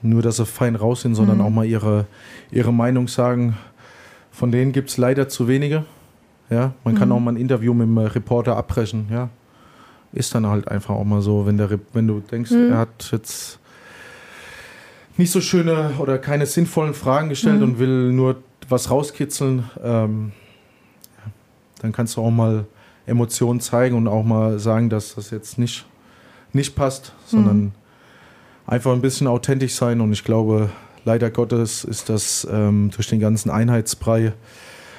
nur 0.01 0.23
dass 0.23 0.39
sie 0.39 0.47
fein 0.47 0.77
raus 0.77 1.03
sind, 1.03 1.15
sondern 1.15 1.37
mhm. 1.37 1.45
auch 1.45 1.51
mal 1.51 1.67
ihre, 1.67 2.07
ihre 2.51 2.73
Meinung 2.73 3.07
sagen. 3.07 3.59
Von 4.31 4.51
denen 4.51 4.73
gibt 4.73 4.89
es 4.89 4.97
leider 4.97 5.29
zu 5.29 5.47
wenige. 5.47 5.85
Ja, 6.49 6.73
man 6.85 6.95
mhm. 6.95 6.99
kann 6.99 7.13
auch 7.13 7.21
mal 7.21 7.33
ein 7.33 7.37
Interview 7.37 7.75
mit 7.75 7.87
einem 7.87 7.99
Reporter 7.99 8.57
abbrechen. 8.57 9.09
Ja, 9.11 9.29
ist 10.15 10.35
dann 10.35 10.47
halt 10.47 10.69
einfach 10.69 10.95
auch 10.95 11.05
mal 11.05 11.21
so, 11.21 11.45
wenn, 11.45 11.59
der, 11.59 11.69
wenn 11.93 12.07
du 12.07 12.21
denkst, 12.21 12.53
mhm. 12.53 12.71
er 12.71 12.79
hat 12.79 13.11
jetzt 13.13 13.59
nicht 15.17 15.31
so 15.31 15.41
schöne 15.41 15.93
oder 15.99 16.19
keine 16.19 16.47
sinnvollen 16.47 16.95
Fragen 16.95 17.29
gestellt 17.29 17.59
mhm. 17.59 17.63
und 17.63 17.79
will 17.79 18.13
nur 18.13 18.37
was 18.69 18.91
rauskitzeln, 18.91 19.65
ähm, 19.83 20.33
dann 21.81 21.93
kannst 21.93 22.17
du 22.17 22.23
auch 22.23 22.31
mal 22.31 22.67
Emotionen 23.07 23.61
zeigen 23.61 23.97
und 23.97 24.09
auch 24.09 24.25
mal 24.25 24.59
sagen, 24.59 24.89
dass 24.89 25.17
das 25.17 25.31
jetzt 25.31 25.59
nicht, 25.59 25.85
nicht 26.53 26.77
passt, 26.77 27.13
sondern 27.27 27.57
mhm. 27.57 27.73
einfach 28.67 28.93
ein 28.93 29.01
bisschen 29.01 29.27
authentisch 29.27 29.75
sein. 29.75 30.01
Und 30.01 30.13
ich 30.13 30.25
glaube, 30.25 30.71
leider 31.05 31.31
Gottes 31.31 31.85
ist 31.85 32.09
das 32.09 32.47
ähm, 32.51 32.91
durch 32.95 33.09
den 33.09 33.21
ganzen 33.21 33.51
Einheitsbrei 33.51 34.33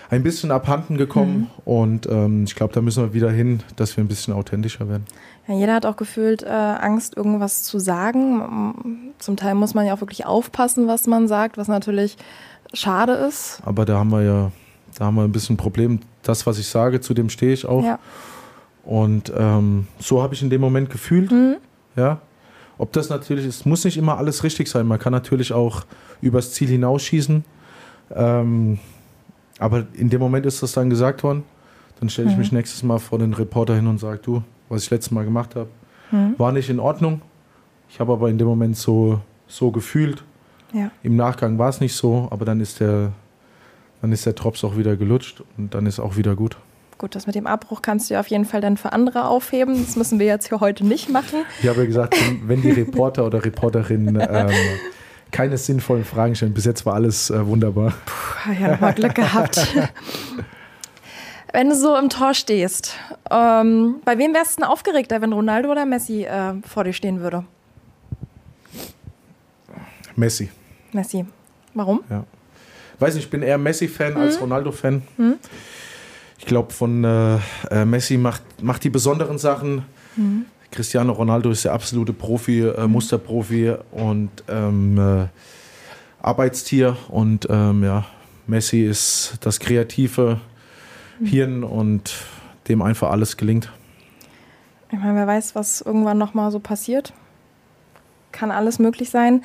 ein 0.10 0.24
bisschen 0.24 0.52
abhanden 0.52 0.98
gekommen. 0.98 1.38
Mhm. 1.38 1.48
Und 1.66 2.06
ähm, 2.08 2.44
ich 2.44 2.56
glaube, 2.56 2.74
da 2.74 2.82
müssen 2.82 3.04
wir 3.04 3.14
wieder 3.14 3.32
hin, 3.32 3.64
dass 3.78 3.96
wir 3.98 4.04
ein 4.04 4.08
bisschen 4.08 4.34
authentischer 4.34 4.88
werden. 4.90 5.06
Ja, 5.48 5.56
jeder 5.56 5.74
hat 5.76 5.86
auch 5.86 5.98
gefühlt 5.98 6.44
äh, 6.44 6.48
Angst, 6.48 7.18
irgendwas 7.18 7.64
zu 7.64 7.80
sagen. 7.80 9.14
Zum 9.20 9.36
Teil 9.36 9.56
muss 9.56 9.74
man 9.74 9.86
ja 9.86 9.94
auch 9.94 10.02
wirklich 10.02 10.26
aufpassen, 10.26 10.88
was 10.88 11.06
man 11.06 11.28
sagt, 11.28 11.58
was 11.58 11.68
natürlich 11.68 12.18
schade 12.74 13.14
ist. 13.14 13.62
Aber 13.66 13.86
da 13.86 14.00
haben 14.00 14.12
wir 14.12 14.24
ja, 14.24 14.52
da 14.98 15.06
haben 15.06 15.16
wir 15.16 15.24
ein 15.24 15.32
bisschen 15.32 15.56
ein 15.56 15.58
Problem. 15.58 16.00
Das, 16.22 16.46
was 16.48 16.60
ich 16.60 16.68
sage, 16.68 17.02
zu 17.02 17.14
dem 17.14 17.30
stehe 17.30 17.54
ich 17.54 17.66
auch. 17.66 17.84
Ja. 17.84 18.00
Und 18.86 19.32
ähm, 19.36 19.88
so 20.00 20.22
habe 20.22 20.34
ich 20.34 20.42
in 20.42 20.50
dem 20.50 20.62
Moment 20.62 20.90
gefühlt. 20.90 21.32
Mhm. 21.32 21.58
Ja. 21.96 22.20
Ob 22.78 22.92
das 22.94 23.10
natürlich 23.10 23.46
ist, 23.46 23.66
muss 23.66 23.84
nicht 23.86 23.98
immer 23.98 24.18
alles 24.18 24.44
richtig 24.44 24.68
sein. 24.68 24.88
Man 24.88 25.00
kann 25.00 25.14
natürlich 25.14 25.54
auch 25.54 25.86
übers 26.22 26.54
Ziel 26.54 26.70
hinausschießen. 26.70 27.44
Ähm, 28.16 28.80
aber 29.60 29.86
in 29.94 30.10
dem 30.10 30.20
Moment 30.20 30.46
ist 30.46 30.64
das 30.64 30.72
dann 30.72 30.90
gesagt 30.90 31.24
worden. 31.24 31.44
Dann 32.00 32.10
stelle 32.10 32.30
ich 32.30 32.34
mhm. 32.34 32.40
mich 32.40 32.52
nächstes 32.52 32.84
Mal 32.84 33.00
vor 33.00 33.20
den 33.20 33.34
Reporter 33.34 33.76
hin 33.76 33.88
und 33.88 34.00
sage, 34.00 34.20
du, 34.24 34.44
was 34.70 34.84
ich 34.84 34.90
letztes 34.90 35.12
Mal 35.12 35.26
gemacht 35.26 35.56
habe, 35.56 35.70
mhm. 36.12 36.36
war 36.38 36.52
nicht 36.52 36.70
in 36.70 36.80
Ordnung. 36.80 37.22
Ich 37.90 38.00
habe 38.00 38.14
aber 38.14 38.30
in 38.30 38.38
dem 38.38 38.48
Moment 38.48 38.78
so, 38.78 39.20
so 39.48 39.72
gefühlt. 39.72 40.24
Ja. 40.74 40.92
Im 41.04 41.16
Nachgang 41.16 41.60
war 41.60 41.70
es 41.70 41.80
nicht 41.80 41.96
so, 41.96 42.28
aber 42.32 42.46
dann 42.46 42.60
ist 42.60 42.80
der, 42.80 43.12
dann 44.02 44.12
ist 44.12 44.26
der 44.26 44.34
Drops 44.34 44.64
auch 44.64 44.78
wieder 44.78 44.96
gelutscht 44.96 45.44
und 45.58 45.74
dann 45.76 45.86
ist 45.86 46.00
auch 46.00 46.18
wieder 46.18 46.36
gut. 46.36 46.58
Gut, 46.98 47.16
das 47.16 47.28
mit 47.28 47.36
dem 47.36 47.48
Abbruch 47.48 47.82
kannst 47.82 48.10
du 48.10 48.16
ja 48.16 48.20
auf 48.20 48.28
jeden 48.28 48.46
Fall 48.46 48.62
dann 48.62 48.78
für 48.78 48.94
andere 48.94 49.26
aufheben. 49.26 49.76
Das 49.86 49.96
müssen 49.96 50.20
wir 50.20 50.26
jetzt 50.26 50.50
hier 50.50 50.60
heute 50.60 50.86
nicht 50.86 51.10
machen. 51.10 51.40
Ich 51.62 51.68
habe 51.68 51.82
ja 51.82 51.86
gesagt, 51.86 52.16
wenn 52.46 52.62
die 52.62 52.72
Reporter 52.72 53.26
oder 53.26 53.44
Reporterin 53.44 54.16
ähm, 54.30 54.50
keine 55.32 55.58
sinnvollen 55.58 56.06
Fragen 56.06 56.36
stellen, 56.36 56.54
bis 56.54 56.66
jetzt 56.66 56.86
war 56.86 56.94
alles 56.94 57.30
äh, 57.30 57.46
wunderbar. 57.46 57.94
Puh, 58.06 58.54
ja, 58.54 58.70
nochmal 58.70 58.94
Glück 58.94 59.16
gehabt. 59.16 59.68
Wenn 61.54 61.70
du 61.70 61.76
so 61.76 61.96
im 61.96 62.10
Tor 62.10 62.34
stehst, 62.34 62.96
ähm, 63.30 63.98
bei 64.04 64.18
wem 64.18 64.34
wärst 64.34 64.58
du 64.58 64.62
denn 64.62 64.70
aufgeregter, 64.70 65.22
wenn 65.22 65.32
Ronaldo 65.32 65.72
oder 65.72 65.86
Messi 65.86 66.24
äh, 66.24 66.56
vor 66.68 66.84
dir 66.84 66.94
stehen 66.94 67.22
würde? 67.22 67.46
Messi. 70.16 70.50
Messi. 70.92 71.26
Warum? 71.76 72.04
Ja. 72.10 72.24
Weiß 72.98 73.14
nicht, 73.14 73.26
ich 73.26 73.30
bin 73.30 73.44
eher 73.44 73.60
Messi-Fan 73.60 74.14
mhm. 74.14 74.20
als 74.20 74.42
Ronaldo-Fan. 74.42 75.04
Mhm. 75.18 75.36
Ich 76.40 76.46
glaube, 76.48 76.74
von 76.74 77.04
äh, 77.04 77.38
äh, 77.70 77.86
Messi 77.86 78.18
macht, 78.18 78.42
macht 78.64 78.84
die 78.84 78.90
besonderen 78.90 79.38
Sachen. 79.38 79.86
Mhm. 80.16 80.46
Cristiano 80.72 81.14
Ronaldo 81.14 81.52
ist 81.52 81.66
der 81.66 81.74
absolute 81.74 82.14
Profi, 82.14 82.62
äh, 82.62 82.88
mhm. 82.88 82.94
Musterprofi 82.94 83.76
und 83.92 84.32
ähm, 84.48 84.98
äh, 84.98 85.28
Arbeitstier. 86.20 86.98
Und 87.10 87.46
ähm, 87.48 87.84
ja, 87.84 88.06
Messi 88.48 88.84
ist 88.86 89.36
das 89.42 89.60
Kreative, 89.60 90.40
Hirn 91.22 91.64
und 91.64 92.14
dem 92.68 92.82
einfach 92.82 93.12
alles 93.12 93.38
gelingt. 93.38 93.72
Ich 94.92 95.00
meine, 95.00 95.16
wer 95.16 95.28
weiß, 95.28 95.56
was 95.56 95.82
irgendwann 95.82 96.18
nochmal 96.18 96.52
so 96.52 96.60
passiert. 96.60 97.14
Kann 98.32 98.52
alles 98.52 98.80
möglich 98.80 99.10
sein. 99.10 99.44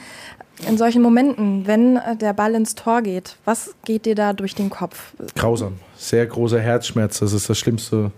In 0.67 0.77
solchen 0.77 1.03
Momenten, 1.03 1.67
wenn 1.67 1.97
äh, 1.97 2.17
der 2.17 2.33
Ball 2.33 2.55
ins 2.55 2.75
Tor 2.75 3.03
geht, 3.03 3.37
was 3.45 3.75
geht 3.85 4.07
dir 4.07 4.15
da 4.15 4.33
durch 4.33 4.55
den 4.55 4.71
Kopf? 4.71 5.15
Grausam. 5.35 5.75
Sehr 5.97 6.27
großer 6.27 6.61
Herzschmerz. 6.61 7.21
Das 7.21 7.33
ist 7.33 7.49
das 7.49 7.59
Schlimmste, 7.59 8.11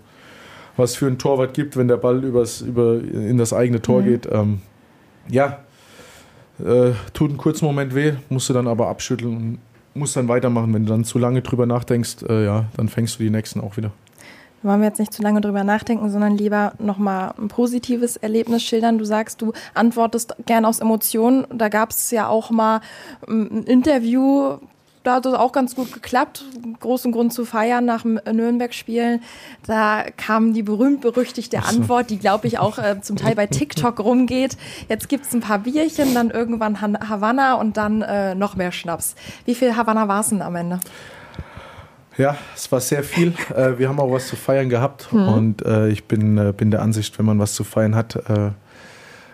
was 0.75 0.95
für 0.95 1.07
ein 1.07 1.19
Torwart 1.19 1.53
gibt, 1.53 1.77
wenn 1.77 1.87
der 1.87 1.97
Ball 1.97 2.23
übers, 2.23 2.61
über, 2.61 2.99
in 2.99 3.37
das 3.37 3.53
eigene 3.53 3.81
Tor 3.81 4.01
mhm. 4.01 4.05
geht. 4.05 4.27
Ähm, 4.31 4.61
ja, 5.29 5.59
äh, 6.59 6.91
tut 7.13 7.29
einen 7.29 7.37
kurzen 7.37 7.65
Moment 7.65 7.95
weh, 7.95 8.13
musst 8.29 8.49
du 8.49 8.53
dann 8.53 8.67
aber 8.67 8.87
abschütteln 8.87 9.35
und 9.35 9.59
musst 9.93 10.15
dann 10.15 10.27
weitermachen. 10.27 10.73
Wenn 10.73 10.85
du 10.85 10.91
dann 10.91 11.03
zu 11.03 11.19
lange 11.19 11.41
drüber 11.41 11.65
nachdenkst, 11.65 12.23
äh, 12.29 12.45
ja, 12.45 12.65
dann 12.75 12.89
fängst 12.89 13.19
du 13.19 13.23
die 13.23 13.29
nächsten 13.29 13.61
auch 13.61 13.77
wieder. 13.77 13.91
Wollen 14.63 14.81
wir 14.81 14.87
jetzt 14.87 14.99
nicht 14.99 15.13
zu 15.13 15.23
lange 15.23 15.41
drüber 15.41 15.63
nachdenken, 15.63 16.11
sondern 16.11 16.37
lieber 16.37 16.73
nochmal 16.77 17.33
ein 17.39 17.47
positives 17.47 18.15
Erlebnis 18.17 18.61
schildern. 18.61 18.99
Du 18.99 19.05
sagst, 19.05 19.41
du 19.41 19.53
antwortest 19.73 20.35
gern 20.45 20.65
aus 20.65 20.79
Emotionen. 20.79 21.47
Da 21.51 21.69
gab 21.69 21.89
es 21.89 22.11
ja 22.11 22.27
auch 22.27 22.51
mal 22.51 22.81
ein 23.27 23.63
Interview 23.63 24.57
da 25.03 25.15
hat 25.15 25.25
es 25.25 25.33
auch 25.33 25.51
ganz 25.51 25.75
gut 25.75 25.91
geklappt. 25.91 26.45
Großen 26.79 27.11
Grund 27.11 27.33
zu 27.33 27.45
feiern 27.45 27.85
nach 27.85 28.03
dem 28.03 28.19
Nürnberg-Spielen. 28.31 29.21
Da 29.65 30.03
kam 30.15 30.53
die 30.53 30.61
berühmt-berüchtigte 30.61 31.63
Antwort, 31.63 32.09
die, 32.11 32.19
glaube 32.19 32.47
ich, 32.47 32.59
auch 32.59 32.77
äh, 32.77 33.01
zum 33.01 33.15
Teil 33.15 33.35
bei 33.35 33.47
TikTok 33.47 33.99
rumgeht. 33.99 34.57
Jetzt 34.89 35.09
gibt 35.09 35.25
es 35.25 35.33
ein 35.33 35.39
paar 35.39 35.59
Bierchen, 35.59 36.13
dann 36.13 36.29
irgendwann 36.29 36.81
Han 36.81 37.09
Havanna 37.09 37.55
und 37.55 37.77
dann 37.77 38.03
äh, 38.03 38.35
noch 38.35 38.55
mehr 38.55 38.71
Schnaps. 38.71 39.15
Wie 39.45 39.55
viel 39.55 39.75
Havanna 39.75 40.07
war 40.07 40.21
es 40.21 40.29
denn 40.29 40.43
am 40.43 40.55
Ende? 40.55 40.79
Ja, 42.17 42.37
es 42.55 42.71
war 42.71 42.79
sehr 42.79 43.03
viel. 43.03 43.33
Äh, 43.55 43.79
wir 43.79 43.89
haben 43.89 43.99
auch 43.99 44.11
was 44.11 44.27
zu 44.27 44.35
feiern 44.35 44.69
gehabt. 44.69 45.11
Mhm. 45.11 45.27
Und 45.27 45.65
äh, 45.65 45.87
ich 45.89 46.03
bin, 46.05 46.37
äh, 46.37 46.53
bin 46.55 46.69
der 46.69 46.83
Ansicht, 46.83 47.17
wenn 47.17 47.25
man 47.25 47.39
was 47.39 47.55
zu 47.55 47.63
feiern 47.63 47.95
hat, 47.95 48.15
äh, 48.15 48.51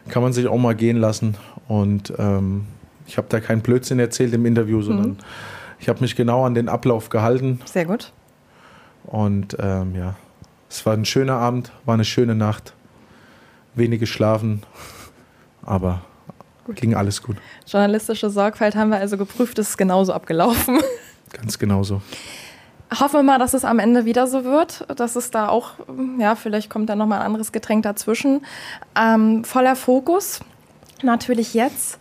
kann 0.10 0.24
man 0.24 0.32
sich 0.32 0.48
auch 0.48 0.58
mal 0.58 0.76
gehen 0.76 0.98
lassen. 0.98 1.36
Und 1.68 2.14
ähm, 2.18 2.68
ich 3.06 3.18
habe 3.18 3.28
da 3.30 3.42
keinen 3.42 3.62
Blödsinn 3.62 4.00
erzählt 4.00 4.34
im 4.34 4.46
Interview, 4.46 4.82
sondern 4.82 5.10
mhm 5.10 5.18
ich 5.80 5.90
habe 5.90 6.02
mich 6.02 6.16
genau 6.16 6.46
an 6.46 6.54
den 6.54 6.70
Ablauf 6.70 7.10
gehalten. 7.10 7.62
Sehr 7.66 7.86
gut. 7.86 8.12
Und 9.06 9.56
ähm, 9.60 9.96
ja, 9.96 10.16
es 10.70 10.86
war 10.86 10.94
ein 10.94 11.06
schöner 11.06 11.36
Abend, 11.36 11.72
war 11.86 11.94
eine 11.94 12.06
schöne 12.06 12.36
Nacht. 12.36 12.74
Wenig 13.76 14.00
geschlafen, 14.00 14.64
aber 15.64 16.02
gut. 16.66 16.78
ging 16.78 16.96
alles 16.96 17.22
gut. 17.22 17.38
Journalistische 17.68 18.30
Sorgfalt 18.30 18.76
haben 18.76 18.90
wir 18.90 18.98
also 18.98 19.18
geprüft, 19.18 19.60
ist 19.60 19.78
genauso 19.78 20.14
abgelaufen. 20.14 20.80
Ganz 21.32 21.60
genauso. 21.60 22.02
Hoffen 23.00 23.20
wir 23.20 23.24
mal, 23.24 23.38
dass 23.38 23.54
es 23.54 23.66
am 23.66 23.80
Ende 23.80 24.06
wieder 24.06 24.28
so 24.28 24.46
wird, 24.46 24.86
dass 24.98 25.16
es 25.16 25.30
da 25.30 25.50
auch, 25.50 25.74
ja, 26.18 26.36
vielleicht 26.36 26.70
kommt 26.70 26.90
da 26.90 26.96
nochmal 26.96 27.20
ein 27.20 27.26
anderes 27.26 27.52
Getränk 27.52 27.84
dazwischen. 27.84 28.46
Ähm, 28.96 29.44
voller 29.44 29.76
Fokus, 29.76 30.40
natürlich 31.04 31.54
jetzt. 31.54 32.00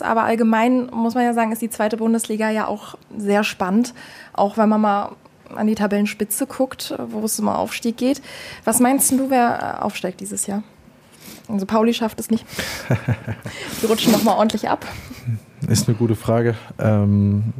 Aber 0.00 0.24
allgemein 0.24 0.86
muss 0.92 1.14
man 1.14 1.24
ja 1.24 1.34
sagen, 1.34 1.52
ist 1.52 1.62
die 1.62 1.70
zweite 1.70 1.96
Bundesliga 1.96 2.50
ja 2.50 2.66
auch 2.66 2.96
sehr 3.16 3.44
spannend, 3.44 3.94
auch 4.32 4.58
wenn 4.58 4.68
man 4.68 4.80
mal 4.80 5.10
an 5.54 5.66
die 5.66 5.74
Tabellenspitze 5.74 6.46
guckt, 6.46 6.94
wo 7.08 7.24
es 7.24 7.38
um 7.38 7.48
Aufstieg 7.48 7.96
geht. 7.96 8.20
Was 8.64 8.80
meinst 8.80 9.12
du, 9.12 9.30
wer 9.30 9.84
aufsteigt 9.84 10.20
dieses 10.20 10.46
Jahr? 10.46 10.62
Also 11.48 11.66
Pauli 11.66 11.94
schafft 11.94 12.18
es 12.20 12.30
nicht. 12.30 12.44
Die 13.82 13.86
rutschen 13.86 14.12
noch 14.12 14.24
mal 14.24 14.34
ordentlich 14.34 14.68
ab. 14.68 14.84
Ist 15.68 15.88
eine 15.88 15.96
gute 15.96 16.16
Frage. 16.16 16.56
Ähm 16.78 17.52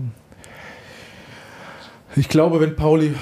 ich 2.16 2.28
glaube, 2.28 2.60
wenn 2.60 2.74
Pauli 2.74 3.14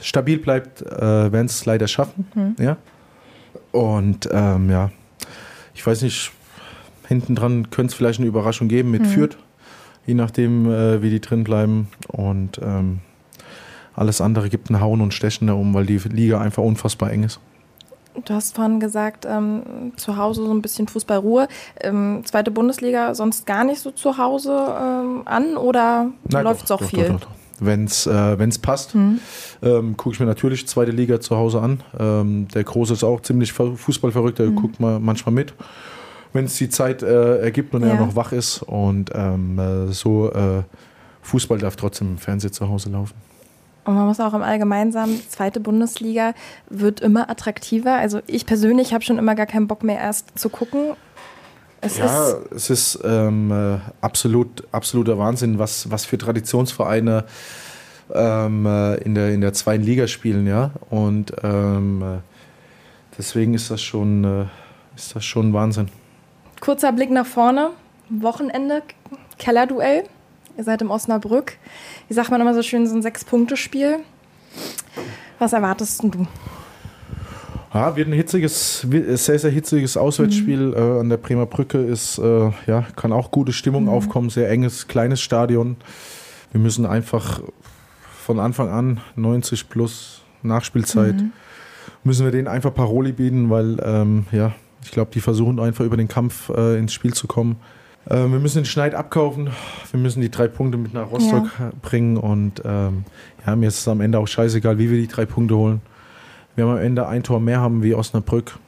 stabil 0.00 0.38
bleibt, 0.38 0.82
äh, 0.82 1.32
werden 1.32 1.46
es 1.46 1.64
leider 1.64 1.88
schaffen. 1.88 2.28
Mhm. 2.34 2.56
Ja. 2.58 2.76
Und 3.72 4.28
ähm, 4.32 4.70
ja, 4.70 4.90
ich 5.74 5.86
weiß 5.86 6.02
nicht, 6.02 6.32
Hinten 7.08 7.34
dran 7.34 7.70
könnte 7.70 7.92
es 7.92 7.94
vielleicht 7.94 8.20
eine 8.20 8.28
Überraschung 8.28 8.68
geben 8.68 8.90
mit 8.90 9.02
mhm. 9.02 9.06
Fürth, 9.06 9.38
je 10.06 10.12
nachdem, 10.14 10.70
äh, 10.70 11.02
wie 11.02 11.08
die 11.08 11.20
drin 11.20 11.42
bleiben. 11.42 11.88
Und 12.08 12.60
ähm, 12.62 13.00
alles 13.96 14.20
andere 14.20 14.50
gibt 14.50 14.68
ein 14.70 14.80
Hauen 14.80 15.00
und 15.00 15.14
Stechen 15.14 15.46
da 15.46 15.54
um, 15.54 15.72
weil 15.72 15.86
die 15.86 15.96
Liga 15.96 16.38
einfach 16.38 16.62
unfassbar 16.62 17.10
eng 17.10 17.24
ist. 17.24 17.40
Du 18.24 18.34
hast 18.34 18.54
vorhin 18.54 18.78
gesagt, 18.78 19.26
ähm, 19.26 19.92
zu 19.96 20.16
Hause 20.16 20.44
so 20.44 20.52
ein 20.52 20.60
bisschen 20.60 20.86
Fußballruhe. 20.86 21.48
Ähm, 21.80 22.22
zweite 22.24 22.50
Bundesliga 22.50 23.14
sonst 23.14 23.46
gar 23.46 23.64
nicht 23.64 23.80
so 23.80 23.90
zu 23.90 24.18
Hause 24.18 24.52
ähm, 24.52 25.22
an 25.24 25.56
oder 25.56 26.10
läuft 26.30 26.64
es 26.64 26.70
auch 26.70 26.80
doch, 26.80 26.88
viel? 26.88 27.08
Doch, 27.08 27.20
doch, 27.20 27.30
wenn 27.60 27.84
es 27.84 28.06
äh, 28.06 28.48
passt. 28.60 28.94
Mhm. 28.94 29.20
Ähm, 29.62 29.96
Gucke 29.96 30.14
ich 30.14 30.20
mir 30.20 30.26
natürlich 30.26 30.66
zweite 30.68 30.90
Liga 30.90 31.20
zu 31.20 31.36
Hause 31.36 31.60
an. 31.60 31.82
Ähm, 31.98 32.48
der 32.48 32.64
Große 32.64 32.92
ist 32.92 33.04
auch 33.04 33.20
ziemlich 33.20 33.52
fußballverrückt, 33.52 34.38
der 34.38 34.46
mhm. 34.50 34.56
guckt 34.56 34.80
mal 34.80 35.00
manchmal 35.00 35.34
mit, 35.34 35.54
wenn 36.38 36.44
es 36.44 36.56
die 36.56 36.68
Zeit 36.68 37.02
äh, 37.02 37.40
ergibt 37.40 37.74
und 37.74 37.82
ja. 37.82 37.88
er 37.88 37.96
noch 37.96 38.14
wach 38.14 38.30
ist. 38.30 38.62
Und 38.62 39.10
ähm, 39.12 39.58
äh, 39.58 39.92
so 39.92 40.32
äh, 40.32 40.62
Fußball 41.22 41.58
darf 41.58 41.74
trotzdem 41.74 42.12
im 42.12 42.18
Fernsehen 42.18 42.52
zu 42.52 42.68
Hause 42.68 42.90
laufen. 42.90 43.14
Und 43.84 43.94
man 43.94 44.06
muss 44.06 44.20
auch 44.20 44.34
im 44.34 44.42
Allgemeinen 44.42 44.92
sagen, 44.92 45.20
zweite 45.28 45.58
Bundesliga 45.58 46.34
wird 46.70 47.00
immer 47.00 47.28
attraktiver. 47.28 47.94
Also 47.94 48.20
ich 48.28 48.46
persönlich 48.46 48.94
habe 48.94 49.02
schon 49.02 49.18
immer 49.18 49.34
gar 49.34 49.46
keinen 49.46 49.66
Bock 49.66 49.82
mehr 49.82 49.98
erst 49.98 50.38
zu 50.38 50.48
gucken. 50.48 50.92
Es 51.80 51.98
ja, 51.98 52.06
ist 52.06 52.52
es 52.52 52.70
ist 52.70 53.00
ähm, 53.04 53.50
äh, 53.50 53.78
absolut, 54.00 54.62
absoluter 54.70 55.18
Wahnsinn, 55.18 55.58
was, 55.58 55.90
was 55.90 56.04
für 56.04 56.18
Traditionsvereine 56.18 57.24
ähm, 58.14 58.64
äh, 58.64 58.94
in, 58.96 59.14
der, 59.16 59.30
in 59.32 59.40
der 59.40 59.54
zweiten 59.54 59.82
Liga 59.82 60.06
spielen, 60.06 60.46
ja. 60.46 60.70
Und 60.90 61.32
ähm, 61.42 62.02
äh, 62.02 62.18
deswegen 63.16 63.54
ist 63.54 63.72
das 63.72 63.82
schon, 63.82 64.22
äh, 64.22 64.44
ist 64.96 65.16
das 65.16 65.24
schon 65.24 65.52
Wahnsinn. 65.52 65.88
Kurzer 66.60 66.92
Blick 66.92 67.10
nach 67.10 67.26
vorne. 67.26 67.70
Wochenende, 68.08 68.82
Kellerduell. 69.38 70.04
Ihr 70.56 70.64
seid 70.64 70.82
im 70.82 70.90
Osnabrück. 70.90 71.56
Wie 72.08 72.14
sagt 72.14 72.30
man 72.30 72.40
immer 72.40 72.54
so 72.54 72.62
schön, 72.62 72.86
so 72.86 72.96
ein 72.96 73.02
Sechs-Punkte-Spiel. 73.02 73.98
Was 75.38 75.52
erwartest 75.52 76.02
du? 76.02 76.26
Ja, 77.72 77.94
wird 77.94 78.08
ein 78.08 78.14
hitziges, 78.14 78.80
sehr, 78.80 79.38
sehr 79.38 79.50
hitziges 79.50 79.96
Auswärtsspiel 79.96 80.68
mhm. 80.68 80.74
äh, 80.74 81.00
an 81.00 81.08
der 81.10 81.18
Bremer 81.18 81.46
Brücke. 81.46 81.78
Ist, 81.78 82.18
äh, 82.18 82.50
ja, 82.66 82.86
kann 82.96 83.12
auch 83.12 83.30
gute 83.30 83.52
Stimmung 83.52 83.84
mhm. 83.84 83.90
aufkommen. 83.90 84.30
Sehr 84.30 84.50
enges, 84.50 84.88
kleines 84.88 85.20
Stadion. 85.20 85.76
Wir 86.50 86.60
müssen 86.60 86.86
einfach 86.86 87.42
von 88.24 88.40
Anfang 88.40 88.68
an 88.68 89.00
90 89.16 89.68
plus 89.68 90.22
Nachspielzeit 90.42 91.16
mhm. 91.16 91.32
müssen 92.04 92.24
wir 92.24 92.32
denen 92.32 92.48
einfach 92.48 92.72
Paroli 92.74 93.12
bieten, 93.12 93.50
weil 93.50 93.78
ähm, 93.82 94.26
ja, 94.32 94.52
ich 94.82 94.90
glaube, 94.90 95.10
die 95.12 95.20
versuchen 95.20 95.60
einfach 95.60 95.84
über 95.84 95.96
den 95.96 96.08
Kampf 96.08 96.48
äh, 96.50 96.78
ins 96.78 96.92
Spiel 96.92 97.14
zu 97.14 97.26
kommen. 97.26 97.56
Äh, 98.06 98.16
wir 98.16 98.38
müssen 98.38 98.58
den 98.58 98.64
Schneid 98.64 98.94
abkaufen. 98.94 99.50
Wir 99.90 100.00
müssen 100.00 100.20
die 100.20 100.30
drei 100.30 100.48
Punkte 100.48 100.78
mit 100.78 100.94
nach 100.94 101.10
Rostock 101.10 101.50
ja. 101.58 101.70
bringen. 101.82 102.16
Und 102.16 102.62
ähm, 102.64 103.04
ja, 103.46 103.56
mir 103.56 103.68
ist 103.68 103.78
es 103.78 103.88
am 103.88 104.00
Ende 104.00 104.18
auch 104.18 104.28
scheißegal, 104.28 104.78
wie 104.78 104.90
wir 104.90 104.98
die 104.98 105.08
drei 105.08 105.26
Punkte 105.26 105.56
holen. 105.56 105.80
Wir 106.56 106.64
haben 106.64 106.72
am 106.72 106.82
Ende 106.82 107.06
ein 107.06 107.22
Tor 107.22 107.40
mehr 107.40 107.60
haben 107.60 107.82
wie 107.82 107.94
Osnabrück. 107.94 108.58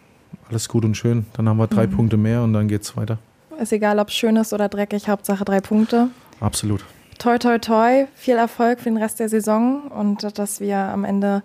Alles 0.49 0.69
gut 0.69 0.85
und 0.85 0.97
schön. 0.97 1.27
Dann 1.35 1.49
haben 1.49 1.59
wir 1.59 1.67
drei 1.67 1.87
mhm. 1.87 1.93
Punkte 1.93 2.17
mehr 2.17 2.43
und 2.43 2.53
dann 2.53 2.69
geht 2.69 2.83
es 2.83 2.97
weiter. 2.97 3.19
Ist 3.59 3.73
egal, 3.73 3.99
ob 3.99 4.09
es 4.09 4.15
schön 4.15 4.37
ist 4.37 4.53
oder 4.53 4.69
dreckig, 4.69 5.09
Hauptsache 5.09 5.45
drei 5.45 5.61
Punkte. 5.61 6.09
Absolut. 6.41 6.85
Toi, 7.19 7.37
toi, 7.39 7.59
toi. 7.59 8.07
Viel 8.15 8.37
Erfolg 8.37 8.79
für 8.79 8.89
den 8.89 8.97
Rest 8.97 9.21
der 9.21 9.29
Saison 9.29 9.83
und 9.89 10.39
dass 10.39 10.61
wir 10.61 10.79
am 10.79 11.05
Ende 11.05 11.43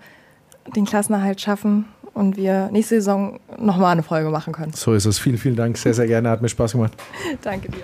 den 0.75 0.85
Klassenerhalt 0.85 1.41
schaffen 1.41 1.85
und 2.15 2.37
wir 2.37 2.69
nächste 2.71 2.95
Saison 2.95 3.39
nochmal 3.59 3.91
eine 3.91 4.01
Folge 4.01 4.29
machen 4.29 4.53
können. 4.53 4.71
So 4.73 4.93
ist 4.93 5.05
es. 5.05 5.19
Vielen, 5.19 5.37
vielen 5.37 5.57
Dank. 5.57 5.77
Sehr, 5.77 5.93
sehr 5.93 6.07
gerne. 6.07 6.29
Hat 6.29 6.41
mir 6.41 6.49
Spaß 6.49 6.71
gemacht. 6.71 6.93
Danke 7.41 7.69
dir. 7.69 7.83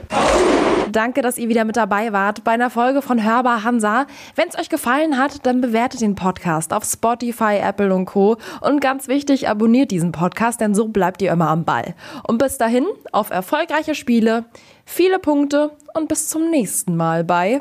Danke, 0.92 1.22
dass 1.22 1.38
ihr 1.38 1.50
wieder 1.50 1.66
mit 1.66 1.78
dabei 1.78 2.12
wart 2.12 2.44
bei 2.44 2.52
einer 2.52 2.70
Folge 2.70 3.02
von 3.02 3.24
Hörbar 3.24 3.64
Hansa. 3.64 4.08
Wenn 4.36 4.48
es 4.48 4.58
euch 4.58 4.70
gefallen 4.70 5.18
hat, 5.18 5.46
dann 5.46 5.62
bewertet 5.62 6.02
den 6.02 6.16
Podcast 6.16 6.74
auf 6.74 6.86
Spotify, 6.86 7.58
Apple 7.62 7.94
und 7.94 8.06
Co. 8.06 8.38
Und 8.62 8.82
ganz 8.82 9.08
wichtig, 9.08 9.50
abonniert 9.50 9.92
diesen 9.92 10.14
Podcast, 10.14 10.62
denn 10.62 10.74
so 10.76 10.88
bleibt 10.88 11.22
ihr 11.22 11.32
immer 11.32 11.50
am 11.50 11.66
Ball. 11.66 11.94
Und 12.26 12.38
bis 12.38 12.58
dahin, 12.58 12.86
auf 13.12 13.32
erfolgreiche 13.32 13.96
Spiele, 13.96 14.46
viele 14.86 15.20
Punkte 15.20 15.72
und 15.94 16.08
bis 16.08 16.30
zum 16.30 16.50
nächsten 16.50 16.96
Mal 16.96 17.26
bei 17.26 17.60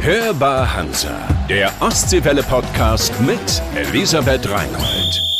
Hörbar 0.00 0.74
Hansa, 0.74 1.14
der 1.48 1.70
Ostseewelle-Podcast 1.80 3.12
mit 3.20 3.62
Elisabeth 3.76 4.50
Reinhold. 4.50 5.31